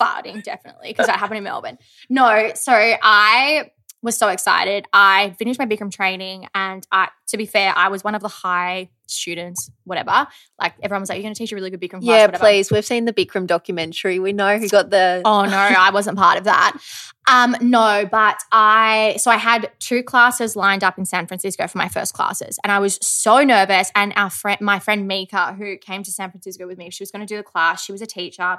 farting, 0.00 0.42
definitely, 0.42 0.88
because 0.88 1.06
that 1.06 1.18
happened 1.18 1.38
in 1.38 1.44
Melbourne. 1.44 1.78
No, 2.08 2.52
so 2.54 2.72
I 2.74 3.70
was 4.02 4.16
so 4.18 4.28
excited. 4.28 4.84
I 4.92 5.34
finished 5.38 5.58
my 5.58 5.66
Bikram 5.66 5.90
training, 5.92 6.48
and 6.54 6.86
I, 6.90 7.08
to 7.28 7.36
be 7.36 7.46
fair, 7.46 7.72
I 7.74 7.88
was 7.88 8.02
one 8.02 8.14
of 8.14 8.22
the 8.22 8.28
high 8.28 8.90
students, 9.06 9.70
whatever. 9.84 10.26
Like 10.60 10.74
everyone 10.82 11.02
was 11.02 11.08
like, 11.08 11.18
"You're 11.18 11.24
going 11.24 11.34
to 11.34 11.38
teach 11.38 11.52
a 11.52 11.54
really 11.54 11.70
good 11.70 11.80
Bikram 11.80 12.02
class." 12.02 12.04
Yeah, 12.04 12.26
whatever. 12.26 12.38
please. 12.38 12.70
We've 12.70 12.84
seen 12.84 13.04
the 13.04 13.12
Bikram 13.12 13.46
documentary. 13.46 14.18
We 14.18 14.32
know 14.32 14.58
who 14.58 14.68
got 14.68 14.90
the. 14.90 15.22
Oh 15.24 15.44
no, 15.44 15.56
I 15.56 15.90
wasn't 15.92 16.18
part 16.18 16.38
of 16.38 16.44
that. 16.44 16.76
Um, 17.28 17.56
no, 17.60 18.06
but 18.10 18.42
I 18.50 19.16
so 19.18 19.30
I 19.30 19.36
had 19.36 19.70
two 19.78 20.02
classes 20.02 20.56
lined 20.56 20.82
up 20.82 20.98
in 20.98 21.04
San 21.04 21.26
Francisco 21.26 21.66
for 21.68 21.78
my 21.78 21.88
first 21.88 22.14
classes, 22.14 22.58
and 22.64 22.72
I 22.72 22.78
was 22.78 22.98
so 23.00 23.42
nervous. 23.44 23.92
And 23.94 24.12
our 24.16 24.30
friend, 24.30 24.60
my 24.60 24.78
friend 24.78 25.06
Mika, 25.06 25.54
who 25.54 25.76
came 25.78 26.02
to 26.02 26.10
San 26.10 26.30
Francisco 26.30 26.66
with 26.66 26.78
me, 26.78 26.90
she 26.90 27.02
was 27.02 27.10
going 27.10 27.24
to 27.24 27.26
do 27.26 27.36
the 27.36 27.42
class. 27.42 27.84
She 27.84 27.92
was 27.92 28.02
a 28.02 28.06
teacher. 28.06 28.58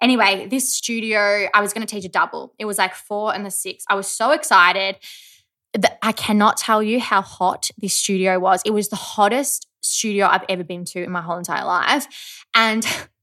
Anyway, 0.00 0.48
this 0.48 0.72
studio, 0.72 1.48
I 1.54 1.60
was 1.60 1.72
going 1.72 1.86
to 1.86 1.94
teach 1.94 2.04
a 2.04 2.08
double. 2.08 2.52
It 2.58 2.64
was 2.64 2.78
like 2.78 2.94
four 2.94 3.32
and 3.34 3.46
the 3.46 3.50
six. 3.50 3.84
I 3.88 3.94
was 3.94 4.08
so 4.08 4.32
excited. 4.32 4.96
that 5.72 5.98
I 6.02 6.12
cannot 6.12 6.56
tell 6.56 6.82
you 6.82 7.00
how 7.00 7.22
hot 7.22 7.70
this 7.78 7.94
studio 7.94 8.38
was. 8.38 8.60
It 8.64 8.70
was 8.70 8.88
the 8.88 8.96
hottest 8.96 9.66
studio 9.80 10.26
I've 10.26 10.44
ever 10.48 10.64
been 10.64 10.84
to 10.86 11.02
in 11.02 11.10
my 11.10 11.20
whole 11.20 11.36
entire 11.36 11.64
life. 11.64 12.44
And 12.54 12.86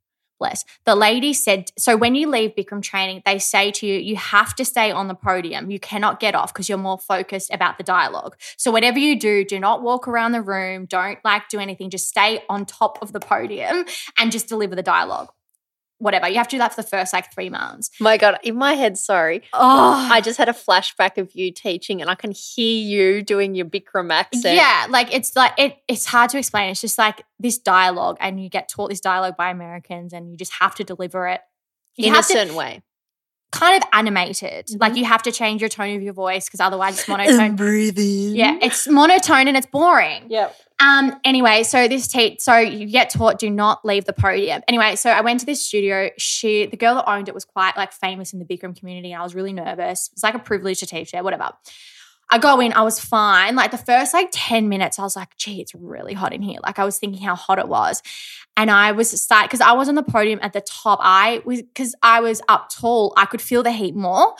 bless. 0.41 0.65
The 0.85 0.95
lady 0.95 1.33
said, 1.33 1.71
so 1.77 1.95
when 1.95 2.15
you 2.15 2.27
leave 2.27 2.55
Bikram 2.55 2.81
training, 2.81 3.21
they 3.27 3.37
say 3.37 3.69
to 3.69 3.85
you, 3.85 3.99
you 3.99 4.15
have 4.15 4.55
to 4.55 4.65
stay 4.65 4.89
on 4.89 5.07
the 5.07 5.13
podium. 5.13 5.69
You 5.69 5.79
cannot 5.79 6.19
get 6.19 6.33
off 6.33 6.51
because 6.51 6.67
you're 6.67 6.79
more 6.79 6.97
focused 6.97 7.53
about 7.53 7.77
the 7.77 7.83
dialogue. 7.83 8.35
So 8.57 8.71
whatever 8.71 8.97
you 8.97 9.19
do, 9.19 9.45
do 9.45 9.59
not 9.59 9.83
walk 9.83 10.07
around 10.07 10.31
the 10.31 10.41
room. 10.41 10.85
Don't 10.85 11.19
like 11.23 11.47
do 11.47 11.59
anything. 11.59 11.91
Just 11.91 12.07
stay 12.07 12.43
on 12.49 12.65
top 12.65 12.97
of 13.03 13.13
the 13.13 13.19
podium 13.19 13.85
and 14.17 14.31
just 14.31 14.49
deliver 14.49 14.75
the 14.75 14.81
dialogue. 14.81 15.29
Whatever. 16.01 16.27
You 16.27 16.37
have 16.37 16.47
to 16.47 16.55
do 16.55 16.57
that 16.57 16.73
for 16.73 16.81
the 16.81 16.87
first 16.87 17.13
like 17.13 17.31
three 17.31 17.49
months. 17.49 17.91
My 17.99 18.17
God, 18.17 18.39
in 18.43 18.55
my 18.55 18.73
head, 18.73 18.97
sorry. 18.97 19.43
Oh, 19.53 20.09
I 20.11 20.19
just 20.19 20.39
had 20.39 20.49
a 20.49 20.53
flashback 20.53 21.19
of 21.19 21.31
you 21.35 21.51
teaching 21.51 22.01
and 22.01 22.09
I 22.09 22.15
can 22.15 22.31
hear 22.31 22.83
you 22.83 23.21
doing 23.21 23.53
your 23.53 23.67
Bikram 23.67 24.11
accent. 24.11 24.55
Yeah, 24.55 24.87
like 24.89 25.13
it's 25.13 25.35
like 25.35 25.53
it 25.59 25.77
it's 25.87 26.07
hard 26.07 26.31
to 26.31 26.39
explain. 26.39 26.71
It's 26.71 26.81
just 26.81 26.97
like 26.97 27.23
this 27.39 27.59
dialogue 27.59 28.17
and 28.19 28.41
you 28.41 28.49
get 28.49 28.67
taught 28.67 28.89
this 28.89 28.99
dialogue 28.99 29.37
by 29.37 29.51
Americans 29.51 30.11
and 30.11 30.31
you 30.31 30.37
just 30.37 30.53
have 30.53 30.73
to 30.75 30.83
deliver 30.83 31.27
it. 31.27 31.41
You 31.97 32.07
In 32.07 32.13
a 32.13 32.15
have 32.15 32.27
to 32.27 32.33
certain 32.33 32.55
way. 32.55 32.81
Kind 33.51 33.75
of 33.81 33.87
animated. 33.93 34.67
Mhm. 34.67 34.81
Like 34.81 34.95
you 34.95 35.05
have 35.05 35.23
to 35.23 35.31
change 35.31 35.61
your 35.61 35.69
tone 35.69 35.95
of 35.95 36.01
your 36.01 36.13
voice 36.13 36.45
because 36.45 36.59
otherwise 36.59 36.99
it's 36.99 37.07
monotone. 37.07 37.55
breathe 37.55 37.99
in. 37.99 38.35
yeah, 38.35 38.57
it's 38.61 38.87
monotone 38.87 39.47
and 39.47 39.57
it's 39.57 39.67
boring. 39.67 40.23
Yep. 40.29 40.55
Um. 40.79 41.19
Anyway, 41.23 41.61
so 41.63 41.87
this 41.87 42.07
te- 42.07 42.37
so 42.39 42.57
you 42.57 42.87
get 42.87 43.11
taught 43.11 43.37
do 43.37 43.49
not 43.51 43.85
leave 43.85 44.05
the 44.05 44.13
podium. 44.13 44.63
Anyway, 44.67 44.95
so 44.95 45.11
I 45.11 45.21
went 45.21 45.39
to 45.41 45.45
this 45.45 45.63
studio. 45.63 46.09
She, 46.17 46.65
the 46.65 46.77
girl 46.77 46.95
that 46.95 47.07
owned 47.07 47.27
it, 47.27 47.35
was 47.35 47.45
quite 47.45 47.77
like 47.77 47.91
famous 47.93 48.33
in 48.33 48.39
the 48.39 48.45
Bikram 48.45 48.75
community, 48.77 49.11
and 49.11 49.21
I 49.21 49.23
was 49.23 49.35
really 49.35 49.53
nervous. 49.53 50.09
It's 50.13 50.23
like 50.23 50.33
a 50.33 50.39
privilege 50.39 50.79
to 50.79 50.87
teach 50.87 51.11
there. 51.11 51.23
Whatever. 51.23 51.51
I 52.31 52.37
go 52.37 52.61
in, 52.61 52.71
I 52.71 52.81
was 52.81 52.97
fine. 52.97 53.55
Like 53.55 53.71
the 53.71 53.77
first 53.77 54.13
like 54.13 54.29
10 54.31 54.69
minutes, 54.69 54.97
I 54.97 55.03
was 55.03 55.17
like, 55.17 55.35
gee, 55.35 55.59
it's 55.59 55.75
really 55.75 56.13
hot 56.13 56.33
in 56.33 56.41
here. 56.41 56.59
Like 56.63 56.79
I 56.79 56.85
was 56.85 56.97
thinking 56.97 57.21
how 57.21 57.35
hot 57.35 57.59
it 57.59 57.67
was. 57.67 58.01
And 58.55 58.71
I 58.71 58.93
was 58.93 59.09
start 59.21 59.47
because 59.47 59.59
I 59.59 59.73
was 59.73 59.89
on 59.89 59.95
the 59.95 60.03
podium 60.03 60.39
at 60.41 60.53
the 60.53 60.61
top. 60.61 60.99
I 61.01 61.41
was 61.45 61.61
because 61.61 61.93
I 62.01 62.21
was 62.21 62.41
up 62.47 62.69
tall, 62.69 63.13
I 63.17 63.25
could 63.25 63.41
feel 63.41 63.63
the 63.63 63.71
heat 63.71 63.95
more. 63.95 64.35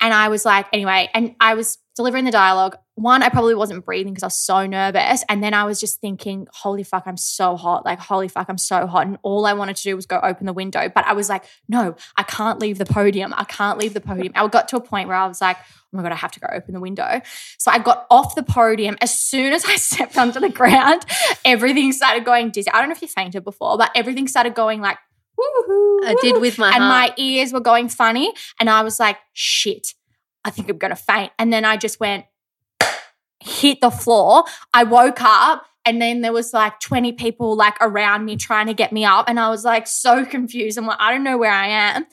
And 0.00 0.14
I 0.14 0.28
was 0.28 0.44
like, 0.44 0.66
anyway, 0.72 1.10
and 1.12 1.36
I 1.38 1.54
was 1.54 1.78
delivering 1.96 2.24
the 2.24 2.30
dialogue. 2.30 2.76
One, 2.96 3.22
I 3.22 3.28
probably 3.28 3.54
wasn't 3.54 3.84
breathing 3.84 4.12
because 4.12 4.22
I 4.22 4.26
was 4.26 4.36
so 4.36 4.66
nervous. 4.66 5.24
And 5.28 5.42
then 5.42 5.54
I 5.54 5.64
was 5.64 5.80
just 5.80 6.00
thinking, 6.00 6.48
holy 6.52 6.82
fuck, 6.82 7.04
I'm 7.06 7.16
so 7.16 7.56
hot. 7.56 7.84
Like, 7.84 7.98
holy 7.98 8.28
fuck, 8.28 8.48
I'm 8.48 8.58
so 8.58 8.86
hot. 8.86 9.06
And 9.06 9.18
all 9.22 9.46
I 9.46 9.52
wanted 9.52 9.76
to 9.76 9.82
do 9.82 9.96
was 9.96 10.06
go 10.06 10.20
open 10.22 10.46
the 10.46 10.52
window. 10.52 10.88
But 10.88 11.06
I 11.06 11.12
was 11.12 11.28
like, 11.28 11.44
no, 11.68 11.96
I 12.16 12.24
can't 12.24 12.58
leave 12.58 12.78
the 12.78 12.84
podium. 12.84 13.32
I 13.36 13.44
can't 13.44 13.78
leave 13.78 13.94
the 13.94 14.00
podium. 14.00 14.32
I 14.34 14.46
got 14.48 14.68
to 14.68 14.76
a 14.76 14.80
point 14.80 15.08
where 15.08 15.16
I 15.16 15.26
was 15.26 15.40
like, 15.40 15.56
oh 15.58 15.96
my 15.96 16.02
God, 16.02 16.12
I 16.12 16.16
have 16.16 16.32
to 16.32 16.40
go 16.40 16.48
open 16.52 16.74
the 16.74 16.80
window. 16.80 17.20
So 17.58 17.70
I 17.70 17.78
got 17.78 18.06
off 18.10 18.34
the 18.34 18.42
podium. 18.42 18.96
As 19.00 19.18
soon 19.18 19.52
as 19.52 19.64
I 19.64 19.76
stepped 19.76 20.18
onto 20.18 20.40
the 20.40 20.50
ground, 20.50 21.04
everything 21.44 21.92
started 21.92 22.24
going 22.24 22.50
dizzy. 22.50 22.70
I 22.70 22.80
don't 22.80 22.88
know 22.88 22.94
if 22.94 23.02
you 23.02 23.08
fainted 23.08 23.44
before, 23.44 23.78
but 23.78 23.90
everything 23.94 24.26
started 24.28 24.54
going 24.54 24.80
like, 24.80 24.98
I 25.36 26.16
did 26.20 26.40
with 26.40 26.58
my 26.58 26.68
and 26.68 26.82
heart. 26.82 27.10
my 27.10 27.14
ears 27.16 27.52
were 27.52 27.60
going 27.60 27.88
funny. 27.88 28.32
And 28.60 28.70
I 28.70 28.82
was 28.82 29.00
like, 29.00 29.18
shit, 29.32 29.94
I 30.44 30.50
think 30.50 30.68
I'm 30.68 30.78
gonna 30.78 30.96
faint. 30.96 31.32
And 31.38 31.52
then 31.52 31.64
I 31.64 31.76
just 31.76 32.00
went, 32.00 32.26
hit 33.40 33.80
the 33.80 33.90
floor. 33.90 34.44
I 34.72 34.84
woke 34.84 35.20
up 35.20 35.66
and 35.84 36.00
then 36.00 36.22
there 36.22 36.32
was 36.32 36.52
like 36.52 36.80
20 36.80 37.12
people 37.12 37.56
like 37.56 37.76
around 37.80 38.24
me 38.24 38.36
trying 38.36 38.66
to 38.66 38.74
get 38.74 38.92
me 38.92 39.04
up. 39.04 39.28
And 39.28 39.38
I 39.38 39.50
was 39.50 39.64
like 39.64 39.86
so 39.86 40.24
confused. 40.24 40.78
I'm 40.78 40.86
like, 40.86 41.00
I 41.00 41.12
don't 41.12 41.24
know 41.24 41.36
where 41.38 41.52
I 41.52 41.68
am. 41.68 42.06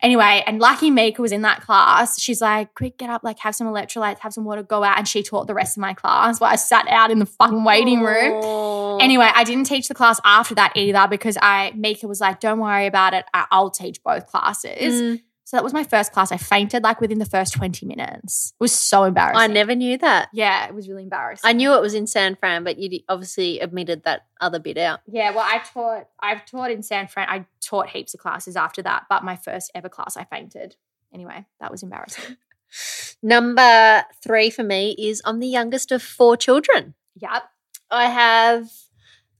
Anyway, 0.00 0.44
and 0.46 0.60
Lucky 0.60 0.90
Mika 0.90 1.20
was 1.20 1.32
in 1.32 1.42
that 1.42 1.60
class. 1.60 2.20
She's 2.20 2.40
like, 2.40 2.72
quick, 2.74 2.98
get 2.98 3.10
up, 3.10 3.24
like 3.24 3.40
have 3.40 3.54
some 3.54 3.66
electrolytes, 3.66 4.20
have 4.20 4.32
some 4.32 4.44
water, 4.44 4.62
go 4.62 4.84
out. 4.84 4.96
And 4.96 5.08
she 5.08 5.24
taught 5.24 5.48
the 5.48 5.54
rest 5.54 5.76
of 5.76 5.80
my 5.80 5.92
class 5.92 6.40
while 6.40 6.52
I 6.52 6.56
sat 6.56 6.86
out 6.88 7.10
in 7.10 7.18
the 7.18 7.26
fucking 7.26 7.64
waiting 7.64 8.00
room. 8.00 8.40
Oh. 8.42 8.98
Anyway, 8.98 9.28
I 9.34 9.42
didn't 9.42 9.64
teach 9.64 9.88
the 9.88 9.94
class 9.94 10.20
after 10.24 10.54
that 10.54 10.72
either 10.76 11.08
because 11.10 11.36
I 11.42 11.72
Mika 11.74 12.06
was 12.06 12.20
like, 12.20 12.38
"Don't 12.38 12.60
worry 12.60 12.86
about 12.86 13.14
it. 13.14 13.24
I'll 13.34 13.70
teach 13.70 14.02
both 14.04 14.28
classes." 14.28 15.02
Mm, 15.02 15.22
So 15.48 15.56
that 15.56 15.64
was 15.64 15.72
my 15.72 15.82
first 15.82 16.12
class. 16.12 16.30
I 16.30 16.36
fainted 16.36 16.82
like 16.82 17.00
within 17.00 17.20
the 17.20 17.24
first 17.24 17.54
twenty 17.54 17.86
minutes. 17.86 18.52
It 18.60 18.62
was 18.62 18.70
so 18.70 19.04
embarrassing. 19.04 19.40
I 19.40 19.46
never 19.46 19.74
knew 19.74 19.96
that. 19.96 20.28
Yeah, 20.30 20.66
it 20.66 20.74
was 20.74 20.90
really 20.90 21.04
embarrassing. 21.04 21.48
I 21.48 21.54
knew 21.54 21.72
it 21.72 21.80
was 21.80 21.94
in 21.94 22.06
San 22.06 22.36
Fran, 22.36 22.64
but 22.64 22.78
you 22.78 23.00
obviously 23.08 23.58
admitted 23.58 24.04
that 24.04 24.26
other 24.42 24.58
bit 24.58 24.76
out. 24.76 25.00
Yeah, 25.06 25.30
well, 25.30 25.46
I 25.48 25.60
taught. 25.60 26.06
I've 26.20 26.44
taught 26.44 26.70
in 26.70 26.82
San 26.82 27.08
Fran. 27.08 27.30
I 27.30 27.46
taught 27.62 27.88
heaps 27.88 28.12
of 28.12 28.20
classes 28.20 28.56
after 28.56 28.82
that, 28.82 29.06
but 29.08 29.24
my 29.24 29.36
first 29.36 29.70
ever 29.74 29.88
class, 29.88 30.18
I 30.18 30.24
fainted. 30.24 30.76
Anyway, 31.14 31.46
that 31.60 31.70
was 31.70 31.82
embarrassing. 31.82 32.36
Number 33.22 34.04
three 34.22 34.50
for 34.50 34.64
me 34.64 34.94
is 34.98 35.22
I'm 35.24 35.40
the 35.40 35.46
youngest 35.46 35.90
of 35.92 36.02
four 36.02 36.36
children. 36.36 36.92
Yep. 37.16 37.44
I 37.90 38.10
have 38.10 38.68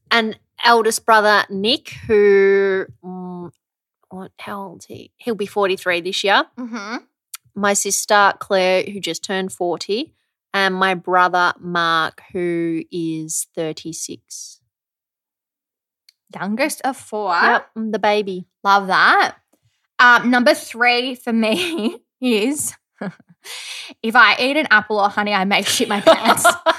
an 0.09 0.37
eldest 0.65 1.05
brother, 1.05 1.45
Nick, 1.51 1.89
who, 2.07 2.87
what, 4.09 4.31
how 4.39 4.61
old 4.61 4.79
is 4.81 4.85
he? 4.85 5.11
He'll 5.17 5.35
be 5.35 5.45
43 5.45 6.01
this 6.01 6.23
year. 6.23 6.43
Mm-hmm. 6.57 6.97
My 7.55 7.73
sister, 7.73 8.33
Claire, 8.39 8.83
who 8.83 8.99
just 8.99 9.23
turned 9.23 9.51
40. 9.51 10.13
And 10.53 10.75
my 10.75 10.95
brother, 10.95 11.53
Mark, 11.59 12.23
who 12.31 12.83
is 12.91 13.47
36. 13.55 14.61
Youngest 16.33 16.81
of 16.83 16.97
four. 16.97 17.33
Yep, 17.33 17.69
I'm 17.75 17.91
the 17.91 17.99
baby. 17.99 18.45
Love 18.63 18.87
that. 18.87 19.37
Um, 19.99 20.29
number 20.29 20.53
three 20.53 21.15
for 21.15 21.33
me 21.33 21.97
is 22.21 22.73
if 24.03 24.15
I 24.15 24.35
eat 24.39 24.57
an 24.57 24.67
apple 24.71 24.99
or 24.99 25.09
honey, 25.09 25.33
I 25.33 25.45
may 25.45 25.63
shit 25.63 25.89
my 25.89 26.01
pants. 26.01 26.45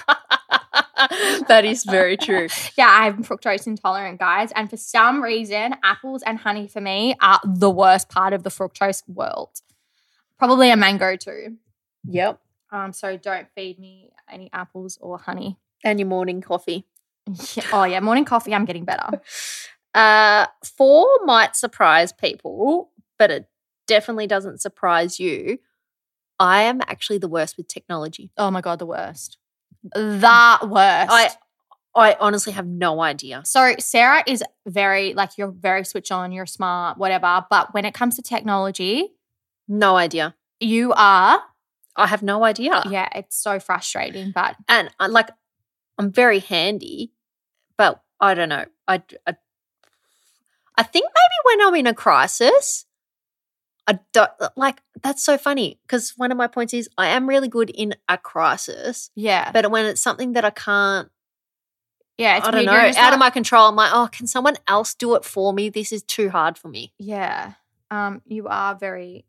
that 1.49 1.65
is 1.65 1.85
very 1.85 2.17
true. 2.17 2.49
yeah, 2.77 2.89
I'm 2.89 3.25
fructose 3.25 3.67
intolerant, 3.67 4.19
guys. 4.19 4.53
And 4.53 4.69
for 4.71 4.77
some 4.77 5.23
reason, 5.23 5.75
apples 5.83 6.23
and 6.23 6.39
honey 6.39 6.67
for 6.67 6.81
me 6.81 7.15
are 7.21 7.41
the 7.45 7.71
worst 7.71 8.09
part 8.09 8.33
of 8.33 8.43
the 8.43 8.51
fructose 8.51 9.03
world. 9.09 9.61
Probably 10.39 10.71
a 10.71 10.77
mango 10.77 11.17
too. 11.17 11.57
Yep. 12.05 12.41
Um, 12.73 12.93
so 12.93 13.17
don't 13.17 13.49
feed 13.55 13.79
me 13.79 14.11
any 14.31 14.49
apples 14.53 14.99
or 15.01 15.19
honey. 15.19 15.57
And 15.85 15.99
your 15.99 16.09
morning 16.09 16.41
coffee. 16.41 16.87
Yeah, 17.55 17.65
Oh 17.73 17.85
yeah, 17.85 18.01
morning 18.01 18.25
coffee. 18.25 18.55
I'm 18.55 18.65
getting 18.65 18.85
better. 18.85 19.21
Uh, 19.93 20.47
four 20.77 21.05
might 21.25 21.57
surprise 21.57 22.13
people, 22.13 22.91
but 23.19 23.29
it 23.33 23.49
definitely 23.89 24.29
doesn't 24.29 24.61
surprise 24.61 25.19
you. 25.19 25.59
I 26.39 26.63
am 26.63 26.81
actually 26.83 27.19
the 27.19 27.27
worst 27.27 27.57
with 27.57 27.67
technology. 27.67 28.31
Oh 28.39 28.53
my 28.53 28.61
god, 28.61 28.79
the 28.79 28.87
worst. 28.87 29.37
The 29.83 30.59
worst. 30.63 31.11
I 31.11 31.31
I 31.95 32.17
honestly 32.21 32.53
have 32.53 32.67
no 32.67 33.01
idea. 33.03 33.43
so 33.45 33.75
Sarah 33.79 34.23
is 34.27 34.45
very 34.67 35.13
like 35.15 35.37
you're 35.39 35.51
very 35.51 35.85
switch 35.85 36.13
on, 36.13 36.31
you're 36.33 36.47
smart, 36.47 36.99
whatever. 36.99 37.45
But 37.51 37.75
when 37.75 37.85
it 37.85 37.95
comes 37.95 38.17
to 38.17 38.23
technology, 38.23 39.13
No 39.67 39.97
idea. 39.97 40.35
you 40.61 40.93
are 40.95 41.43
I 41.97 42.07
have 42.07 42.23
no 42.23 42.45
idea. 42.45 42.83
yeah, 42.89 43.09
it's 43.15 43.37
so 43.37 43.59
frustrating. 43.59 44.31
But 44.33 44.55
And 44.69 44.91
I, 45.01 45.09
like, 45.09 45.29
I'm 45.99 46.13
very 46.13 46.39
handy, 46.39 47.13
but 47.77 48.01
I 48.21 48.35
don't 48.35 48.49
know. 48.49 48.65
I, 48.87 49.03
I, 49.27 49.35
I 50.77 50.83
think 50.85 51.05
maybe 51.05 51.39
when 51.59 51.67
I'm 51.67 51.75
in 51.75 51.87
a 51.89 51.93
crisis, 51.95 52.87
I 53.87 53.99
don't 54.13 54.31
like 54.57 54.81
that's 55.03 55.23
so 55.23 55.37
funny 55.37 55.79
because 55.83 56.15
one 56.17 56.31
of 56.31 56.39
my 56.39 56.47
points 56.47 56.75
is 56.75 56.89
I 56.97 57.09
am 57.09 57.29
really 57.29 57.49
good 57.49 57.71
in 57.71 57.95
a 58.09 58.19
crisis, 58.19 59.11
yeah, 59.15 59.51
but 59.53 59.71
when 59.71 59.87
it's 59.87 60.03
something 60.03 60.35
that 60.35 60.45
I 60.45 60.51
can't, 60.51 61.09
yeah, 62.19 62.39
it's 62.39 62.47
I 62.47 62.51
don't 62.51 62.67
know, 62.67 62.73
out 62.73 62.93
just 62.93 63.13
of 63.13 63.19
my 63.19 63.31
control, 63.31 63.69
I'm 63.69 63.77
like, 63.77 63.93
oh, 63.93 64.09
can 64.13 64.27
someone 64.27 64.57
else 64.69 64.95
do 64.95 65.15
it 65.15 65.25
for 65.25 65.53
me? 65.53 65.71
This 65.71 65.93
is 65.93 66.03
too 66.03 66.31
hard 66.31 66.59
for 66.59 66.69
me. 66.69 66.93
Yeah. 66.99 67.55
Um, 67.91 68.23
you 68.27 68.47
are 68.47 68.77
very 68.77 69.25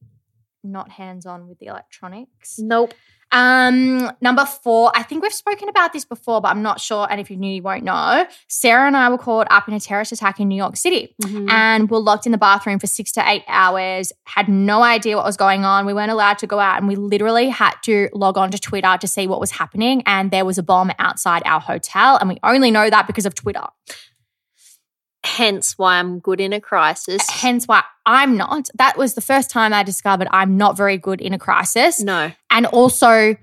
not 0.63 0.91
hands 0.91 1.25
on 1.25 1.47
with 1.47 1.59
the 1.59 1.67
electronics. 1.67 2.59
Nope. 2.59 2.93
Um, 3.31 4.11
number 4.19 4.45
four, 4.45 4.91
I 4.93 5.03
think 5.03 5.23
we've 5.23 5.33
spoken 5.33 5.69
about 5.69 5.93
this 5.93 6.03
before, 6.05 6.41
but 6.41 6.49
I'm 6.49 6.61
not 6.61 6.81
sure. 6.81 7.07
And 7.09 7.21
if 7.21 7.29
you're 7.29 7.39
new, 7.39 7.53
you 7.53 7.61
won't 7.61 7.83
know. 7.83 8.25
Sarah 8.47 8.87
and 8.87 8.97
I 8.97 9.09
were 9.09 9.17
caught 9.17 9.47
up 9.49 9.67
in 9.67 9.73
a 9.73 9.79
terrorist 9.79 10.11
attack 10.11 10.39
in 10.39 10.47
New 10.47 10.55
York 10.55 10.75
City 10.75 11.15
Mm-hmm. 11.21 11.49
and 11.49 11.89
were 11.89 11.99
locked 11.99 12.25
in 12.25 12.31
the 12.31 12.37
bathroom 12.37 12.79
for 12.79 12.87
six 12.87 13.11
to 13.13 13.23
eight 13.29 13.43
hours, 13.47 14.11
had 14.25 14.49
no 14.49 14.83
idea 14.83 15.15
what 15.15 15.25
was 15.25 15.37
going 15.37 15.63
on. 15.65 15.85
We 15.85 15.93
weren't 15.93 16.11
allowed 16.11 16.39
to 16.39 16.47
go 16.47 16.59
out 16.59 16.77
and 16.77 16.87
we 16.87 16.95
literally 16.95 17.49
had 17.49 17.75
to 17.83 18.09
log 18.13 18.37
on 18.37 18.51
to 18.51 18.59
Twitter 18.59 18.97
to 18.99 19.07
see 19.07 19.27
what 19.27 19.39
was 19.39 19.51
happening. 19.51 20.03
And 20.05 20.31
there 20.31 20.45
was 20.45 20.57
a 20.57 20.63
bomb 20.63 20.91
outside 20.99 21.41
our 21.45 21.59
hotel. 21.59 22.17
And 22.17 22.27
we 22.29 22.37
only 22.43 22.71
know 22.71 22.89
that 22.89 23.07
because 23.07 23.25
of 23.25 23.35
Twitter. 23.35 23.63
Hence 25.23 25.77
why 25.77 25.99
I'm 25.99 26.19
good 26.19 26.41
in 26.41 26.51
a 26.51 26.59
crisis. 26.59 27.21
Hence 27.29 27.65
why 27.67 27.83
I'm 28.05 28.37
not. 28.37 28.69
That 28.75 28.97
was 28.97 29.13
the 29.13 29.21
first 29.21 29.49
time 29.51 29.71
I 29.73 29.83
discovered 29.83 30.27
I'm 30.31 30.57
not 30.57 30.75
very 30.75 30.97
good 30.97 31.21
in 31.21 31.33
a 31.33 31.39
crisis. 31.39 32.01
No. 32.01 32.31
And 32.49 32.65
also, 32.65 33.35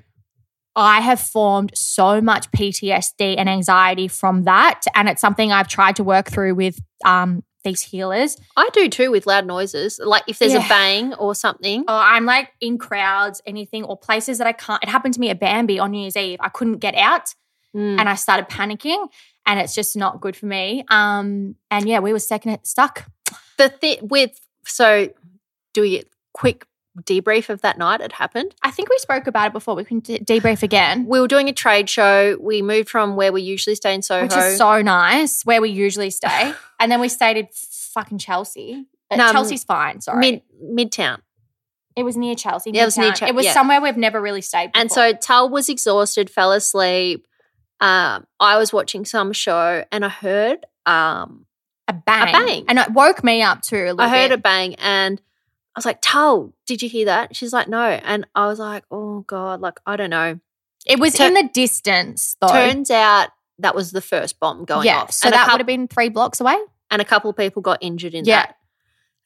I 0.74 1.00
have 1.00 1.20
formed 1.20 1.72
so 1.76 2.20
much 2.20 2.50
PTSD 2.50 3.36
and 3.38 3.48
anxiety 3.48 4.08
from 4.08 4.44
that. 4.44 4.82
And 4.94 5.08
it's 5.08 5.20
something 5.20 5.52
I've 5.52 5.68
tried 5.68 5.96
to 5.96 6.04
work 6.04 6.28
through 6.30 6.54
with 6.56 6.78
um, 7.04 7.42
these 7.64 7.82
healers. 7.82 8.36
I 8.56 8.68
do 8.72 8.88
too 8.88 9.10
with 9.12 9.26
loud 9.26 9.46
noises. 9.46 10.00
Like 10.04 10.24
if 10.26 10.38
there's 10.40 10.52
Yeah. 10.54 10.66
a 10.66 10.68
bang 10.68 11.14
or 11.14 11.34
something. 11.34 11.84
Oh, 11.86 12.00
I'm 12.00 12.24
like 12.26 12.50
in 12.60 12.78
crowds, 12.78 13.40
anything, 13.46 13.84
or 13.84 13.96
places 13.96 14.38
that 14.38 14.46
I 14.46 14.52
can't. 14.52 14.82
It 14.82 14.88
happened 14.88 15.14
to 15.14 15.20
me 15.20 15.30
at 15.30 15.38
Bambi 15.40 15.78
on 15.78 15.92
New 15.92 16.00
Year's 16.00 16.16
Eve. 16.16 16.38
I 16.40 16.48
couldn't 16.48 16.78
get 16.78 16.94
out 16.96 17.34
Mm. 17.76 18.00
and 18.00 18.08
I 18.08 18.14
started 18.14 18.48
panicking, 18.48 19.08
and 19.48 19.58
it's 19.58 19.74
just 19.74 19.96
not 19.96 20.20
good 20.20 20.36
for 20.36 20.46
me. 20.46 20.84
Um, 20.88 21.56
and 21.72 21.88
yeah, 21.88 21.98
we 21.98 22.12
were 22.12 22.20
second, 22.20 22.58
stuck. 22.62 23.06
the 23.56 23.68
thi- 23.70 23.98
with 24.02 24.38
so 24.64 25.08
do 25.74 25.80
we 25.80 25.90
get 25.90 26.08
quick 26.34 26.64
debrief 27.04 27.48
of 27.48 27.60
that 27.62 27.78
night 27.78 28.00
it 28.00 28.10
happened 28.12 28.52
I 28.62 28.72
think 28.72 28.88
we 28.90 28.98
spoke 28.98 29.26
about 29.28 29.48
it 29.48 29.52
before. 29.52 29.76
We 29.76 29.84
can 29.84 30.00
d- 30.00 30.18
debrief 30.18 30.62
again, 30.64 31.06
we 31.06 31.20
were 31.20 31.28
doing 31.28 31.48
a 31.48 31.52
trade 31.52 31.88
show 31.88 32.36
we 32.40 32.60
moved 32.60 32.88
from 32.90 33.14
where 33.16 33.32
we 33.32 33.40
usually 33.42 33.76
stay 33.76 33.94
in 33.94 34.02
soho 34.02 34.22
which 34.24 34.36
is 34.36 34.56
so 34.58 34.82
nice, 34.82 35.44
where 35.44 35.60
we 35.60 35.70
usually 35.70 36.10
stay. 36.10 36.52
and 36.80 36.90
then 36.90 37.00
we 37.00 37.08
stayed 37.08 37.36
in 37.36 37.48
fucking 37.52 38.18
Chelsea. 38.18 38.84
Uh, 39.10 39.16
No, 39.16 39.30
Chelsea's 39.32 39.62
fine, 39.64 40.00
sorry. 40.00 40.18
mid 40.20 40.42
midtown 40.90 41.20
it 41.96 42.04
was 42.04 42.16
near 42.16 42.34
Chelsea. 42.36 42.70
Yeah, 42.72 42.82
it 42.82 42.84
was 42.86 42.98
near 42.98 43.10
Midtown. 43.10 43.16
Chel- 43.16 43.28
It 43.28 43.34
was 43.34 43.44
yeah. 43.46 43.52
somewhere 43.54 43.80
we've 43.80 43.96
never 43.96 44.20
really 44.20 44.40
stayed 44.40 44.72
before. 44.72 44.80
and 44.80 44.90
so 44.92 45.12
Tal 45.12 45.48
was 45.48 45.68
exhausted 45.68 46.30
fell 46.30 46.52
asleep 46.52 47.26
um, 47.80 48.26
I 48.40 48.56
was 48.58 48.72
watching 48.72 49.04
some 49.04 49.32
show 49.32 49.84
and 49.92 50.04
I 50.04 50.08
heard 50.08 50.66
um, 50.86 51.46
a 51.86 51.92
bang. 51.92 52.32
bang. 52.32 52.64
And 52.68 52.78
it 52.78 52.90
woke 52.92 53.22
me 53.22 53.42
up 53.42 53.62
too 53.62 53.76
a 53.76 53.92
little 53.94 54.00
I 54.00 54.08
heard 54.08 54.28
bit. 54.30 54.38
a 54.38 54.42
bang 54.42 54.74
and 54.76 55.20
I 55.74 55.78
was 55.78 55.84
like, 55.86 55.98
Tal, 56.00 56.52
did 56.66 56.82
you 56.82 56.88
hear 56.88 57.04
that? 57.06 57.36
She's 57.36 57.52
like, 57.52 57.68
no. 57.68 57.80
And 57.82 58.26
I 58.34 58.46
was 58.46 58.58
like, 58.58 58.84
oh 58.90 59.20
God, 59.20 59.60
like, 59.60 59.78
I 59.86 59.96
don't 59.96 60.10
know. 60.10 60.40
It 60.86 60.98
was 60.98 61.14
Tur- 61.14 61.26
in 61.26 61.34
the 61.34 61.48
distance 61.52 62.36
though. 62.40 62.48
Turns 62.48 62.90
out 62.90 63.28
that 63.60 63.74
was 63.74 63.92
the 63.92 64.00
first 64.00 64.40
bomb 64.40 64.64
going 64.64 64.86
yeah. 64.86 65.02
off. 65.02 65.12
So 65.12 65.28
and 65.28 65.34
that 65.34 65.46
coup- 65.46 65.52
would 65.54 65.60
have 65.60 65.66
been 65.66 65.86
three 65.88 66.08
blocks 66.08 66.40
away. 66.40 66.56
and 66.90 67.00
a 67.02 67.04
couple 67.04 67.30
of 67.30 67.36
people 67.36 67.62
got 67.62 67.78
injured 67.80 68.14
in 68.14 68.24
Yeah. 68.24 68.46
that. 68.46 68.56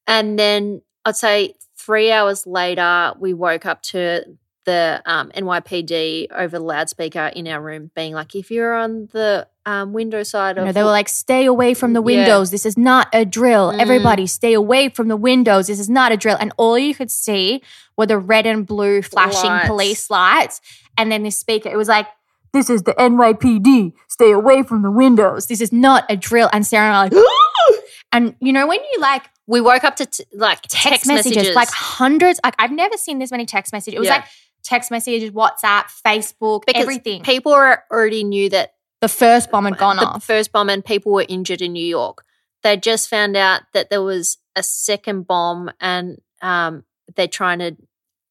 And 0.06 0.38
then 0.38 0.82
I'd 1.04 1.16
say 1.16 1.54
three 1.78 2.10
hours 2.12 2.46
later, 2.46 3.14
we 3.18 3.32
woke 3.34 3.64
up 3.66 3.82
to 3.82 4.24
the 4.64 5.02
um, 5.06 5.30
NYPD 5.36 6.28
over 6.32 6.58
the 6.58 6.64
loudspeaker 6.64 7.26
in 7.34 7.48
our 7.48 7.60
room 7.60 7.90
being 7.96 8.14
like, 8.14 8.34
if 8.34 8.50
you're 8.50 8.74
on 8.74 9.08
the 9.12 9.48
um, 9.66 9.92
window 9.92 10.22
side 10.22 10.58
of 10.58 10.64
know, 10.66 10.72
they 10.72 10.82
were 10.82 10.90
like, 10.90 11.08
stay 11.08 11.44
away 11.46 11.74
from 11.74 11.92
the 11.92 12.00
Yeah. 12.00 12.04
windows. 12.18 12.50
This 12.50 12.64
is 12.66 12.76
not 12.78 13.08
a 13.12 13.24
drill. 13.24 13.72
Mm. 13.72 13.80
Everybody 13.80 14.26
stay 14.26 14.52
away 14.54 14.88
from 14.88 15.08
the 15.08 15.16
windows. 15.16 15.66
This 15.66 15.80
is 15.80 15.90
not 15.90 16.12
a 16.12 16.16
drill. 16.16 16.36
And 16.40 16.52
all 16.56 16.78
you 16.78 16.94
could 16.94 17.10
see 17.10 17.62
were 17.96 18.06
the 18.06 18.18
red 18.18 18.46
and 18.46 18.66
blue 18.66 19.02
flashing 19.02 19.50
Lights. 19.50 19.66
police 19.68 20.10
lights. 20.10 20.60
And 20.96 21.10
then 21.10 21.22
this 21.22 21.38
speaker, 21.38 21.68
it 21.68 21.76
was 21.76 21.88
like, 21.88 22.06
this 22.52 22.68
is 22.68 22.82
the 22.82 22.92
NYPD. 22.94 23.92
Stay 24.08 24.30
away 24.30 24.62
from 24.62 24.82
the 24.82 24.90
windows. 24.90 25.46
This 25.46 25.60
is 25.60 25.72
not 25.72 26.04
a 26.10 26.16
drill. 26.16 26.50
And 26.52 26.66
Sarah 26.66 26.86
and 26.86 26.96
I 27.14 27.16
were 27.16 27.22
like, 27.22 27.82
and 28.12 28.34
you 28.40 28.52
know, 28.52 28.66
when 28.66 28.78
you 28.92 29.00
like 29.00 29.24
we 29.46 29.60
woke 29.60 29.84
up 29.84 29.96
to 29.96 30.06
t- 30.06 30.24
like 30.34 30.60
text, 30.68 31.06
messages, 31.06 31.54
like 31.56 31.68
hundreds, 31.70 32.38
like 32.44 32.54
I've 32.58 32.70
never 32.70 32.96
seen 32.96 33.18
this 33.18 33.30
many 33.30 33.46
text 33.46 33.72
messages. 33.72 33.96
It 33.96 34.00
was 34.00 34.08
Yeah. 34.08 34.16
like 34.16 34.24
text 34.62 34.90
messages, 34.90 35.30
WhatsApp, 35.30 35.84
Facebook, 36.06 36.62
because 36.66 36.82
everything. 36.82 37.22
people 37.22 37.52
already 37.52 38.24
knew 38.24 38.48
that 38.50 38.74
the 39.00 39.08
first 39.08 39.50
bomb 39.50 39.64
had 39.64 39.78
gone 39.78 39.98
off. 39.98 40.14
the 40.14 40.20
first 40.20 40.52
bomb 40.52 40.70
and 40.70 40.84
people 40.84 41.12
were 41.12 41.26
injured 41.28 41.60
in 41.60 41.72
New 41.72 41.84
York. 41.84 42.24
They 42.62 42.76
just 42.76 43.08
found 43.10 43.36
out 43.36 43.62
that 43.72 43.90
there 43.90 44.02
was 44.02 44.38
a 44.54 44.62
second 44.62 45.26
bomb 45.26 45.70
and 45.80 46.20
um, 46.40 46.84
they're 47.16 47.26
trying 47.26 47.58
to 47.58 47.76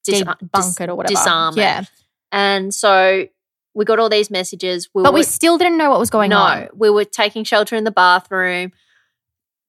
dis- 0.06 0.24
Debunk 0.24 0.80
it 0.80 0.90
or 0.90 0.96
whatever. 0.96 1.14
disarm 1.14 1.58
it. 1.58 1.62
yeah. 1.62 1.84
And 2.32 2.74
so 2.74 3.28
we 3.74 3.84
got 3.86 4.00
all 4.00 4.08
these 4.10 4.32
messages. 4.32 4.90
We 4.94 5.04
But 5.04 5.14
we 5.14 5.24
still 5.24 5.58
didn't 5.58 5.78
know 5.78 5.90
what 5.90 6.00
was 6.00 6.10
going 6.10 6.30
no, 6.30 6.38
on. 6.38 6.70
we 6.74 6.90
were 6.90 7.04
taking 7.06 7.44
shelter 7.44 7.76
in 7.76 7.84
the 7.84 7.92
bathroom. 7.92 8.72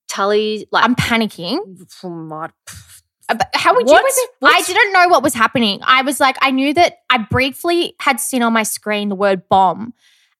Tully, 0.07 0.67
like, 0.71 0.83
I'm 0.83 0.95
panicking. 0.95 1.59
Uh, 3.29 3.35
How 3.53 3.73
would 3.75 3.85
What's- 3.87 4.17
you? 4.17 4.27
I 4.43 4.61
didn't 4.61 4.93
know 4.93 5.07
what 5.07 5.23
was 5.23 5.33
happening. 5.33 5.79
I 5.83 6.01
was 6.01 6.19
like, 6.19 6.35
I 6.41 6.51
knew 6.51 6.73
that 6.73 6.99
I 7.09 7.19
briefly 7.19 7.95
had 7.99 8.19
seen 8.19 8.41
on 8.43 8.53
my 8.53 8.63
screen 8.63 9.09
the 9.09 9.15
word 9.15 9.47
bomb. 9.49 9.93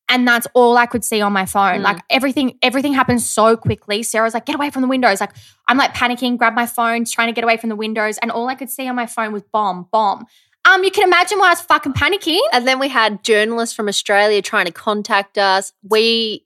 And 0.10 0.28
that's 0.28 0.46
all 0.54 0.78
I 0.78 0.86
could 0.86 1.04
see 1.06 1.22
on 1.22 1.32
my 1.32 1.46
phone. 1.46 1.80
Mm. 1.80 1.84
Like 1.84 2.02
everything, 2.10 2.58
everything 2.62 2.94
happened 2.94 3.22
so 3.22 3.56
quickly. 3.56 4.04
Sarah's 4.04 4.34
like, 4.34 4.46
get 4.46 4.54
away 4.56 4.70
from 4.70 4.82
the 4.82 4.88
windows. 4.88 5.22
Like 5.22 5.32
I'm 5.68 5.78
like 5.78 5.94
panicking, 5.94 6.38
grab 6.38 6.54
my 6.54 6.66
phone, 6.66 7.06
trying 7.06 7.30
to 7.30 7.34
get 7.34 7.44
away 7.46 7.56
from 7.56 7.70
the 7.70 7.76
windows. 7.76 8.18
And 8.18 8.30
all 8.30 8.50
I 8.50 8.56
could 8.56 8.70
see 8.70 8.88
on 8.88 8.96
my 8.98 9.06
phone 9.06 9.32
was 9.32 9.44
bomb, 9.44 9.88
bomb. 9.92 10.26
Um, 10.66 10.84
you 10.84 10.92
can 10.92 11.04
imagine 11.06 11.40
why 11.40 11.48
I 11.48 11.52
was 11.52 11.62
fucking 11.62 11.94
panicking. 11.94 12.40
and 12.52 12.68
then 12.68 12.80
we 12.80 12.90
had 12.90 13.24
journalists 13.24 13.74
from 13.76 13.88
Australia 13.88 14.42
trying 14.42 14.66
to 14.66 14.72
contact 14.74 15.38
us. 15.38 15.72
We, 15.84 16.46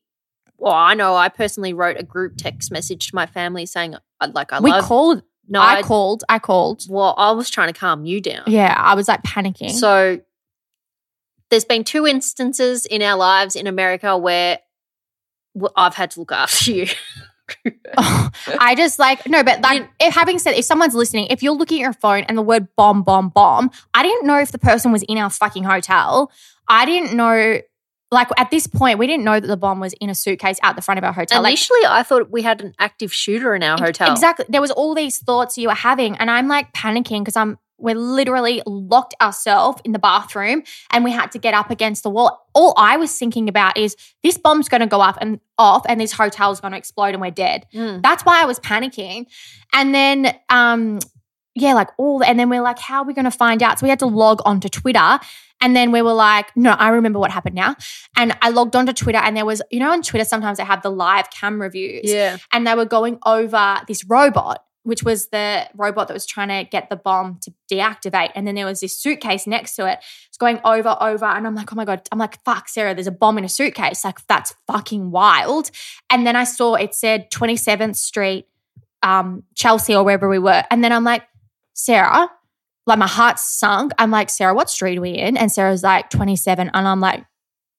well, 0.57 0.73
I 0.73 0.93
know 0.93 1.15
I 1.15 1.29
personally 1.29 1.73
wrote 1.73 1.97
a 1.99 2.03
group 2.03 2.33
text 2.37 2.71
message 2.71 3.09
to 3.09 3.15
my 3.15 3.25
family 3.25 3.65
saying, 3.65 3.95
"I'd 4.19 4.33
like, 4.33 4.53
I 4.53 4.59
we 4.59 4.71
love." 4.71 4.85
called. 4.85 5.23
No, 5.47 5.59
I 5.61 5.77
I, 5.77 5.81
called. 5.81 6.23
I 6.29 6.39
called. 6.39 6.83
well, 6.89 7.13
I 7.17 7.31
was 7.31 7.49
trying 7.49 7.71
to 7.73 7.79
calm 7.79 8.05
you 8.05 8.21
down. 8.21 8.43
Yeah, 8.47 8.73
I 8.77 8.95
was 8.95 9.07
like 9.07 9.23
panicking. 9.23 9.71
So 9.71 10.19
there's 11.49 11.65
been 11.65 11.83
two 11.83 12.05
instances 12.05 12.85
in 12.85 13.01
our 13.01 13.15
lives 13.17 13.55
in 13.55 13.67
America 13.67 14.17
where 14.17 14.59
I've 15.75 15.95
had 15.95 16.11
to 16.11 16.19
look 16.19 16.31
after 16.31 16.71
you. 16.71 16.87
Oh, 17.97 18.29
I 18.59 18.75
just 18.75 18.99
like 18.99 19.25
no, 19.25 19.41
but 19.41 19.61
like 19.61 19.83
You- 19.83 19.87
if, 20.01 20.13
having 20.13 20.37
said, 20.37 20.55
if 20.55 20.65
someone's 20.65 20.93
listening, 20.93 21.27
if 21.29 21.41
you're 21.41 21.53
looking 21.53 21.77
at 21.77 21.81
your 21.81 21.93
phone 21.93 22.23
and 22.23 22.37
the 22.37 22.41
word 22.41 22.67
bomb, 22.75 23.03
bomb, 23.03 23.29
bomb, 23.29 23.71
I 23.93 24.03
didn't 24.03 24.27
know 24.27 24.37
if 24.37 24.51
the 24.51 24.59
person 24.59 24.91
was 24.91 25.01
in 25.03 25.17
our 25.17 25.29
fucking 25.29 25.63
hotel. 25.63 26.29
I 26.67 26.85
didn't 26.85 27.15
know. 27.15 27.61
Like 28.09 28.29
at 28.37 28.51
this 28.51 28.67
point, 28.67 28.99
we 28.99 29.07
didn't 29.07 29.25
know 29.25 29.39
that 29.39 29.47
the 29.47 29.57
bomb 29.57 29.79
was 29.79 29.93
in 29.99 30.09
a 30.09 30.15
suitcase 30.15 30.57
out 30.63 30.75
the 30.75 30.81
front 30.81 30.97
of 30.97 31.03
our 31.03 31.11
hotel. 31.11 31.41
Like, 31.41 31.51
Initially, 31.51 31.85
I 31.85 32.03
thought 32.03 32.31
we 32.31 32.41
had 32.41 32.61
an 32.61 32.73
active 32.79 33.13
shooter 33.13 33.53
in 33.53 33.63
our 33.63 33.77
hotel. 33.77 34.11
Exactly. 34.11 34.45
There 34.47 34.61
was 34.61 34.71
all 34.71 34.95
these 34.95 35.19
thoughts 35.19 35.57
you 35.57 35.67
were 35.67 35.73
having, 35.73 36.15
and 36.17 36.31
I'm 36.31 36.47
like 36.47 36.71
panicking 36.73 37.21
because 37.21 37.35
I'm 37.35 37.57
we're 37.79 37.95
literally 37.95 38.61
locked 38.65 39.13
ourselves 39.21 39.81
in 39.85 39.91
the 39.91 39.99
bathroom 39.99 40.63
and 40.91 41.03
we 41.03 41.11
had 41.11 41.31
to 41.31 41.39
get 41.39 41.53
up 41.53 41.69
against 41.69 42.03
the 42.03 42.09
wall. 42.09 42.47
All 42.53 42.73
I 42.75 42.97
was 42.97 43.15
thinking 43.17 43.47
about 43.47 43.77
is 43.77 43.95
this 44.23 44.37
bomb's 44.37 44.67
gonna 44.67 44.87
go 44.87 44.99
up 44.99 45.17
and 45.21 45.39
off 45.57 45.85
and 45.87 46.01
this 46.01 46.11
hotel's 46.11 46.59
gonna 46.59 46.77
explode 46.77 47.13
and 47.13 47.21
we're 47.21 47.31
dead. 47.31 47.67
Mm. 47.73 48.01
That's 48.01 48.23
why 48.23 48.41
I 48.41 48.45
was 48.45 48.59
panicking. 48.59 49.27
And 49.73 49.93
then 49.93 50.35
um 50.49 50.99
yeah, 51.61 51.73
like 51.73 51.89
all 51.97 52.23
and 52.23 52.39
then 52.39 52.49
we're 52.49 52.61
like, 52.61 52.79
how 52.79 53.01
are 53.01 53.05
we 53.05 53.13
gonna 53.13 53.31
find 53.31 53.61
out? 53.63 53.79
So 53.79 53.85
we 53.85 53.89
had 53.89 53.99
to 53.99 54.05
log 54.07 54.41
onto 54.45 54.69
Twitter. 54.69 55.19
And 55.59 55.75
then 55.75 55.91
we 55.91 56.03
were 56.03 56.13
like, 56.13 56.55
no, 56.55 56.71
I 56.73 56.89
remember 56.89 57.17
what 57.17 57.31
happened 57.31 57.55
now. 57.55 57.75
And 58.15 58.37
I 58.43 58.49
logged 58.49 58.75
onto 58.75 58.93
Twitter 58.93 59.17
and 59.17 59.35
there 59.35 59.43
was, 59.45 59.61
you 59.71 59.79
know, 59.79 59.91
on 59.91 60.03
Twitter 60.03 60.23
sometimes 60.23 60.59
they 60.59 60.63
have 60.63 60.83
the 60.83 60.91
live 60.91 61.31
camera 61.31 61.67
views 61.71 62.01
Yeah. 62.03 62.37
and 62.53 62.67
they 62.67 62.75
were 62.75 62.85
going 62.85 63.17
over 63.25 63.81
this 63.87 64.05
robot, 64.05 64.63
which 64.83 65.01
was 65.01 65.29
the 65.29 65.67
robot 65.75 66.09
that 66.09 66.13
was 66.13 66.27
trying 66.27 66.49
to 66.49 66.69
get 66.69 66.91
the 66.91 66.95
bomb 66.95 67.39
to 67.41 67.51
deactivate. 67.71 68.29
And 68.35 68.45
then 68.45 68.53
there 68.53 68.67
was 68.67 68.81
this 68.81 68.95
suitcase 68.95 69.47
next 69.47 69.75
to 69.77 69.91
it. 69.91 69.97
It's 70.27 70.37
going 70.37 70.59
over, 70.63 70.95
over. 71.01 71.25
And 71.25 71.47
I'm 71.47 71.55
like, 71.55 71.73
oh 71.73 71.75
my 71.75 71.85
God. 71.85 72.07
I'm 72.11 72.19
like, 72.19 72.39
fuck, 72.43 72.69
Sarah, 72.69 72.93
there's 72.93 73.07
a 73.07 73.11
bomb 73.11 73.39
in 73.39 73.43
a 73.43 73.49
suitcase. 73.49 74.05
Like, 74.05 74.27
that's 74.27 74.53
fucking 74.67 75.09
wild. 75.09 75.71
And 76.11 76.27
then 76.27 76.35
I 76.35 76.43
saw 76.43 76.75
it 76.75 76.93
said 76.93 77.31
27th 77.31 77.95
Street, 77.95 78.47
um, 79.01 79.41
Chelsea, 79.55 79.95
or 79.95 80.03
wherever 80.03 80.29
we 80.29 80.37
were. 80.37 80.63
And 80.69 80.83
then 80.83 80.91
I'm 80.91 81.03
like, 81.03 81.23
Sarah, 81.77 82.29
like 82.87 82.97
my 82.97 83.07
heart 83.07 83.39
sunk. 83.39 83.93
I'm 83.99 84.11
like, 84.11 84.29
Sarah, 84.29 84.53
what 84.53 84.69
street 84.69 84.97
are 84.97 85.01
we 85.01 85.11
in? 85.11 85.37
And 85.37 85.51
Sarah's 85.51 85.83
like 85.83 86.09
27. 86.09 86.71
And 86.73 86.87
I'm 86.87 86.99
like, 86.99 87.23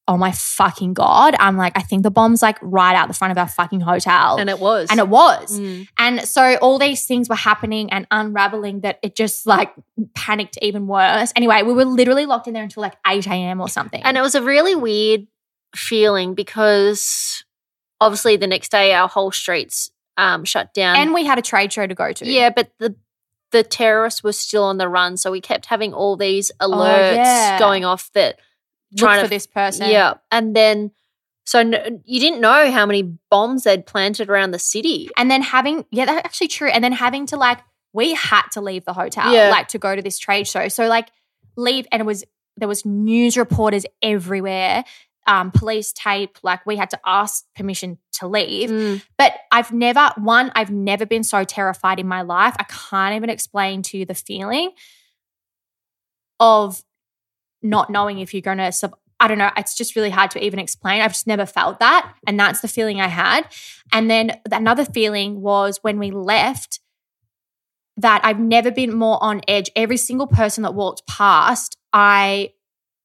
oh 0.07 0.17
my 0.17 0.31
fucking 0.33 0.95
God. 0.95 1.35
I'm 1.39 1.57
like, 1.57 1.73
I 1.77 1.83
think 1.83 2.05
the 2.05 2.11
bomb's 2.11 2.41
like 2.41 2.59
right 2.63 2.95
out 2.95 3.09
the 3.09 3.15
front 3.15 3.33
of 3.33 3.39
our 3.39 3.49
fucking 3.49 3.81
hotel. 3.81 4.39
And 4.39 4.49
it 4.49 4.61
was. 4.61 4.89
And 4.91 5.01
it 5.01 5.09
was. 5.09 5.59
Mm. 5.59 5.89
And 5.99 6.23
so 6.23 6.57
all 6.63 6.79
these 6.79 7.07
things 7.07 7.29
were 7.29 7.35
happening 7.35 7.93
and 7.93 8.07
unraveling 8.11 8.81
that 8.81 9.01
it 9.03 9.17
just 9.17 9.47
like 9.47 9.75
panicked 10.15 10.59
even 10.63 10.87
worse. 10.87 11.33
Anyway, 11.37 11.63
we 11.63 11.75
were 11.75 11.85
literally 11.85 12.25
locked 12.25 12.47
in 12.47 12.55
there 12.55 12.63
until 12.63 12.81
like 12.83 12.95
8 13.07 13.27
a.m. 13.27 13.61
or 13.61 13.69
something. 13.69 14.03
And 14.03 14.17
it 14.17 14.23
was 14.23 14.35
a 14.37 14.43
really 14.43 14.75
weird 14.75 15.27
feeling 15.75 16.35
because 16.35 17.45
obviously 18.01 18.37
the 18.37 18.47
next 18.47 18.71
day 18.71 18.95
our 18.95 19.09
whole 19.09 19.33
streets 19.33 19.91
um, 20.17 20.45
shut 20.45 20.73
down. 20.73 20.97
And 20.97 21.13
we 21.13 21.25
had 21.25 21.39
a 21.39 21.43
trade 21.43 21.73
show 21.73 21.87
to 21.87 21.95
go 21.95 22.13
to. 22.13 22.27
yeah, 22.27 22.51
but 22.51 22.71
the 22.79 22.95
the 23.53 23.63
terrorists 23.63 24.23
were 24.23 24.33
still 24.33 24.65
on 24.65 24.79
the 24.79 24.89
run, 24.89 25.17
so 25.17 25.31
we 25.31 25.41
kept 25.41 25.67
having 25.67 25.93
all 25.95 26.17
these 26.17 26.51
oh, 26.61 26.71
alerts 26.71 27.13
Oh, 27.13 27.15
yeah. 27.15 27.59
going 27.59 27.85
off 27.85 28.11
that 28.13 28.39
Look 28.93 28.99
trying 28.99 29.21
for 29.21 29.25
to 29.27 29.31
this 29.31 29.47
person. 29.47 29.91
Yeah, 29.91 30.15
and 30.31 30.55
then 30.55 30.93
so 31.45 31.61
n- 31.61 32.03
you 32.05 32.21
didn't 32.21 32.43
know 32.43 32.71
how 32.71 32.85
many 32.85 33.03
bombs 33.31 33.65
they'd 33.65 33.87
planted 33.87 34.29
around 34.29 34.51
the 34.51 34.59
city. 34.59 35.09
And 35.17 35.31
then 35.31 35.41
having, 35.41 35.87
yeah, 35.91 36.05
that's 36.05 36.23
actually 36.27 36.49
true. 36.49 36.69
And 36.69 36.85
then 36.85 36.93
having 36.93 37.25
to 37.29 37.39
like, 37.39 37.59
we 37.95 38.13
had 38.13 38.43
to 38.53 38.61
leave 38.61 38.85
the 38.85 38.93
hotel, 38.93 39.33
Yeah. 39.33 39.49
like 39.49 39.69
to 39.69 39.79
go 39.79 39.97
to 39.97 40.03
this 40.03 40.19
trade 40.19 40.47
show. 40.47 40.69
So 40.69 40.89
like 40.89 41.09
leave, 41.57 41.87
and 41.91 42.01
it 42.01 42.05
was, 42.05 42.23
there 42.59 42.69
was 42.69 42.85
news 42.85 43.39
reporters 43.39 43.87
everywhere, 44.03 44.85
um, 45.29 45.53
police 45.53 45.93
tape. 45.93 46.39
Like 46.43 46.67
we 46.67 46.77
had 46.77 46.91
to 46.91 47.01
ask 47.07 47.45
permission 47.55 47.99
to 48.15 48.27
leave. 48.27 48.71
Mm. 48.71 49.03
But 49.17 49.35
I've 49.53 49.71
never, 49.71 50.11
one, 50.17 50.51
I've 50.57 50.71
never 50.71 51.07
been 51.07 51.23
so 51.23 51.45
terrified 51.45 52.01
in 52.01 52.09
my 52.09 52.23
life. 52.23 52.57
I 52.59 52.65
can't 52.65 53.15
even 53.15 53.31
explain 53.31 53.83
to 53.83 53.99
you 53.99 54.07
the 54.07 54.15
feeling 54.15 54.71
of 56.41 56.83
not 57.63 57.91
knowing 57.91 58.19
if 58.19 58.33
you're 58.33 58.41
going 58.41 58.59
to, 58.59 58.73
sub- 58.73 58.97
I 59.21 59.29
don't 59.29 59.39
know. 59.39 59.51
It's 59.57 59.77
just 59.77 59.95
really 59.97 60.11
hard 60.11 60.31
to 60.33 60.45
even 60.45 60.59
explain. 60.59 61.03
I've 61.03 61.13
just 61.13 61.27
never 61.27 61.45
felt 61.45 61.81
that. 61.81 62.15
And 62.27 62.41
that's 62.41 62.61
the 62.61 62.69
feeling 62.69 63.01
I 63.01 63.09
had. 63.09 63.47
And 63.93 64.11
then 64.11 64.41
another 64.51 64.85
feeling 64.85 65.43
was 65.43 65.79
when 65.83 65.99
we 65.99 66.11
left 66.11 66.81
that 67.99 68.25
I've 68.25 68.39
never 68.39 68.71
been 68.71 68.95
more 68.95 69.23
on 69.23 69.43
edge. 69.49 69.71
Every 69.77 69.97
single 69.97 70.29
person 70.29 70.63
that 70.63 70.73
walked 70.73 71.07
past, 71.07 71.77
I 71.93 72.53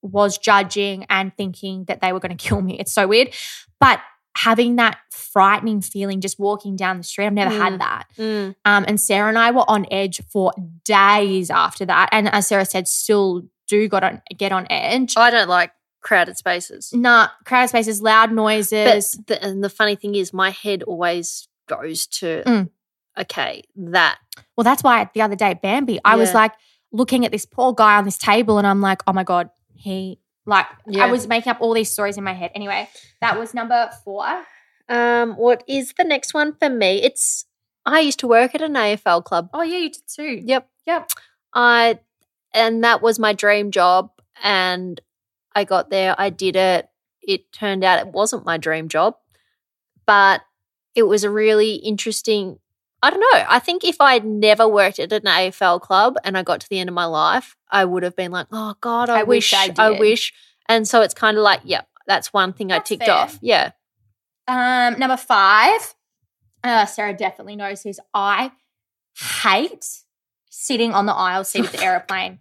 was 0.04 0.38
judging 0.38 1.04
and 1.10 1.36
thinking 1.36 1.84
that 1.86 2.00
they 2.00 2.12
were 2.12 2.20
going 2.20 2.36
to 2.36 2.42
kill 2.48 2.60
me. 2.62 2.78
It's 2.78 2.92
so 2.92 3.08
weird. 3.08 3.34
But 3.80 4.00
having 4.36 4.76
that 4.76 4.98
frightening 5.12 5.80
feeling 5.80 6.20
just 6.20 6.38
walking 6.40 6.74
down 6.76 6.98
the 6.98 7.04
street. 7.04 7.26
I've 7.26 7.32
never 7.32 7.54
Mm. 7.54 7.58
had 7.62 7.80
that. 7.80 8.04
Mm. 8.18 8.54
Um, 8.64 8.84
and 8.88 9.00
Sarah 9.00 9.28
and 9.28 9.38
I 9.38 9.52
were 9.52 9.64
on 9.68 9.86
edge 9.92 10.20
for 10.28 10.52
days 10.84 11.50
after 11.50 11.84
that. 11.86 12.08
And 12.12 12.28
as 12.34 12.48
Sarah 12.48 12.64
said, 12.64 12.88
still 12.88 13.42
do 13.68 13.88
got 13.88 14.02
on 14.04 14.20
get 14.36 14.50
on 14.52 14.66
edge. 14.70 15.14
I 15.16 15.30
don't 15.30 15.48
like 15.48 15.70
crowded 16.02 16.36
spaces. 16.36 16.92
Nah, 16.92 17.28
crowded 17.44 17.68
spaces, 17.68 18.02
loud 18.02 18.32
noises. 18.32 19.14
But 19.16 19.26
the, 19.28 19.42
and 19.44 19.64
the 19.64 19.70
funny 19.70 19.94
thing 19.96 20.14
is, 20.16 20.32
my 20.32 20.50
head 20.50 20.82
always 20.82 21.48
goes 21.68 22.06
to, 22.08 22.42
Mm. 22.44 22.70
okay, 23.18 23.62
that. 23.76 24.18
Well, 24.56 24.64
that's 24.64 24.82
why 24.82 25.08
the 25.14 25.22
other 25.22 25.36
day 25.36 25.52
at 25.52 25.62
Bambi, 25.62 26.00
I 26.04 26.16
was 26.16 26.34
like 26.34 26.52
looking 26.92 27.24
at 27.24 27.30
this 27.32 27.46
poor 27.46 27.72
guy 27.72 27.96
on 27.96 28.04
this 28.04 28.18
table, 28.18 28.58
and 28.58 28.66
I'm 28.66 28.80
like, 28.80 29.00
oh 29.06 29.12
my 29.12 29.22
god, 29.24 29.48
he 29.84 30.18
like 30.46 30.66
Yeah. 30.86 31.04
I 31.04 31.10
was 31.10 31.26
making 31.28 31.50
up 31.50 31.58
all 31.60 31.74
these 31.74 31.90
stories 31.90 32.16
in 32.16 32.24
my 32.24 32.32
head. 32.32 32.50
Anyway, 32.54 32.88
that 33.20 33.38
was 33.38 33.54
number 33.54 33.90
four. 34.02 34.26
Um, 34.88 35.34
what 35.36 35.62
is 35.68 35.92
the 35.96 36.04
next 36.04 36.34
one 36.34 36.54
for 36.54 36.68
me? 36.70 37.02
It's 37.02 37.44
I 37.86 38.00
used 38.00 38.18
to 38.20 38.26
work 38.26 38.54
at 38.54 38.62
an 38.62 38.74
AFL 38.74 39.24
club. 39.24 39.50
Oh 39.52 39.62
yeah, 39.62 39.78
you 39.78 39.90
did 39.90 40.02
too. 40.08 40.40
Yep. 40.44 40.68
Yep. 40.86 41.10
I 41.52 42.00
and 42.52 42.82
that 42.82 43.02
was 43.02 43.18
my 43.18 43.32
dream 43.32 43.70
job 43.70 44.10
and 44.42 45.00
I 45.54 45.64
got 45.64 45.90
there, 45.90 46.14
I 46.18 46.30
did 46.30 46.56
it. 46.56 46.88
It 47.22 47.52
turned 47.52 47.84
out 47.84 48.00
it 48.00 48.12
wasn't 48.12 48.44
my 48.46 48.56
dream 48.56 48.88
job, 48.88 49.16
but 50.06 50.42
it 50.94 51.04
was 51.04 51.24
a 51.24 51.30
really 51.30 51.74
interesting 51.74 52.58
I 53.04 53.10
don't 53.10 53.20
know. 53.20 53.44
I 53.48 53.58
think 53.58 53.84
if 53.84 54.00
I'd 54.00 54.24
never 54.24 54.66
worked 54.66 54.98
at 54.98 55.12
an 55.12 55.22
AFL 55.22 55.80
club 55.80 56.16
and 56.24 56.38
I 56.38 56.42
got 56.42 56.60
to 56.62 56.68
the 56.68 56.78
end 56.78 56.88
of 56.88 56.94
my 56.94 57.04
life, 57.04 57.54
I 57.70 57.84
would 57.84 58.02
have 58.02 58.16
been 58.16 58.32
like, 58.32 58.46
"Oh 58.50 58.74
God, 58.80 59.10
I, 59.10 59.20
I 59.20 59.22
wish 59.24 59.52
I 59.52 59.72
I 59.76 59.90
did. 59.90 60.00
wish." 60.00 60.32
And 60.68 60.88
so 60.88 61.02
it's 61.02 61.12
kind 61.12 61.36
of 61.36 61.42
like, 61.42 61.60
yep, 61.64 61.86
that's 62.06 62.32
one 62.32 62.52
thing 62.54 62.68
That's 62.68 62.90
I 62.90 62.94
ticked 62.94 63.04
fair. 63.04 63.14
off. 63.14 63.38
Yeah. 63.42 63.72
Um, 64.48 64.98
number 64.98 65.16
five. 65.18 65.94
Uh, 66.62 66.86
Sarah 66.86 67.12
definitely 67.14 67.56
knows 67.56 67.82
this. 67.82 68.00
I 68.14 68.52
hate 69.42 69.84
sitting 70.48 70.92
on 70.94 71.04
the 71.04 71.12
aisle 71.12 71.44
seat 71.44 71.66
of 71.66 71.72
the 71.72 71.82
airplane. 71.84 72.38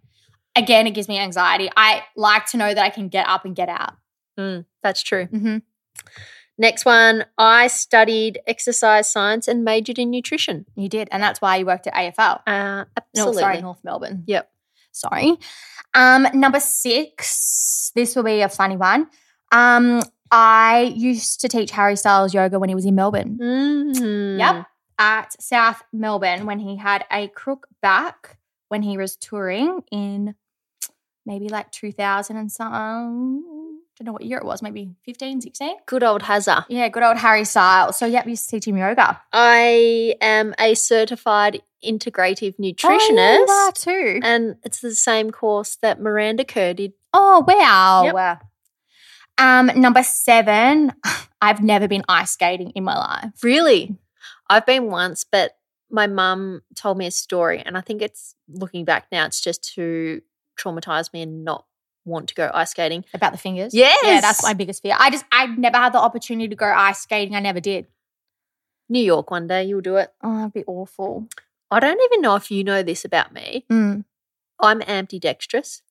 Again, 0.55 0.87
it 0.87 0.91
gives 0.91 1.09
me 1.09 1.17
anxiety. 1.19 1.69
I 1.75 2.03
like 2.15 2.45
to 2.47 2.57
know 2.57 2.73
that 2.73 2.81
I 2.81 2.89
can 2.89 3.09
get 3.09 3.27
up 3.27 3.43
and 3.43 3.53
get 3.55 3.67
out. 3.67 3.95
Mm, 4.39 4.65
that's 4.81 5.03
true. 5.03 5.25
Mm-hmm. 5.25 5.57
Next 6.57 6.85
one, 6.85 7.25
I 7.37 7.67
studied 7.67 8.39
exercise 8.45 9.11
science 9.11 9.47
and 9.47 9.63
majored 9.63 9.97
in 9.97 10.11
nutrition. 10.11 10.65
You 10.75 10.87
did, 10.87 11.07
and 11.11 11.21
that's 11.23 11.41
why 11.41 11.57
you 11.57 11.65
worked 11.65 11.87
at 11.87 11.93
AFL. 11.93 12.41
Uh, 12.45 12.85
No, 12.85 12.85
absolutely. 12.97 13.41
sorry, 13.41 13.61
North 13.61 13.83
Melbourne. 13.83 14.23
Yep. 14.27 14.49
Sorry. 14.91 15.37
Um, 15.95 16.27
number 16.33 16.59
six. 16.59 17.91
This 17.95 18.15
will 18.15 18.23
be 18.23 18.41
a 18.41 18.49
funny 18.49 18.77
one. 18.77 19.07
Um, 19.51 20.01
I 20.31 20.93
used 20.95 21.41
to 21.41 21.47
teach 21.47 21.71
Harry 21.71 21.95
Styles 21.95 22.33
yoga 22.33 22.59
when 22.59 22.69
he 22.69 22.75
was 22.75 22.85
in 22.85 22.95
Melbourne 22.95 23.37
Mhm. 23.41 24.37
Yep. 24.39 24.65
at 24.99 25.41
South 25.41 25.81
Melbourne 25.91 26.45
when 26.45 26.59
he 26.59 26.75
had 26.77 27.05
a 27.11 27.27
crook 27.29 27.67
back 27.81 28.37
when 28.69 28.81
he 28.83 28.97
was 28.97 29.15
touring 29.15 29.83
in 29.91 30.33
maybe 31.25 31.49
like 31.49 31.71
2000 31.71 32.37
and 32.37 32.51
some. 32.51 33.43
Don't 33.97 34.07
know 34.07 34.13
what 34.13 34.23
year 34.23 34.39
it 34.39 34.45
was, 34.45 34.63
maybe 34.63 34.95
15, 35.05 35.41
16. 35.41 35.75
Good 35.85 36.03
old 36.03 36.23
Hazza. 36.23 36.65
Yeah, 36.67 36.89
good 36.89 37.03
old 37.03 37.17
Harry 37.17 37.45
Styles. 37.45 37.95
So, 37.95 38.07
yep, 38.07 38.25
we 38.25 38.31
used 38.31 38.49
to 38.49 38.55
teach 38.55 38.67
him 38.67 38.77
yoga. 38.77 39.21
I 39.31 40.15
am 40.19 40.55
a 40.59 40.73
certified 40.73 41.61
integrative 41.85 42.55
nutritionist. 42.57 43.45
Oh, 43.45 43.45
you 43.47 43.53
are 43.53 43.71
too. 43.71 44.19
And 44.23 44.55
it's 44.63 44.79
the 44.79 44.95
same 44.95 45.29
course 45.29 45.75
that 45.81 46.01
Miranda 46.01 46.43
Kerr 46.43 46.73
did. 46.73 46.93
Oh, 47.13 47.45
wow. 47.47 48.03
Yep. 48.05 48.43
Um, 49.37 49.71
number 49.79 50.01
seven, 50.01 50.93
I've 51.41 51.61
never 51.61 51.87
been 51.87 52.03
ice 52.07 52.31
skating 52.31 52.71
in 52.71 52.83
my 52.83 52.97
life. 52.97 53.43
Really? 53.43 53.95
I've 54.49 54.65
been 54.65 54.85
once, 54.89 55.23
but 55.23 55.55
my 55.91 56.07
mum 56.07 56.61
told 56.75 56.97
me 56.97 57.05
a 57.05 57.11
story. 57.11 57.61
And 57.63 57.77
I 57.77 57.81
think 57.81 58.01
it's 58.01 58.33
looking 58.47 58.85
back 58.85 59.07
now, 59.11 59.25
it's 59.25 59.41
just 59.41 59.73
to 59.75 60.21
traumatize 60.59 61.13
me 61.13 61.21
and 61.21 61.43
not 61.43 61.65
want 62.05 62.29
to 62.29 62.35
go 62.35 62.49
ice 62.53 62.71
skating. 62.71 63.05
About 63.13 63.31
the 63.31 63.37
fingers. 63.37 63.73
Yes. 63.73 63.97
Yeah, 64.03 64.21
that's 64.21 64.43
my 64.43 64.53
biggest 64.53 64.81
fear. 64.81 64.95
I 64.99 65.09
just, 65.09 65.25
I 65.31 65.47
never 65.47 65.77
had 65.77 65.93
the 65.93 65.99
opportunity 65.99 66.47
to 66.49 66.55
go 66.55 66.65
ice 66.65 66.99
skating. 67.01 67.35
I 67.35 67.39
never 67.39 67.59
did. 67.59 67.87
New 68.89 68.99
York 68.99 69.31
one 69.31 69.47
day, 69.47 69.63
you'll 69.63 69.81
do 69.81 69.95
it. 69.95 70.11
Oh, 70.21 70.37
that'd 70.37 70.53
be 70.53 70.63
awful. 70.67 71.27
I 71.71 71.79
don't 71.79 71.99
even 72.11 72.21
know 72.21 72.35
if 72.35 72.51
you 72.51 72.63
know 72.63 72.83
this 72.83 73.05
about 73.05 73.33
me. 73.33 73.65
Mm. 73.71 74.03
I'm 74.59 74.81
ambidextrous. 74.83 75.81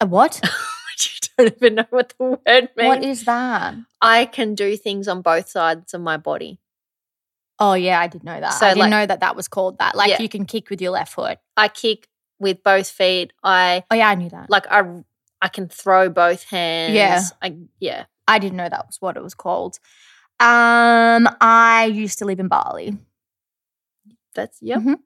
A 0.00 0.06
what? 0.06 0.40
you 1.00 1.28
don't 1.36 1.54
even 1.56 1.74
know 1.74 1.86
what 1.90 2.14
the 2.16 2.24
word 2.24 2.68
means. 2.76 2.88
what 2.88 3.04
is 3.04 3.24
that? 3.24 3.74
I 4.00 4.24
can 4.26 4.54
do 4.54 4.76
things 4.76 5.08
on 5.08 5.20
both 5.22 5.48
sides 5.48 5.92
of 5.92 6.00
my 6.00 6.16
body. 6.16 6.58
Oh, 7.58 7.72
yeah, 7.74 7.98
I 8.00 8.06
did 8.06 8.22
know 8.22 8.38
that. 8.38 8.50
So, 8.50 8.66
I 8.66 8.70
didn't 8.70 8.80
like- 8.80 8.90
know 8.90 9.06
that 9.06 9.20
that 9.20 9.34
was 9.36 9.48
called 9.48 9.78
that. 9.78 9.94
Like 9.96 10.10
Yeah. 10.10 10.22
you 10.22 10.28
can 10.28 10.44
kick 10.44 10.70
with 10.70 10.80
your 10.80 10.92
left 10.92 11.12
foot. 11.12 11.38
I 11.56 11.68
kick 11.68 12.08
with 12.38 12.62
both 12.62 12.88
feet. 12.88 13.32
I 13.42 13.82
Oh, 13.90 13.94
yeah, 13.94 14.08
I 14.10 14.14
knew 14.14 14.28
that. 14.30 14.50
like 14.50 14.66
I 14.70 14.82
I 15.42 15.48
can 15.48 15.68
throw 15.68 16.08
both 16.08 16.44
hands. 16.44 16.94
Yeah. 16.94 17.22
I 17.42 17.56
yeah. 17.80 18.04
I 18.28 18.38
didn't 18.38 18.56
know 18.56 18.68
that 18.68 18.86
was 18.86 18.96
what 19.00 19.16
it 19.16 19.22
was 19.22 19.34
called. 19.34 19.78
Um, 20.40 21.28
I 21.40 21.90
used 21.92 22.18
to 22.18 22.24
live 22.24 22.40
in 22.40 22.48
Bali. 22.48 22.98
That's 24.34 24.58
yep. 24.60 24.80
Mhm. 24.82 24.96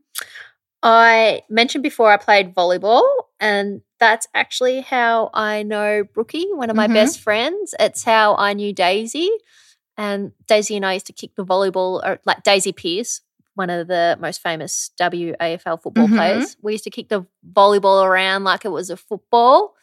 I 0.83 1.43
mentioned 1.51 1.83
before 1.83 2.11
I 2.11 2.17
played 2.17 2.55
volleyball, 2.55 3.05
and 3.39 3.83
that's 3.99 4.27
actually 4.35 4.81
how 4.81 5.31
I 5.35 5.63
know 5.63 6.05
Brookie, 6.05 6.47
one 6.53 6.71
of 6.71 6.77
my 6.77 6.89
Mhm. 6.89 6.95
best 6.95 7.21
friends. 7.21 7.75
It's 7.79 8.03
how 8.05 8.35
I 8.37 8.55
knew 8.55 8.73
Daisy, 8.73 9.29
and 9.97 10.33
Daisy 10.47 10.77
and 10.77 10.87
I 10.87 10.95
used 10.95 11.07
to 11.07 11.13
kick 11.13 11.35
the 11.37 11.45
volleyball, 11.45 12.03
or 12.05 12.19
like 12.25 12.43
Daisy 12.43 12.73
Pearce, 12.73 13.21
one 13.55 13.69
of 13.69 13.89
the 13.89 14.17
most 14.21 14.41
famous 14.41 14.91
WAFL 14.99 15.77
football 15.77 16.09
Mhm. 16.09 16.17
players. 16.17 16.57
We 16.63 16.73
used 16.73 16.85
to 16.85 16.91
kick 16.91 17.09
the 17.11 17.27
volleyball 17.53 18.03
around 18.05 18.45
like 18.45 18.65
it 18.65 18.71
was 18.71 18.89
a 18.89 18.97
football. 18.97 19.77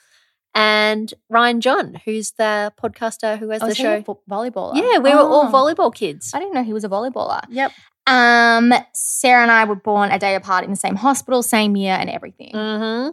And 0.59 1.13
Ryan 1.29 1.61
John, 1.61 2.01
who's 2.03 2.31
the 2.31 2.73
podcaster 2.81 3.37
who 3.37 3.49
has 3.49 3.61
Oh, 3.61 3.67
the 3.67 3.75
show. 3.75 3.97
a 3.97 4.01
fo- 4.03 4.19
volleyballer. 4.29 4.75
Yeah, 4.75 4.97
we 4.97 5.11
were 5.13 5.19
all 5.19 5.47
Oh. 5.47 5.51
volleyball 5.51 5.93
kids. 5.93 6.31
I 6.33 6.39
didn't 6.39 6.55
know 6.55 6.63
he 6.63 6.73
was 6.73 6.83
a 6.83 6.89
volleyballer. 6.89 7.41
Yep. 7.49 7.71
Um, 8.07 8.73
Sarah 8.91 9.43
and 9.43 9.51
I 9.51 9.65
were 9.65 9.75
born 9.75 10.09
a 10.11 10.17
day 10.17 10.33
apart 10.33 10.63
in 10.63 10.71
the 10.71 10.75
same 10.75 10.95
hospital, 10.95 11.43
same 11.43 11.75
year, 11.75 11.93
and 11.93 12.09
everything. 12.09 12.51
hmm 12.53 13.09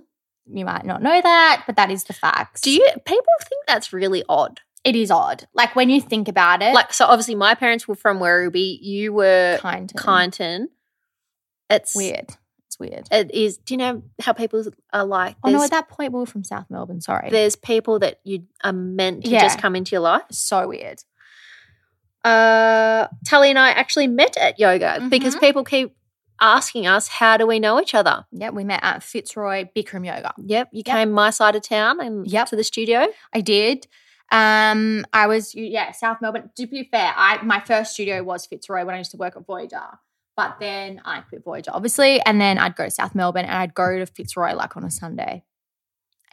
You 0.56 0.64
might 0.64 0.86
not 0.86 1.02
know 1.02 1.20
that, 1.20 1.64
but 1.66 1.76
that 1.76 1.90
is 1.90 2.04
the 2.04 2.14
facts. 2.14 2.62
Do 2.62 2.70
you 2.70 2.86
people 3.04 3.34
think 3.48 3.66
that's 3.66 3.92
really 3.92 4.24
odd? 4.28 4.60
It 4.82 4.96
is 4.96 5.10
odd. 5.10 5.46
Like 5.52 5.76
when 5.76 5.90
you 5.90 6.00
think 6.00 6.28
about 6.28 6.62
it, 6.62 6.74
Like 6.74 6.94
so 6.94 7.04
obviously 7.06 7.34
my 7.34 7.54
parents 7.54 7.86
were 7.86 7.94
from 7.94 8.20
Werribee, 8.20 8.78
you 8.80 9.12
were 9.12 9.54
of 9.56 9.60
Kyneton. 9.60 10.66
It's 11.68 11.94
weird. 11.96 12.36
It's 12.74 12.80
weird. 12.80 13.06
It 13.12 13.30
is 13.32 13.58
do 13.58 13.74
you 13.74 13.78
know 13.78 14.02
how 14.20 14.32
people 14.32 14.64
are 14.92 15.04
like 15.04 15.36
Oh 15.44 15.50
no, 15.50 15.62
at 15.62 15.70
that 15.70 15.88
point 15.88 16.12
we 16.12 16.18
were 16.18 16.26
from 16.26 16.42
South 16.44 16.66
Melbourne. 16.70 17.00
Sorry, 17.00 17.30
there's 17.30 17.54
people 17.56 18.00
that 18.00 18.18
you 18.24 18.44
are 18.64 18.72
meant 18.72 19.24
to 19.24 19.30
Yeah. 19.30 19.40
just 19.42 19.60
come 19.60 19.76
into 19.76 19.92
your 19.92 20.00
life. 20.00 20.22
so 20.30 20.66
weird. 20.68 21.02
Uh 22.24 23.06
Tully 23.26 23.50
and 23.50 23.58
I 23.58 23.70
actually 23.70 24.06
met 24.08 24.36
at 24.36 24.58
yoga 24.58 25.06
because 25.10 25.36
Mhm. 25.36 25.40
people 25.40 25.64
keep 25.64 25.94
asking 26.40 26.86
us 26.86 27.06
how 27.06 27.36
do 27.36 27.46
we 27.46 27.60
know 27.60 27.80
each 27.80 27.94
other? 27.94 28.24
Yeah, 28.32 28.50
we 28.50 28.64
met 28.64 28.80
at 28.82 29.02
Fitzroy 29.02 29.68
Bikram 29.76 30.04
Yoga. 30.06 30.32
Yep, 30.38 30.68
you 30.72 30.82
Yep. 30.84 30.96
came 30.96 31.12
my 31.12 31.30
side 31.30 31.54
of 31.54 31.62
town 31.62 32.00
and 32.00 32.26
Yep. 32.26 32.48
to 32.48 32.56
the 32.56 32.64
studio. 32.64 33.06
I 33.32 33.40
did. 33.40 33.86
Um, 34.32 35.04
I 35.12 35.26
was 35.26 35.54
yeah 35.54 35.92
South 35.92 36.16
Melbourne. 36.20 36.50
To 36.56 36.66
be 36.66 36.84
fair, 36.90 37.12
I 37.14 37.40
my 37.42 37.60
first 37.60 37.92
studio 37.92 38.22
was 38.24 38.46
Fitzroy 38.46 38.84
when 38.84 38.94
I 38.94 38.98
used 38.98 39.10
to 39.12 39.16
work 39.16 39.36
at 39.36 39.46
Voyager. 39.46 39.98
But 40.36 40.56
then 40.58 41.00
I 41.04 41.20
quit 41.20 41.44
Voyager, 41.44 41.70
obviously, 41.72 42.20
and 42.22 42.40
then 42.40 42.58
I'd 42.58 42.74
go 42.74 42.84
to 42.84 42.90
South 42.90 43.14
Melbourne 43.14 43.44
and 43.44 43.54
I'd 43.54 43.74
go 43.74 43.98
to 43.98 44.06
Fitzroy 44.06 44.54
like 44.54 44.76
on 44.76 44.84
a 44.84 44.90
Sunday. 44.90 45.44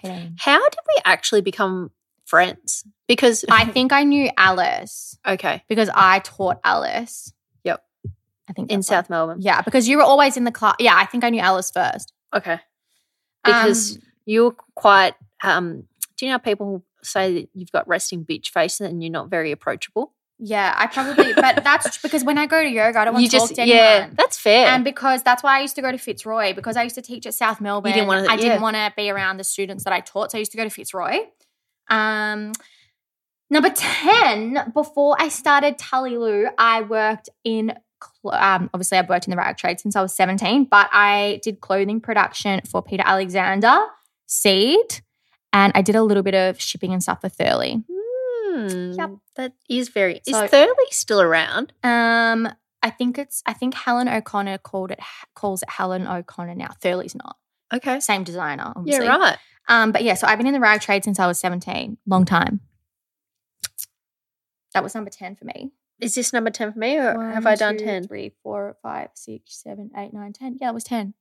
8 0.04 0.32
How 0.40 0.58
did 0.70 0.80
we 0.88 1.02
actually 1.06 1.42
become 1.42 1.92
friends? 2.26 2.84
Because 3.08 3.46
I 3.52 3.66
think 3.66 3.94
I 3.94 4.04
knew 4.04 4.30
Alice 4.38 5.18
okay, 5.28 5.64
because 5.68 5.90
I 5.94 6.20
taught 6.20 6.60
Alice. 6.64 7.32
Yep. 7.64 7.84
I 8.50 8.54
think 8.54 8.72
in. 8.72 8.82
South 8.82 9.10
Melbourne. 9.10 9.38
Yeah, 9.42 9.62
because 9.62 9.88
you 9.88 9.98
were 9.98 10.04
always 10.04 10.36
in 10.36 10.46
the 10.46 10.52
class. 10.52 10.76
Yeah, 10.80 10.96
I 10.96 11.06
think 11.06 11.24
I 11.24 11.30
knew 11.30 11.42
Alice 11.42 11.70
first. 11.72 12.12
Okay. 12.36 12.60
Because 13.44 13.98
Um, 13.98 14.02
you're 14.26 14.56
quite 14.76 15.14
um 15.44 15.84
do 16.18 16.26
you 16.26 16.32
know 16.32 16.34
how 16.34 16.38
people 16.40 16.84
say 17.04 17.34
that 17.34 17.50
you've 17.54 17.72
got 17.72 17.88
resting 17.88 18.24
bitch 18.26 18.50
face 18.50 18.80
and 18.80 19.02
you're 19.04 19.12
not 19.12 19.30
very 19.30 19.52
approachable? 19.52 20.14
Yeah, 20.44 20.74
I 20.76 20.88
probably, 20.88 21.34
but 21.34 21.64
that's 21.64 21.98
because 22.02 22.24
when 22.24 22.38
I 22.40 22.48
go 22.48 22.62
to 22.62 22.68
yoga, 22.68 23.00
I 23.00 23.06
don't 23.06 23.14
want 23.14 23.24
you 23.24 23.30
to 23.30 23.38
talk 23.38 23.50
just 23.50 23.56
to 23.56 23.62
anyone. 23.62 23.78
yeah, 23.80 24.10
that's 24.14 24.38
fair. 24.40 24.66
And 24.68 24.84
because 24.84 25.22
that's 25.22 25.44
why 25.44 25.60
I 25.60 25.62
used 25.62 25.76
to 25.76 25.82
go 25.84 25.92
to 25.92 25.98
Fitzroy 26.00 26.54
because 26.54 26.76
I 26.76 26.84
used 26.84 26.96
to 26.96 27.02
teach 27.02 27.26
at 27.28 27.36
South 27.36 27.62
Melbourne. 27.62 27.92
didn't 27.94 28.08
wanna- 28.08 28.28
I 28.28 28.36
didn't 28.38 28.62
want 28.62 28.76
to 28.76 28.92
be 28.98 29.10
around 29.12 29.38
the 29.38 29.44
students 29.44 29.84
that 29.84 29.94
I 29.94 30.00
taught, 30.00 30.32
so 30.32 30.38
I 30.38 30.40
used 30.40 30.52
to 30.52 30.58
go 30.58 30.64
to 30.64 30.70
Fitzroy. 30.72 31.20
Um, 31.90 32.54
number 33.50 33.70
ten. 33.70 34.72
Before 34.74 35.16
I 35.20 35.28
started 35.30 35.78
Tully 35.78 36.18
Lou, 36.18 36.48
I 36.58 36.82
worked 36.82 37.30
in. 37.44 37.74
Um, 38.26 38.70
obviously, 38.74 38.98
I've 38.98 39.10
worked 39.10 39.28
in 39.28 39.32
the 39.32 39.38
rag 39.38 39.58
trade 39.58 39.80
since 39.80 39.96
I 39.96 40.02
was 40.02 40.16
seventeen, 40.16 40.66
but 40.66 40.90
I 40.92 41.40
did 41.44 41.60
clothing 41.62 42.02
production 42.02 42.62
for 42.70 42.82
Peter 42.82 43.04
Alexander, 43.06 43.78
Seed, 44.26 45.02
and 45.54 45.72
I 45.76 45.82
did 45.84 45.96
a 45.96 46.02
little 46.02 46.24
bit 46.24 46.34
of 46.34 46.60
shipping 46.60 46.94
and 46.94 47.04
stuff 47.04 47.22
for 47.22 47.30
Thurley. 47.30 47.84
Hmm, 48.52 48.92
Yep. 48.94 49.10
That 49.38 49.54
is 49.70 49.90
very. 49.90 50.22
So- 50.28 50.44
is 50.44 50.52
Thurley 50.52 50.88
still 50.92 51.22
around? 51.22 51.74
Um, 51.84 52.50
I 52.84 52.90
think 52.90 53.18
it's. 53.18 53.42
I 53.46 53.54
think 53.54 53.74
Helen 53.76 54.10
O'Connor 54.10 54.58
called 54.60 54.92
it 54.92 55.00
calls 55.36 55.62
it 55.64 55.70
Helen 55.70 56.08
O'Connor 56.08 56.56
now. 56.56 56.70
Thurley's 56.82 57.16
not 57.16 57.38
Okay. 57.74 58.00
same 58.00 58.24
designer. 58.24 58.64
Yeah, 58.66 58.74
Obviously. 58.76 59.08
right. 59.08 59.38
Um, 59.68 59.92
but 59.92 60.04
yeah, 60.04 60.16
so 60.16 60.28
I've 60.28 60.38
been 60.38 60.48
in 60.48 60.54
the 60.54 60.60
rag 60.60 60.82
trade 60.82 61.04
since 61.04 61.20
I 61.20 61.28
was 61.28 61.40
seventeen. 61.40 61.98
Long 62.06 62.26
time. 62.26 62.62
That 64.74 64.84
was 64.84 64.96
number 64.96 65.10
ten 65.10 65.36
for 65.36 65.46
me. 65.46 65.72
Is 66.00 66.16
this 66.16 66.34
number 66.34 66.50
10 66.50 66.74
for 66.74 66.80
me 66.80 66.98
or 66.98 67.30
have 67.30 67.46
I 67.46 67.54
done 67.54 67.78
two, 67.78 67.86
10? 67.86 68.08
Three, 68.08 68.32
four, 68.42 68.76
five, 68.82 69.10
six, 69.14 69.62
seven, 69.62 69.92
eight, 69.96 70.12
nine, 70.14 70.34
ten. 70.34 70.54
Yeah, 70.60 70.68
that 70.70 70.74
was 70.74 70.84
ten. 70.84 71.14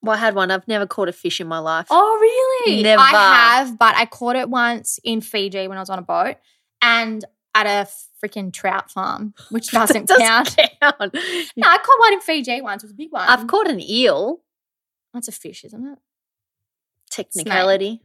Well, 0.00 0.16
I 0.16 0.18
had 0.18 0.34
one. 0.34 0.50
I've 0.50 0.66
never 0.66 0.86
caught 0.86 1.10
a 1.10 1.12
fish 1.12 1.42
in 1.42 1.46
my 1.46 1.58
life. 1.58 1.88
Oh, 1.90 2.18
really? 2.66 2.82
Never. 2.82 3.02
I 3.02 3.10
have, 3.58 3.78
but 3.78 3.94
I 3.96 4.06
caught 4.06 4.36
it 4.36 4.48
once 4.48 4.98
in 5.04 5.20
Fiji 5.20 5.68
when 5.68 5.76
I 5.76 5.80
was 5.82 5.90
on 5.90 5.98
a 5.98 6.02
boat 6.02 6.36
and 6.84 7.24
at 7.54 7.66
a 7.66 7.88
freaking 8.22 8.52
trout 8.52 8.90
farm, 8.90 9.34
which 9.50 9.70
doesn't 9.70 10.08
count. 10.08 10.56
count. 10.80 11.16
No, 11.56 11.68
I 11.68 11.78
caught 11.78 12.00
one 12.00 12.12
in 12.12 12.20
Fiji 12.20 12.60
once. 12.60 12.82
It 12.82 12.86
was 12.86 12.92
a 12.92 12.96
big 12.96 13.10
one. 13.10 13.26
I've 13.28 13.46
caught 13.46 13.68
an 13.68 13.80
eel, 13.80 14.40
That's 15.12 15.28
a 15.28 15.32
fish, 15.32 15.64
isn't 15.64 15.86
it? 15.86 15.98
technicality. 17.10 18.02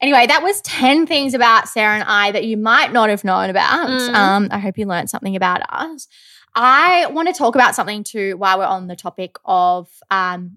Anyway, 0.00 0.26
that 0.26 0.42
was 0.42 0.62
10 0.62 1.06
things 1.06 1.34
about 1.34 1.68
Sarah 1.68 1.94
and 1.94 2.04
I 2.04 2.32
that 2.32 2.44
you 2.44 2.56
might 2.56 2.90
not 2.90 3.10
have 3.10 3.22
known 3.22 3.50
about. 3.50 3.88
Mm. 3.88 4.14
Um, 4.14 4.48
I 4.50 4.58
hope 4.58 4.78
you 4.78 4.86
learned 4.86 5.10
something 5.10 5.36
about 5.36 5.60
us. 5.68 6.08
I 6.54 7.06
want 7.06 7.28
to 7.28 7.34
talk 7.34 7.54
about 7.54 7.74
something 7.74 8.02
too 8.02 8.36
while 8.38 8.58
we're 8.58 8.64
on 8.64 8.86
the 8.86 8.96
topic 8.96 9.36
of 9.44 9.90
um, 10.10 10.56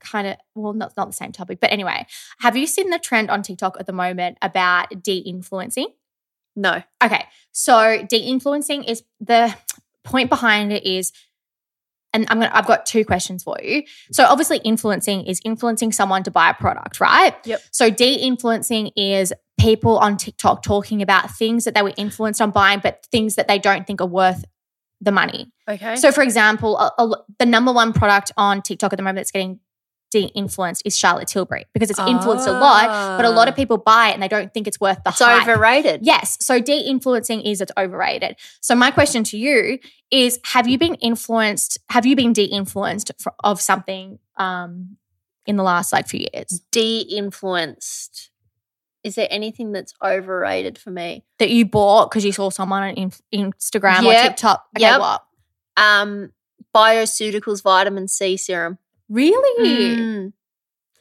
kind 0.00 0.26
of, 0.26 0.36
well, 0.54 0.72
not, 0.72 0.96
not 0.96 1.06
the 1.06 1.12
same 1.12 1.32
topic, 1.32 1.60
but 1.60 1.72
anyway, 1.72 2.06
have 2.40 2.56
you 2.56 2.66
seen 2.66 2.90
the 2.90 2.98
trend 2.98 3.30
on 3.30 3.42
TikTok 3.42 3.76
at 3.78 3.86
the 3.86 3.92
moment 3.92 4.38
about 4.42 5.02
de 5.02 5.18
influencing? 5.18 5.88
No. 6.56 6.82
Okay, 7.02 7.24
so 7.52 8.04
de-influencing 8.08 8.84
is 8.84 9.02
the 9.20 9.54
point 10.04 10.28
behind 10.28 10.72
it 10.72 10.84
is, 10.84 11.12
and 12.12 12.26
I'm 12.28 12.40
gonna 12.40 12.50
I've 12.52 12.66
got 12.66 12.86
two 12.86 13.04
questions 13.04 13.44
for 13.44 13.56
you. 13.62 13.84
So 14.12 14.24
obviously, 14.24 14.58
influencing 14.58 15.26
is 15.26 15.40
influencing 15.44 15.92
someone 15.92 16.22
to 16.24 16.30
buy 16.30 16.50
a 16.50 16.54
product, 16.54 17.00
right? 17.00 17.34
Yep. 17.44 17.62
So 17.70 17.88
de-influencing 17.88 18.88
is 18.96 19.32
people 19.58 19.98
on 19.98 20.16
TikTok 20.16 20.62
talking 20.62 21.02
about 21.02 21.30
things 21.30 21.64
that 21.64 21.74
they 21.74 21.82
were 21.82 21.94
influenced 21.96 22.40
on 22.40 22.50
buying, 22.50 22.80
but 22.80 23.06
things 23.12 23.36
that 23.36 23.46
they 23.46 23.58
don't 23.58 23.86
think 23.86 24.00
are 24.00 24.06
worth 24.06 24.44
the 25.00 25.12
money. 25.12 25.52
Okay. 25.68 25.96
So, 25.96 26.12
for 26.12 26.22
example, 26.22 26.76
a, 26.78 26.92
a, 26.98 27.10
the 27.38 27.46
number 27.46 27.72
one 27.72 27.92
product 27.92 28.32
on 28.36 28.60
TikTok 28.60 28.92
at 28.92 28.96
the 28.96 29.02
moment 29.02 29.16
that's 29.16 29.30
getting 29.30 29.60
de-influenced 30.10 30.82
is 30.84 30.96
Charlotte 30.98 31.28
Tilbury 31.28 31.66
because 31.72 31.90
it's 31.90 31.98
influenced 32.00 32.46
a 32.46 32.52
lot, 32.52 33.16
but 33.16 33.24
a 33.24 33.30
lot 33.30 33.48
of 33.48 33.54
people 33.56 33.78
buy 33.78 34.08
it 34.10 34.14
and 34.14 34.22
they 34.22 34.28
don't 34.28 34.52
think 34.52 34.66
it's 34.66 34.80
worth 34.80 34.98
the 35.04 35.10
Ah. 35.10 35.10
it's 35.10 35.20
hype. 35.20 35.42
overrated. 35.42 36.00
Yes. 36.04 36.36
So 36.40 36.60
de-influencing 36.60 37.40
is 37.42 37.60
it's 37.60 37.72
overrated. 37.78 38.36
So 38.60 38.74
my 38.74 38.90
question 38.90 39.24
to 39.24 39.38
you 39.38 39.78
is: 40.10 40.38
Have 40.44 40.66
you 40.68 40.78
been 40.78 40.96
influenced? 40.96 41.78
Have 41.90 42.06
you 42.06 42.16
been 42.16 42.32
de-influenced 42.32 43.10
of 43.44 43.60
something 43.60 44.18
um, 44.36 44.96
in 45.46 45.56
the 45.56 45.62
last 45.62 45.92
like 45.92 46.06
few 46.08 46.24
years 46.32 46.60
De-influenced. 46.70 48.30
Is 49.02 49.14
there 49.14 49.28
anything 49.30 49.72
that's 49.72 49.94
overrated 50.02 50.76
for 50.78 50.90
me? 50.90 51.24
that 51.38 51.48
you 51.50 51.64
bought 51.64 52.10
because 52.10 52.24
you 52.24 52.32
saw 52.32 52.50
someone 52.50 52.82
on 52.82 52.90
in- 52.94 53.12
Instagram 53.32 54.00
or 54.04 54.12
Yep. 54.12 54.22
TikTok? 54.26 54.66
Okay, 54.76 54.82
Yep. 54.86 55.00
what? 55.00 55.24
Um, 55.76 56.32
Bioceuticals 56.74 57.62
vitamin 57.62 58.06
C 58.08 58.36
serum. 58.36 58.78
Really? 59.10 59.68
Mm. 59.96 60.32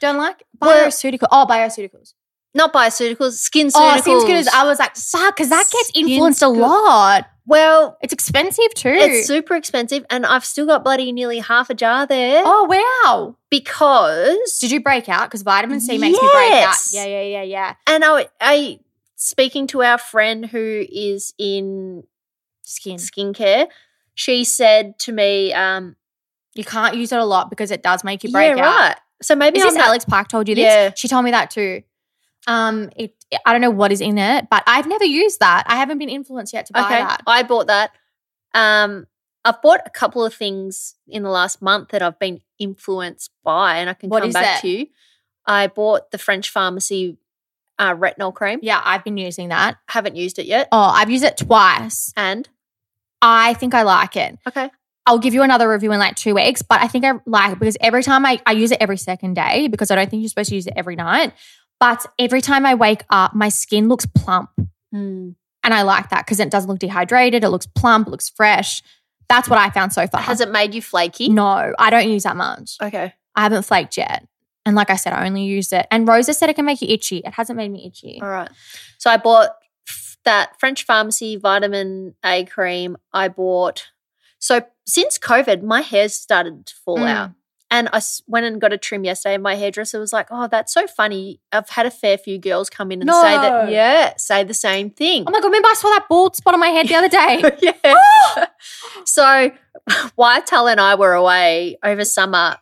Don't 0.01 0.17
like 0.17 0.43
Well- 0.59 0.87
bioceuticals? 0.87 1.27
Oh, 1.31 1.45
bioceuticals. 1.49 2.13
Not 2.55 2.73
bioceuticals, 2.73 3.33
skin 3.33 3.69
Oh, 3.75 4.01
SkinCeuticals. 4.03 4.47
I 4.51 4.65
was 4.65 4.79
like, 4.79 4.95
fuck, 4.95 5.35
because 5.35 5.49
that 5.49 5.69
gets 5.71 5.89
Skin 5.89 6.09
influenced 6.09 6.41
a 6.41 6.47
lot. 6.47 7.27
well, 7.45 7.95
It's 8.01 8.11
expensive 8.11 8.73
too. 8.73 8.89
it's 8.89 9.27
super 9.27 9.55
expensive, 9.55 10.03
and 10.09 10.25
I've 10.25 10.43
still 10.43 10.65
got 10.65 10.83
bloody 10.83 11.11
nearly 11.11 11.39
half 11.39 11.69
a 11.69 11.75
jar 11.75 12.07
there 12.07 12.41
oh 12.43 12.63
wow. 12.65 13.35
because 13.51 14.57
Did 14.59 14.71
you 14.71 14.81
break 14.81 15.07
out? 15.09 15.29
Because 15.29 15.43
vitamin 15.43 15.79
C 15.79 15.99
makes 15.99 16.19
me 16.19 16.27
break 16.33 16.53
out. 16.63 16.75
Yeah, 16.91 17.05
yeah, 17.05 17.21
yeah, 17.21 17.43
yeah. 17.43 17.73
And 17.85 18.03
I, 18.03 18.27
I 18.41 18.79
speaking 19.15 19.67
to 19.67 19.83
our 19.83 19.99
friend 19.99 20.47
who 20.47 20.85
is 20.91 21.35
in 21.37 22.03
Skin. 22.63 22.97
skincare, 22.97 23.67
she 24.15 24.43
said 24.43 24.97
to 24.99 25.11
me, 25.11 25.53
um, 25.53 25.95
You 26.55 26.63
can't 26.63 26.95
use 26.95 27.11
it 27.11 27.19
a 27.19 27.25
lot 27.25 27.49
because 27.49 27.71
it 27.71 27.83
does 27.83 28.03
make 28.03 28.23
you 28.23 28.31
break 28.31 28.55
"Yeah, 28.57 28.63
out. 28.65 28.75
right." 28.89 28.95
So 29.21 29.35
maybe 29.35 29.59
Is 29.59 29.65
this 29.65 29.75
Alex 29.75 30.05
Park 30.05 30.27
told 30.29 30.47
you 30.47 30.55
this? 30.55 30.63
Yeah. 30.63 30.91
She 30.95 31.07
told 31.07 31.25
me 31.25 31.31
that 31.31 31.51
too. 31.51 31.83
Um, 32.47 32.89
it 32.95 33.13
I 33.45 33.51
don't 33.51 33.61
know 33.61 33.69
what 33.69 33.91
is 33.91 34.01
in 34.01 34.17
it, 34.17 34.47
but 34.49 34.63
I've 34.65 34.87
never 34.87 35.03
used 35.05 35.39
that. 35.41 35.63
I 35.67 35.75
haven't 35.75 35.97
been 35.99 36.09
influenced 36.09 36.53
yet 36.53 36.65
to 36.67 36.73
buy 36.73 36.85
Okay, 36.85 37.01
that. 37.01 37.21
I 37.27 37.43
bought 37.43 37.67
that. 37.67 37.91
Um, 38.53 39.05
I've 39.45 39.61
bought 39.61 39.81
a 39.85 39.89
couple 39.89 40.23
of 40.25 40.33
things 40.33 40.95
in 41.07 41.23
the 41.23 41.29
last 41.29 41.61
month 41.61 41.89
that 41.89 42.01
I've 42.01 42.17
been 42.19 42.39
influenced 42.57 43.31
by, 43.43 43.77
and 43.77 43.89
I 43.89 43.93
can 43.93 44.09
What 44.09 44.21
come 44.23 44.31
back 44.31 44.43
that? 44.43 44.61
to 44.61 44.67
you. 44.69 44.87
I 45.45 45.67
bought 45.67 46.11
the 46.11 46.17
French 46.17 46.49
Pharmacy 46.49 47.17
uh, 47.77 47.93
retinol 47.95 48.33
cream. 48.33 48.59
Yeah, 48.61 48.81
I've 48.83 49.03
been 49.03 49.17
using 49.17 49.49
that. 49.49 49.77
Haven't 49.87 50.15
used 50.15 50.39
it 50.39 50.45
yet. 50.45 50.67
Oh, 50.71 50.77
I've 50.79 51.09
used 51.09 51.23
it 51.23 51.37
twice. 51.37 52.11
And 52.17 52.47
I 53.21 53.53
think 53.55 53.73
I 53.73 53.83
like 53.83 54.15
it. 54.15 54.37
okay, 54.47 54.69
I'll 55.05 55.19
give 55.19 55.33
you 55.33 55.41
another 55.41 55.69
review 55.69 55.91
in 55.91 55.99
like 55.99 56.15
two 56.15 56.35
weeks, 56.35 56.61
but 56.61 56.81
I 56.81 56.87
think 56.87 57.03
I 57.05 57.13
like 57.25 57.53
it 57.53 57.59
because 57.59 57.77
every 57.81 58.03
time 58.03 58.25
I, 58.25 58.41
I 58.45 58.51
use 58.51 58.71
it 58.71 58.77
every 58.79 58.97
second 58.97 59.33
day 59.35 59.67
because 59.67 59.89
I 59.89 59.95
don't 59.95 60.09
think 60.09 60.21
you're 60.21 60.29
supposed 60.29 60.49
to 60.49 60.55
use 60.55 60.67
it 60.67 60.73
every 60.75 60.95
night. 60.95 61.33
But 61.79 62.05
every 62.19 62.41
time 62.41 62.65
I 62.65 62.75
wake 62.75 63.03
up, 63.09 63.33
my 63.33 63.49
skin 63.49 63.87
looks 63.87 64.05
plump. 64.05 64.49
Hmm. 64.91 65.31
And 65.63 65.73
I 65.73 65.81
like 65.81 66.09
that 66.09 66.25
because 66.25 66.39
it 66.39 66.49
doesn't 66.51 66.69
look 66.69 66.79
dehydrated. 66.79 67.43
It 67.43 67.49
looks 67.49 67.65
plump, 67.65 68.07
it 68.07 68.11
looks 68.11 68.29
fresh. 68.29 68.81
That's 69.29 69.47
what 69.47 69.59
I 69.59 69.69
found 69.69 69.93
so 69.93 70.07
far. 70.07 70.21
has 70.21 70.41
it 70.41 70.51
made 70.51 70.73
you 70.73 70.81
flaky? 70.81 71.29
No, 71.29 71.73
I 71.77 71.89
don't 71.89 72.09
use 72.09 72.23
that 72.23 72.35
much. 72.35 72.77
Okay. 72.81 73.13
I 73.35 73.43
haven't 73.43 73.63
flaked 73.63 73.97
yet. 73.97 74.27
And 74.65 74.75
like 74.75 74.89
I 74.89 74.95
said, 74.95 75.13
I 75.13 75.25
only 75.25 75.43
used 75.43 75.71
it. 75.73 75.87
And 75.91 76.07
Rosa 76.07 76.33
said 76.33 76.49
it 76.49 76.55
can 76.55 76.65
make 76.65 76.81
you 76.81 76.87
itchy. 76.89 77.17
It 77.19 77.33
hasn't 77.33 77.57
made 77.57 77.71
me 77.71 77.85
itchy. 77.87 78.19
All 78.21 78.27
right. 78.27 78.49
So 78.97 79.09
I 79.09 79.17
bought 79.17 79.51
f- 79.87 80.17
that 80.25 80.59
French 80.59 80.83
Pharmacy 80.83 81.37
vitamin 81.37 82.15
A 82.25 82.45
cream. 82.45 82.97
I 83.13 83.27
bought. 83.29 83.87
So 84.39 84.61
since 84.89 85.17
COVID, 85.19 85.61
my 85.63 85.81
hair's 85.81 86.15
started 86.15 86.65
to 86.65 86.73
fall 86.83 86.97
Mm. 86.99 87.09
out. 87.09 87.29
And 87.71 87.87
I 87.93 88.01
went 88.25 88.47
and 88.47 88.59
got 88.59 88.73
a 88.73 88.79
trim 88.79 89.03
yesterday. 89.03 89.35
And 89.35 89.43
my 89.43 89.53
hairdresser 89.55 89.99
was 89.99 90.11
like, 90.11 90.27
"Oh, 90.31 90.47
that's 90.47 90.73
so 90.73 90.87
funny. 90.87 91.39
I've 91.51 91.69
had 91.69 91.85
a 91.85 91.91
fair 91.91 92.17
few 92.17 92.39
girls 92.39 92.67
come 92.67 92.91
in 92.91 92.99
and 93.01 93.09
say 93.11 93.35
that, 93.37 93.69
yeah, 93.69 94.13
say 94.17 94.43
the 94.43 94.55
same 94.55 94.89
thing." 94.89 95.23
Oh 95.27 95.31
my 95.31 95.39
God, 95.39 95.45
remember 95.45 95.67
I 95.69 95.75
saw 95.75 95.87
that 95.89 96.07
bald 96.09 96.35
spot 96.35 96.55
on 96.55 96.59
my 96.59 96.69
head 96.69 96.87
the 96.87 96.95
other 96.95 97.09
day? 97.09 97.43
yeah. 97.61 98.45
so 99.05 99.51
while 100.15 100.41
Tal 100.41 100.67
and 100.67 100.81
I 100.81 100.95
were 100.95 101.13
away 101.13 101.77
over 101.83 102.03
summer, 102.05 102.57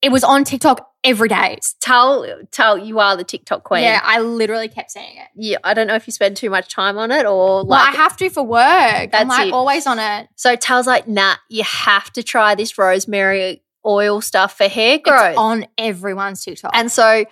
it 0.00 0.12
was 0.12 0.22
on 0.22 0.44
TikTok 0.44 0.91
every 1.04 1.28
day. 1.28 1.58
Tell 1.80 2.26
Tal, 2.50 2.78
you 2.78 2.98
are 3.00 3.16
the 3.16 3.24
TikTok 3.24 3.64
queen. 3.64 3.82
Yeah, 3.82 4.00
I 4.02 4.20
literally 4.20 4.68
kept 4.68 4.90
saying 4.90 5.16
it. 5.16 5.28
Yeah, 5.34 5.58
I 5.64 5.74
don't 5.74 5.86
know 5.86 5.94
if 5.94 6.06
you 6.06 6.12
spend 6.12 6.36
too 6.36 6.50
much 6.50 6.72
time 6.72 6.96
on 6.98 7.10
it 7.10 7.26
or 7.26 7.56
Well, 7.56 7.64
like 7.66 7.94
I 7.94 7.96
have 7.96 8.16
to 8.18 8.30
for 8.30 8.42
work. 8.44 9.10
I'm 9.12 9.28
like 9.28 9.48
it. 9.48 9.52
always 9.52 9.86
on 9.86 9.98
it. 9.98 10.28
So 10.36 10.54
Tal's 10.56 10.86
like, 10.86 11.08
nah, 11.08 11.34
you 11.48 11.64
have 11.64 12.12
to 12.12 12.22
try 12.22 12.54
this 12.54 12.78
rosemary 12.78 13.62
oil 13.84 14.20
stuff 14.20 14.56
for 14.56 14.68
hair 14.68 14.94
It's 14.96 15.08
growth. 15.08 15.36
on 15.36 15.66
everyone's 15.76 16.44
TikTok. 16.44 16.70
and 16.74 16.90
so 16.90 17.24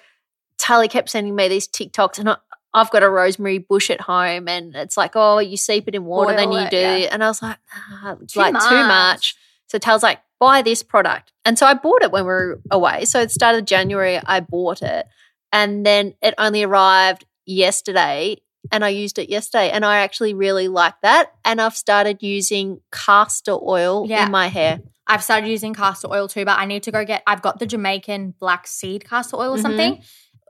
Tally 0.59 0.89
kept 0.89 1.09
sending 1.09 1.35
me 1.35 1.49
these 1.49 1.67
TikToks, 1.69 2.19
and 2.19 2.29
I, 2.31 2.37
I've 2.75 2.91
got 2.91 3.03
a 3.03 3.09
rosemary 3.09 3.59
bush 3.59 3.89
at 3.89 4.01
home, 4.03 4.47
and 4.47 4.75
it's 4.77 4.97
like, 4.97 5.13
oh, 5.15 5.39
you 5.39 5.57
steep 5.57 5.89
it 5.89 5.95
in 5.95 6.05
water, 6.05 6.37
then 6.37 6.53
you 6.53 6.59
it, 6.59 6.71
do 6.71 6.77
yeah. 6.77 7.09
And 7.11 7.25
I 7.25 7.29
was 7.29 7.41
like, 7.41 7.57
ah, 7.75 8.17
it's 8.21 8.35
Too 8.35 8.41
like 8.41 8.53
too 8.53 8.59
much. 8.59 8.89
much. 8.89 9.37
So 9.69 9.79
Tal's 9.79 10.03
like, 10.03 10.19
buy 10.41 10.63
this 10.63 10.83
product. 10.83 11.33
And 11.45 11.59
so 11.59 11.67
I 11.67 11.75
bought 11.75 12.03
it 12.03 12.11
when 12.11 12.25
we 12.25 12.29
were 12.29 12.61
away. 12.71 13.05
So 13.05 13.21
it 13.21 13.31
started 13.31 13.67
January, 13.67 14.19
I 14.25 14.41
bought 14.41 14.83
it. 14.83 15.07
And 15.53 15.85
then 15.87 16.15
it 16.23 16.35
only 16.39 16.63
arrived 16.65 17.25
yesterday. 17.47 18.39
And 18.73 18.85
I 18.85 18.89
used 18.89 19.19
it 19.19 19.31
yesterday. 19.31 19.71
And 19.71 19.85
I 19.85 19.99
actually 19.99 20.35
really 20.35 20.69
like 20.69 20.95
that. 21.03 21.33
And 21.45 21.61
I've 21.61 21.77
started 21.77 22.23
using 22.23 22.81
castor 22.93 23.53
oil 23.63 24.07
Yeah. 24.09 24.25
in 24.27 24.31
my 24.31 24.49
hair. 24.49 24.81
I've 25.07 25.25
started 25.25 25.49
using 25.49 25.75
castor 25.75 26.09
oil 26.11 26.29
too, 26.29 26.45
but 26.45 26.59
I 26.59 26.67
need 26.67 26.83
to 26.85 26.93
go 26.93 27.05
get. 27.05 27.23
I've 27.27 27.43
got 27.43 27.59
the 27.59 27.67
Jamaican 27.67 28.35
black 28.39 28.67
seed 28.67 29.09
castor 29.09 29.37
oil 29.37 29.55
or 29.55 29.59
Mhm. 29.59 29.63
something. 29.63 30.03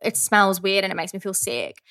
It 0.03 0.17
smells 0.17 0.61
weird 0.61 0.85
and 0.85 0.93
it 0.93 0.97
makes 0.97 1.15
me 1.15 1.21
feel 1.21 1.35
sick. 1.35 1.83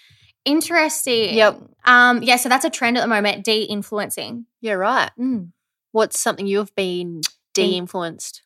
Interesting. 0.46 1.34
Yep. 1.36 1.60
Um. 1.86 2.22
Yeah. 2.24 2.36
So 2.38 2.50
that's 2.50 2.66
a 2.66 2.70
trend 2.70 2.98
at 2.98 3.02
the 3.02 3.08
moment. 3.08 3.44
De-influencing. 3.44 4.46
You're 4.62 4.78
right. 4.78 5.12
Mm. 5.20 5.52
What's 5.92 6.20
something 6.20 6.48
you've 6.48 6.74
been 6.76 7.22
de 7.60 7.78
influenced? 7.78 8.42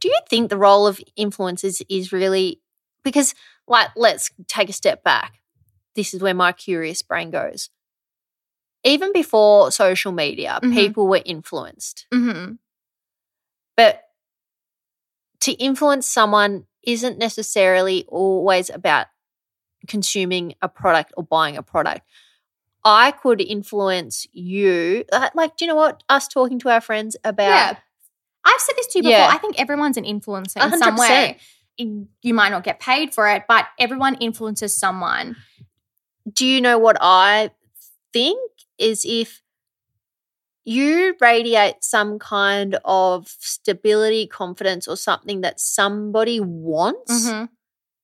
Do 0.00 0.08
you 0.08 0.18
think 0.28 0.50
the 0.50 0.56
role 0.56 0.86
of 0.86 1.00
influencers 1.18 1.82
is 1.88 2.12
really 2.12 2.60
because, 3.04 3.34
like, 3.68 3.90
let's 3.96 4.30
take 4.48 4.68
a 4.68 4.72
step 4.72 5.04
back. 5.04 5.40
This 5.94 6.12
is 6.14 6.20
where 6.20 6.34
my 6.34 6.52
curious 6.52 7.02
brain 7.02 7.30
goes. 7.30 7.70
Even 8.84 9.12
before 9.12 9.70
social 9.72 10.12
media, 10.12 10.58
Mhm. 10.62 10.72
people 10.72 11.06
were 11.08 11.22
influenced. 11.24 12.06
hmm 12.12 12.52
But 13.76 14.02
to 15.40 15.52
influence 15.52 16.06
someone 16.06 16.66
isn't 16.82 17.18
necessarily 17.18 18.04
always 18.08 18.70
about 18.70 19.06
consuming 19.86 20.54
a 20.62 20.68
product 20.68 21.12
or 21.16 21.22
buying 21.24 21.56
a 21.56 21.62
product. 21.62 22.00
I 22.84 23.10
could 23.10 23.40
influence 23.40 24.26
you. 24.32 25.04
uh, 25.12 25.30
Like, 25.34 25.56
do 25.56 25.64
you 25.64 25.68
know 25.68 25.76
what? 25.76 26.02
Us 26.08 26.28
talking 26.28 26.58
to 26.60 26.68
our 26.70 26.80
friends 26.80 27.16
about 27.24 27.48
Yeah. 27.74 27.76
I've 28.46 28.60
said 28.60 28.74
this 28.76 28.86
to 28.88 28.98
you 28.98 29.02
before. 29.02 29.18
Yeah. 29.18 29.28
I 29.30 29.38
think 29.38 29.58
everyone's 29.60 29.96
an 29.98 30.04
influencer 30.04 30.64
in 30.64 30.72
A 30.72 30.78
some 30.78 30.96
way. 30.96 31.38
You 31.76 32.32
might 32.32 32.48
not 32.50 32.64
get 32.64 32.80
paid 32.80 33.12
for 33.12 33.28
it, 33.28 33.42
but 33.46 33.66
everyone 33.78 34.14
influences 34.16 34.74
someone. 34.76 35.36
do 36.32 36.44
you 36.46 36.60
know 36.60 36.76
what 36.78 36.96
I 37.00 37.50
think 38.12 38.40
is 38.78 39.04
if 39.04 39.42
you 40.64 41.14
radiate 41.20 41.84
some 41.84 42.18
kind 42.18 42.78
of 42.84 43.28
stability, 43.28 44.26
confidence, 44.26 44.88
or 44.88 44.96
something 44.96 45.42
that 45.42 45.60
somebody 45.60 46.40
wants, 46.40 47.28
Mhm. 47.28 47.48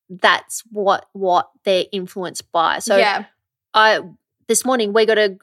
that's 0.09 0.62
what 0.70 1.09
what 1.12 1.51
they're 1.64 1.86
influenced 1.90 2.51
by. 2.53 2.78
So 2.78 2.97
yeah. 2.97 3.24
I 3.74 4.01
this 4.47 4.64
morning 4.64 4.93
we 4.93 5.05
got 5.07 5.18
a 5.18 5.36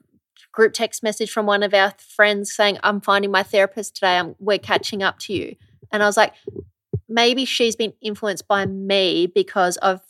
group 0.52 0.74
text 0.74 1.04
message 1.04 1.32
from 1.32 1.46
one 1.46 1.64
of 1.64 1.74
our 1.74 1.94
friends 1.98 2.54
saying, 2.54 2.78
"I'm 2.84 3.02
finding 3.02 3.32
my 3.32 3.44
therapist 3.44 3.96
today. 3.96 4.18
I'm, 4.18 4.36
we're 4.40 4.58
catching 4.60 5.04
up 5.04 5.20
to 5.20 5.34
you," 5.34 5.56
and 5.92 6.02
I 6.04 6.06
was 6.06 6.18
like, 6.18 6.34
maybe 7.08 7.46
she's 7.46 7.76
been 7.76 7.94
influenced 8.02 8.48
by 8.48 8.66
me 8.66 9.28
because 9.28 9.78
of 9.78 10.02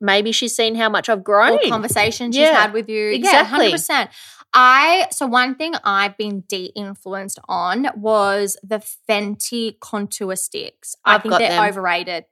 maybe 0.00 0.32
she's 0.32 0.54
seen 0.56 0.74
how 0.74 0.88
much 0.88 1.08
I've 1.08 1.24
grown. 1.24 1.52
Or 1.58 1.68
conversations 1.68 2.34
she's 2.34 2.42
Yeah, 2.42 2.60
had 2.62 2.72
with 2.72 2.88
you. 2.88 3.10
exactly. 3.10 3.68
Yeah, 3.68 3.76
100%. 3.76 4.08
I 4.52 5.06
so 5.12 5.26
one 5.26 5.54
thing 5.54 5.74
I've 5.84 6.16
been 6.16 6.40
de-influenced 6.48 7.38
on 7.48 7.86
was 7.94 8.56
the 8.64 8.82
Fenty 9.08 9.78
contour 9.78 10.34
sticks. 10.34 10.96
I 11.04 11.14
I've 11.16 11.22
think 11.22 11.38
they're 11.38 11.50
them. 11.50 11.68
overrated. 11.68 12.24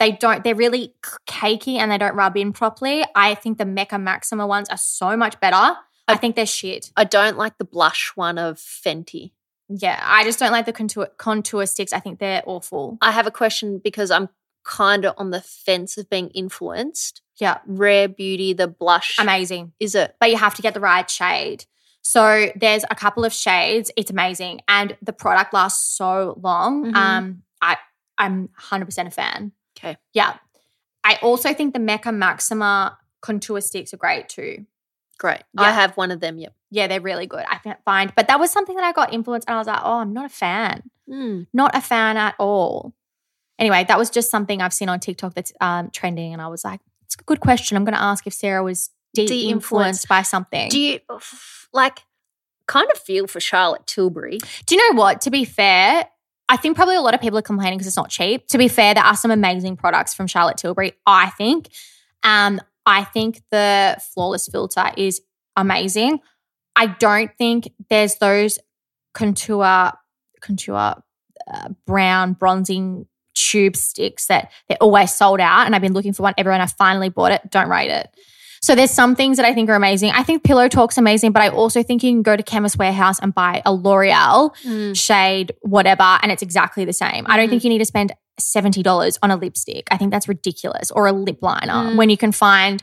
They 0.00 0.10
don't. 0.12 0.42
They're 0.42 0.56
really 0.56 0.94
cakey 1.28 1.76
and 1.76 1.92
they 1.92 1.98
don't 1.98 2.16
rub 2.16 2.36
in 2.36 2.52
properly. 2.52 3.04
I 3.14 3.36
think 3.36 3.58
the 3.58 3.64
Mecca 3.64 3.98
Maxima 3.98 4.44
ones 4.46 4.68
are 4.70 4.76
so 4.76 5.16
much 5.16 5.38
better. 5.38 5.76
I, 6.08 6.14
I- 6.14 6.16
think 6.16 6.36
they're 6.36 6.46
shit. 6.46 6.90
I 6.96 7.04
don't 7.04 7.36
like 7.38 7.58
the 7.58 7.64
blush 7.64 8.12
one 8.14 8.38
of 8.38 8.56
Fenty. 8.58 9.32
Yeah, 9.68 10.00
I 10.04 10.24
just 10.24 10.38
don't 10.38 10.52
like 10.52 10.66
the 10.66 10.72
contour 10.72 11.06
contour 11.16 11.64
sticks. 11.66 11.92
I 11.92 12.00
think 12.00 12.18
they're 12.18 12.42
awful. 12.44 12.98
I 13.00 13.10
have 13.12 13.26
a 13.26 13.30
question 13.30 13.80
because 13.82 14.10
I'm 14.10 14.28
kind 14.64 15.04
of 15.06 15.14
on 15.16 15.30
the 15.30 15.40
fence 15.40 15.96
of 15.96 16.10
being 16.10 16.28
influenced. 16.30 17.22
Yeah, 17.38 17.58
Rare 17.66 18.06
Beauty, 18.08 18.52
the 18.52 18.68
blush. 18.68 19.16
amazing. 19.18 19.72
is 19.80 19.94
it? 19.94 20.14
but 20.20 20.30
you 20.30 20.36
have 20.36 20.54
to 20.56 20.62
get 20.62 20.74
the 20.74 20.80
right 20.80 21.08
shade. 21.08 21.64
So 22.02 22.50
there's 22.56 22.84
a 22.90 22.94
couple 22.94 23.24
of 23.24 23.32
shades. 23.32 23.90
It's 23.96 24.10
amazing, 24.10 24.60
and 24.68 24.96
the 25.00 25.12
product 25.12 25.54
lasts 25.54 25.96
so 25.96 26.38
long. 26.42 26.92
Mhm. 26.92 26.96
Um, 26.96 27.42
I 27.62 27.78
I'm 28.18 28.40
100 28.56 28.84
percent 28.84 29.08
a 29.08 29.10
fan. 29.12 29.52
Okay. 29.78 29.96
Yeah, 30.12 30.34
I 31.02 31.18
also 31.22 31.54
think 31.54 31.72
the 31.72 31.80
Mecca 31.80 32.12
Maxima 32.12 32.98
contour 33.22 33.60
sticks 33.62 33.94
are 33.94 33.98
great 33.98 34.28
too. 34.28 34.66
Great. 35.22 35.42
I 35.56 35.70
have 35.70 35.96
one 35.96 36.10
of 36.10 36.18
them. 36.18 36.36
Yep. 36.36 36.52
Yeah, 36.72 36.88
they're 36.88 37.00
really 37.00 37.28
good. 37.28 37.44
I 37.48 37.58
fi- 37.58 37.76
find, 37.84 38.12
but 38.16 38.26
that 38.26 38.40
was 38.40 38.50
something 38.50 38.74
that 38.74 38.82
I 38.84 38.90
got 38.90 39.12
influenced, 39.14 39.48
and 39.48 39.54
I 39.54 39.58
was 39.58 39.68
like, 39.68 39.78
oh, 39.82 39.98
I'm 39.98 40.12
not 40.12 40.24
a 40.26 40.28
fan, 40.28 40.82
Mm. 41.08 41.46
not 41.52 41.76
a 41.76 41.80
fan 41.80 42.16
at 42.16 42.34
all. 42.40 42.92
Anyway, 43.56 43.84
that 43.86 43.96
was 43.98 44.10
just 44.10 44.32
something 44.32 44.60
I've 44.60 44.72
seen 44.72 44.88
on 44.88 44.98
TikTok 44.98 45.34
that's 45.34 45.52
um, 45.60 45.90
trending, 45.90 46.32
and 46.32 46.42
I 46.42 46.48
was 46.48 46.64
like, 46.64 46.80
it's 47.04 47.14
a 47.14 47.22
good 47.22 47.38
question. 47.38 47.76
I'm 47.76 47.84
going 47.84 47.94
to 47.94 48.02
ask 48.02 48.26
if 48.26 48.32
Sarah 48.34 48.64
was 48.64 48.90
De-influenced. 49.14 49.42
de-influenced 49.44 50.08
by 50.08 50.22
something. 50.22 50.68
Do 50.70 50.80
you 50.80 50.98
like 51.72 52.00
kind 52.66 52.90
of 52.90 52.98
feel 52.98 53.28
for 53.28 53.38
Charlotte 53.38 53.86
Tilbury? 53.86 54.38
Do 54.66 54.74
you 54.74 54.90
know 54.92 54.98
what? 55.00 55.20
To 55.20 55.30
be 55.30 55.44
fair, 55.44 56.08
I 56.48 56.56
think 56.56 56.74
probably 56.76 56.96
a 56.96 57.00
lot 57.00 57.14
of 57.14 57.20
people 57.20 57.38
are 57.38 57.42
complaining 57.42 57.78
because 57.78 57.86
it's 57.86 57.96
not 57.96 58.08
cheap. 58.10 58.48
To 58.48 58.58
be 58.58 58.66
fair, 58.66 58.94
there 58.94 59.04
are 59.04 59.16
some 59.16 59.30
amazing 59.30 59.76
products 59.76 60.14
from 60.14 60.26
Charlotte 60.26 60.56
Tilbury, 60.56 60.94
I 61.06 61.30
think. 61.30 61.68
Um, 62.24 62.60
I 62.86 63.04
think 63.04 63.42
the 63.50 63.96
flawless 64.14 64.48
filter 64.48 64.90
is 64.96 65.20
amazing. 65.56 66.20
I 66.76 66.86
don't 66.86 67.30
think 67.38 67.70
there's 67.90 68.16
those 68.16 68.58
contour, 69.14 69.92
contour 70.40 71.02
uh, 71.52 71.68
brown 71.86 72.32
bronzing 72.34 73.06
tube 73.34 73.76
sticks 73.76 74.26
that 74.26 74.50
they're 74.68 74.78
always 74.80 75.12
sold 75.12 75.40
out. 75.40 75.66
And 75.66 75.74
I've 75.74 75.82
been 75.82 75.92
looking 75.94 76.12
for 76.12 76.22
one 76.22 76.34
everywhere 76.38 76.54
and 76.54 76.62
I 76.62 76.66
finally 76.66 77.08
bought 77.08 77.32
it. 77.32 77.50
Don't 77.50 77.68
rate 77.68 77.90
it. 77.90 78.08
So 78.60 78.76
there's 78.76 78.92
some 78.92 79.16
things 79.16 79.38
that 79.38 79.46
I 79.46 79.52
think 79.54 79.68
are 79.70 79.74
amazing. 79.74 80.12
I 80.12 80.22
think 80.22 80.44
Pillow 80.44 80.68
Talk's 80.68 80.96
amazing, 80.96 81.32
but 81.32 81.42
I 81.42 81.48
also 81.48 81.82
think 81.82 82.04
you 82.04 82.12
can 82.12 82.22
go 82.22 82.36
to 82.36 82.42
Chemist 82.44 82.78
Warehouse 82.78 83.18
and 83.18 83.34
buy 83.34 83.60
a 83.66 83.72
L'Oreal 83.72 84.54
shade, 84.96 85.52
whatever, 85.62 86.18
and 86.22 86.30
it's 86.30 86.42
exactly 86.42 86.84
the 86.84 86.92
same. 86.92 87.24
I 87.28 87.36
don't 87.36 87.48
Mhm. 87.48 87.50
think 87.50 87.64
you 87.64 87.70
need 87.70 87.78
to 87.80 87.84
spend 87.84 88.12
$70 88.40 89.18
on 89.22 89.30
a 89.30 89.36
lipstick. 89.36 89.86
I 89.90 89.96
think 89.96 90.10
that's 90.10 90.28
ridiculous. 90.28 90.90
Or 90.90 91.06
a 91.06 91.12
lip 91.12 91.38
liner 91.42 91.72
Mm. 91.72 91.96
when 91.96 92.10
you 92.10 92.16
can 92.16 92.32
find 92.32 92.82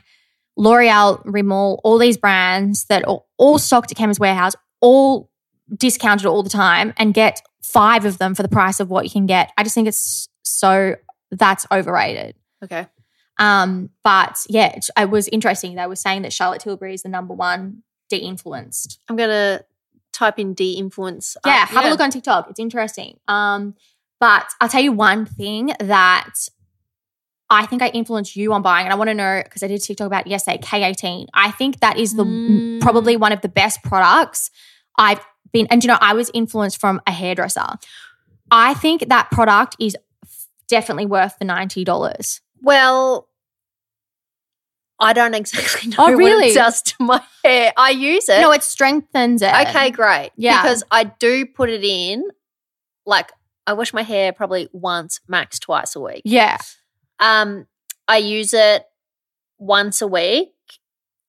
L'Oreal, 0.56 1.22
Rimmel, 1.24 1.80
all 1.84 1.98
these 1.98 2.16
brands 2.16 2.84
that 2.86 3.06
are 3.08 3.22
all 3.38 3.58
stocked 3.58 3.90
at 3.90 3.96
Chemist 3.96 4.20
Warehouse, 4.20 4.54
all 4.80 5.30
discounted 5.74 6.26
all 6.26 6.42
the 6.42 6.50
time, 6.50 6.92
and 6.96 7.14
get 7.14 7.40
five 7.62 8.04
of 8.04 8.18
them 8.18 8.34
for 8.34 8.42
the 8.42 8.48
price 8.48 8.80
of 8.80 8.90
what 8.90 9.04
you 9.04 9.10
can 9.10 9.26
get. 9.26 9.52
I 9.56 9.62
just 9.62 9.74
think 9.74 9.86
it's 9.88 10.28
so 10.42 10.96
that's 11.30 11.66
overrated. 11.70 12.34
Okay. 12.64 12.86
Um, 13.38 13.90
but 14.04 14.38
yeah, 14.48 14.66
it, 14.76 14.86
it 14.98 15.08
was 15.10 15.28
interesting. 15.28 15.74
They 15.76 15.86
were 15.86 15.96
saying 15.96 16.22
that 16.22 16.32
Charlotte 16.32 16.60
Tilbury 16.60 16.92
is 16.94 17.02
the 17.02 17.08
number 17.08 17.32
one 17.32 17.82
de-influenced. 18.10 18.98
I'm 19.08 19.16
gonna 19.16 19.62
type 20.12 20.38
in 20.38 20.52
de-influence. 20.54 21.36
uh, 21.36 21.40
Yeah, 21.48 21.64
have 21.66 21.84
a 21.84 21.88
look 21.88 22.00
on 22.00 22.10
TikTok. 22.10 22.50
It's 22.50 22.60
interesting. 22.60 23.18
Um, 23.28 23.74
but 24.20 24.46
I'll 24.60 24.68
tell 24.68 24.82
you 24.82 24.92
one 24.92 25.24
thing 25.26 25.72
that 25.80 26.34
I 27.48 27.66
think 27.66 27.82
I 27.82 27.88
influenced 27.88 28.36
you 28.36 28.52
on 28.52 28.62
buying, 28.62 28.86
and 28.86 28.92
I 28.92 28.96
want 28.96 29.08
to 29.08 29.14
know 29.14 29.40
because 29.42 29.62
I 29.62 29.66
did 29.66 29.82
TikTok 29.82 30.06
about 30.06 30.26
it 30.26 30.30
yesterday. 30.30 30.58
K18. 30.58 31.26
I 31.34 31.50
think 31.50 31.80
that 31.80 31.98
is 31.98 32.14
the 32.14 32.24
Mm. 32.24 32.80
probably 32.80 33.16
one 33.16 33.32
of 33.32 33.40
the 33.40 33.48
best 33.48 33.82
products 33.82 34.50
I've 34.96 35.20
been. 35.52 35.66
And 35.70 35.82
you 35.82 35.88
know, 35.88 35.98
I 36.00 36.12
was 36.14 36.30
influenced 36.32 36.78
from 36.80 37.00
a 37.08 37.10
hairdresser. 37.12 37.66
I 38.52 38.74
think 38.74 39.08
that 39.08 39.30
product 39.32 39.74
is 39.80 39.96
definitely 40.68 41.06
worth 41.06 41.38
the 41.40 41.44
ninety 41.44 41.82
dollars. 41.82 42.40
Well, 42.62 43.26
I 45.00 45.12
don't 45.12 45.34
exactly 45.42 45.88
know 45.90 45.96
Oh, 45.98 46.04
what 46.10 46.16
really? 46.18 46.48
it 46.50 46.54
does 46.54 46.82
to 46.82 46.94
my 47.00 47.22
hair. 47.42 47.72
I 47.76 47.90
use 47.90 48.28
it. 48.28 48.40
No, 48.42 48.52
it 48.52 48.62
strengthens 48.62 49.42
it. 49.42 49.52
okay, 49.68 49.90
great. 49.90 50.30
Yeah. 50.36 50.62
Because 50.62 50.84
I 50.90 51.04
do 51.04 51.46
put 51.46 51.70
it 51.70 51.82
in, 51.82 52.28
like 53.06 53.32
I 53.70 53.72
wash 53.74 53.92
my 53.94 54.02
hair 54.02 54.32
probably 54.32 54.68
once, 54.72 55.20
max 55.28 55.58
twice 55.58 55.94
a 55.96 56.00
week. 56.00 56.22
Yeah. 56.24 56.58
Um, 57.20 57.66
I 58.08 58.16
use 58.16 58.52
it 58.52 58.84
once 59.58 60.02
a 60.02 60.06
week, 60.06 60.48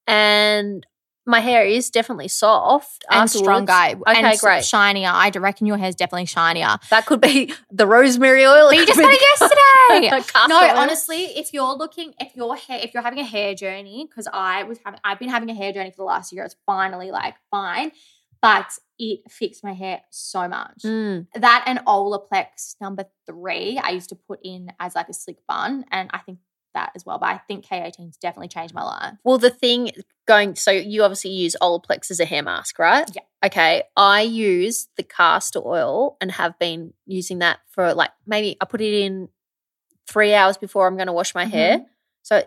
and 0.07 0.85
my 1.25 1.39
hair 1.39 1.63
is 1.63 1.89
definitely 1.91 2.27
soft 2.27 3.05
And 3.09 3.21
afterwards. 3.21 3.43
stronger. 3.45 4.01
Okay, 4.07 4.19
and 4.23 4.39
great. 4.39 4.65
Shinier. 4.65 5.07
I 5.09 5.29
reckon 5.29 5.67
your 5.67 5.77
hair's 5.77 5.93
definitely 5.95 6.25
shinier. 6.25 6.77
That 6.89 7.05
could 7.05 7.21
be 7.21 7.53
the 7.71 7.85
rosemary 7.85 8.45
oil. 8.45 8.69
But 8.69 8.77
you 8.77 8.85
just 8.87 8.99
got 8.99 9.13
it 9.13 9.21
yesterday. 10.01 10.23
No, 10.49 10.59
oil. 10.59 10.77
honestly, 10.77 11.23
if 11.37 11.53
you're 11.53 11.75
looking, 11.75 12.13
if 12.19 12.35
your 12.35 12.55
hair, 12.55 12.79
if 12.81 12.93
you're 12.93 13.03
having 13.03 13.19
a 13.19 13.23
hair 13.25 13.53
journey, 13.53 14.07
because 14.09 14.27
I 14.33 14.63
was 14.63 14.79
having, 14.83 14.99
I've 15.03 15.19
been 15.19 15.29
having 15.29 15.49
a 15.49 15.53
hair 15.53 15.71
journey 15.71 15.91
for 15.91 15.97
the 15.97 16.03
last 16.05 16.33
year. 16.33 16.43
It's 16.43 16.55
finally 16.65 17.11
like 17.11 17.35
fine, 17.51 17.91
but 18.41 18.71
it 18.97 19.19
fixed 19.29 19.63
my 19.63 19.73
hair 19.73 20.01
so 20.09 20.47
much. 20.47 20.81
Mm. 20.83 21.27
That 21.35 21.63
and 21.65 21.79
Olaplex 21.87 22.75
number 22.79 23.05
three, 23.25 23.77
I 23.77 23.89
used 23.89 24.09
to 24.09 24.15
put 24.15 24.39
in 24.43 24.71
as 24.79 24.95
like 24.95 25.09
a 25.09 25.13
slick 25.13 25.37
bun, 25.47 25.85
and 25.91 26.09
I 26.13 26.19
think 26.19 26.39
that 26.73 26.91
as 26.95 27.05
well. 27.05 27.17
But 27.17 27.29
I 27.29 27.37
think 27.47 27.65
K18's 27.65 28.17
definitely 28.17 28.47
changed 28.47 28.73
my 28.73 28.83
life. 28.83 29.13
Well, 29.23 29.37
the 29.37 29.49
thing 29.49 29.91
going, 30.27 30.55
so 30.55 30.71
you 30.71 31.03
obviously 31.03 31.31
use 31.31 31.55
Olaplex 31.61 32.11
as 32.11 32.19
a 32.19 32.25
hair 32.25 32.43
mask, 32.43 32.79
right? 32.79 33.09
Yeah. 33.13 33.21
Okay. 33.45 33.83
I 33.97 34.21
use 34.21 34.87
the 34.97 35.03
castor 35.03 35.61
oil 35.65 36.17
and 36.21 36.31
have 36.31 36.57
been 36.59 36.93
using 37.05 37.39
that 37.39 37.59
for 37.69 37.93
like 37.93 38.11
maybe 38.25 38.57
I 38.61 38.65
put 38.65 38.81
it 38.81 38.93
in 38.93 39.29
three 40.07 40.33
hours 40.33 40.57
before 40.57 40.87
I'm 40.87 40.95
going 40.95 41.07
to 41.07 41.13
wash 41.13 41.35
my 41.35 41.45
hair. 41.45 41.85
So 42.23 42.43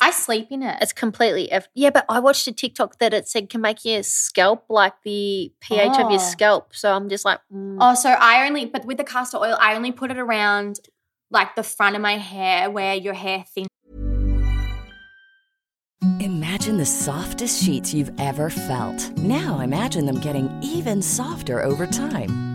I 0.00 0.10
sleep 0.10 0.48
in 0.50 0.62
it. 0.62 0.78
it's 0.80 0.92
completely, 0.92 1.50
eff- 1.52 1.68
yeah, 1.74 1.90
but 1.90 2.04
I 2.08 2.20
watched 2.20 2.46
a 2.46 2.52
TikTok 2.52 2.98
that 2.98 3.12
it 3.14 3.28
said 3.28 3.48
can 3.50 3.60
make 3.60 3.84
your 3.84 4.02
scalp 4.02 4.64
like 4.68 4.94
the 5.04 5.52
pH 5.60 5.92
of 5.98 6.10
your 6.10 6.20
Oh. 6.20 6.30
scalp. 6.30 6.74
So 6.74 6.92
I'm 6.92 7.08
just 7.08 7.24
like, 7.24 7.40
mm, 7.52 7.78
Oh, 7.80 7.94
so 7.94 8.10
I 8.10 8.46
only, 8.46 8.64
but 8.66 8.84
with 8.84 8.96
the 8.98 9.04
castor 9.04 9.38
oil, 9.38 9.56
I 9.60 9.74
only 9.74 9.92
put 9.92 10.10
it 10.10 10.18
around 10.18 10.80
like 11.30 11.54
the 11.56 11.62
front 11.62 11.96
of 11.96 12.02
my 12.02 12.16
hair 12.18 12.70
where 12.70 12.94
your 12.94 13.14
hair 13.14 13.44
thin. 13.54 13.66
Imagine 16.20 16.76
the 16.76 16.86
softest 16.86 17.62
sheets 17.62 17.92
you've 17.94 18.12
ever 18.18 18.50
felt. 18.50 19.10
Now 19.18 19.60
imagine 19.60 20.06
them 20.06 20.20
getting 20.20 20.50
even 20.62 21.00
softer 21.02 21.62
over 21.62 21.86
time. 21.86 22.53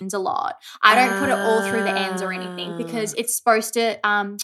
A 0.00 0.18
lot. 0.18 0.56
I 0.82 0.94
don't 0.94 1.18
put 1.18 1.28
it 1.30 1.38
all 1.42 1.62
through 1.62 1.82
the 1.82 1.96
ends 1.96 2.22
or 2.22 2.32
anything 2.32 2.74
because 2.76 3.14
it's 3.14 3.34
supposed 3.36 3.74
to 3.74 3.98
um, 4.06 4.36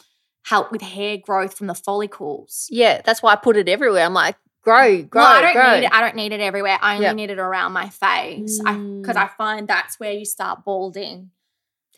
help 0.44 0.72
with 0.72 0.82
hair 0.82 1.18
growth 1.18 1.56
from 1.56 1.66
the 1.66 1.74
follicles. 1.74 2.66
Yeah, 2.70 3.00
that's 3.04 3.22
why 3.22 3.32
I 3.32 3.36
put 3.36 3.56
it 3.56 3.68
everywhere. 3.68 4.04
I'm 4.04 4.14
like, 4.14 4.36
grow, 4.62 5.02
grow, 5.02 5.22
I 5.22 5.40
don't 5.42 5.52
grow. 5.54 5.74
need 5.80 5.84
it. 5.86 5.92
I 5.92 6.00
don't 6.00 6.16
need 6.16 6.32
it 6.32 6.40
everywhere. 6.40 6.78
I 6.80 6.94
only 6.94 7.06
Yeah. 7.06 7.12
need 7.12 7.30
it 7.30 7.38
around 7.38 7.72
my 7.72 7.88
face 7.88 8.58
because 8.58 9.16
I, 9.16 9.26
Mm. 9.26 9.36
find 9.36 9.68
that's 9.68 10.00
where 10.00 10.12
you 10.12 10.24
start 10.24 10.64
balding. 10.64 11.30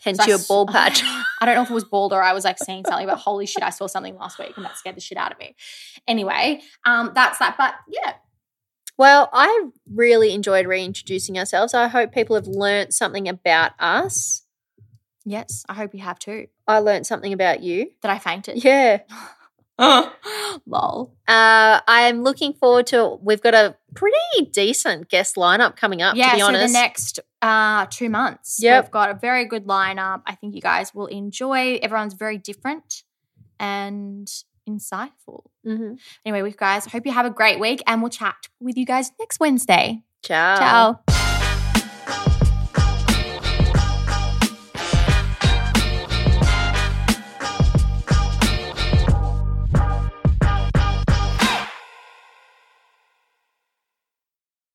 Hence 0.02 0.18
So 0.18 0.24
I 0.24 0.26
your 0.26 0.38
bald 0.48 0.68
patch. 0.72 1.02
I 1.04 1.46
don't 1.46 1.54
know 1.54 1.62
if 1.62 1.70
it 1.70 1.74
was 1.74 1.84
bald 1.84 2.12
or 2.12 2.22
I 2.22 2.32
was 2.32 2.44
like 2.44 2.58
saying 2.68 2.84
something, 2.86 3.06
but 3.06 3.16
holy 3.16 3.46
shit, 3.46 3.62
I 3.62 3.70
saw 3.70 3.86
something 3.86 4.16
last 4.16 4.38
week 4.38 4.52
and 4.56 4.64
that 4.64 4.76
scared 4.76 4.96
the 4.96 5.00
shit 5.00 5.16
out 5.16 5.32
of 5.32 5.38
me. 5.38 5.54
Anyway, 6.06 6.60
um, 6.84 7.12
that's 7.14 7.38
that. 7.38 7.56
But 7.56 7.74
yeah, 7.88 8.14
Well, 8.96 9.28
I 9.32 9.66
really 9.92 10.32
enjoyed 10.32 10.66
reintroducing 10.66 11.38
ourselves. 11.38 11.74
I 11.74 11.88
hope 11.88 12.12
people 12.12 12.36
have 12.36 12.46
learnt 12.46 12.94
something 12.94 13.28
about 13.28 13.72
us. 13.78 14.42
yes, 15.24 15.64
I 15.68 15.74
hope 15.74 15.94
you 15.94 16.00
have 16.00 16.18
too. 16.18 16.46
I 16.68 16.78
learnt 16.78 17.06
something 17.06 17.32
about 17.32 17.62
you. 17.62 17.90
That 18.02 18.10
I 18.10 18.18
fainted. 18.18 18.62
Yeah. 18.64 19.00
Lol. 20.66 21.12
Uh, 21.26 21.80
I'm 21.88 22.22
looking 22.22 22.52
forward 22.52 22.86
to. 22.88 23.18
We've 23.20 23.42
got 23.42 23.54
a 23.54 23.76
pretty 23.94 24.16
decent 24.52 25.08
guest 25.08 25.34
lineup 25.36 25.74
coming 25.76 26.00
up. 26.02 26.14
yeah, 26.16 26.28
to 26.30 26.34
be 26.36 26.40
so 26.40 26.46
honest, 26.46 26.66
the 26.72 26.72
next 26.78 27.20
uh, 27.42 27.86
two 27.90 28.08
months, 28.08 28.58
Yep. 28.62 28.84
we've 28.84 28.90
got 28.92 29.10
a 29.10 29.14
very 29.14 29.44
good 29.46 29.66
lineup. 29.66 30.22
I 30.26 30.36
think 30.36 30.54
you 30.54 30.60
guys 30.60 30.94
will 30.94 31.06
enjoy. 31.06 31.78
Everyone's 31.82 32.14
very 32.14 32.38
different 32.38 33.02
and 33.58 34.28
insightful. 34.68 35.46
Mhm. 35.66 35.98
Anyway, 36.24 36.42
we 36.42 36.52
guys 36.52 36.86
hope 36.86 37.06
you 37.06 37.12
have 37.12 37.26
a 37.26 37.30
great 37.30 37.58
week, 37.58 37.82
and 37.86 38.02
we'll 38.02 38.10
chat 38.10 38.48
with 38.60 38.76
you 38.76 38.86
guys 38.86 39.12
next 39.18 39.40
Wednesday. 39.40 40.02
Ciao. 40.22 40.56
Ciao. 40.56 41.23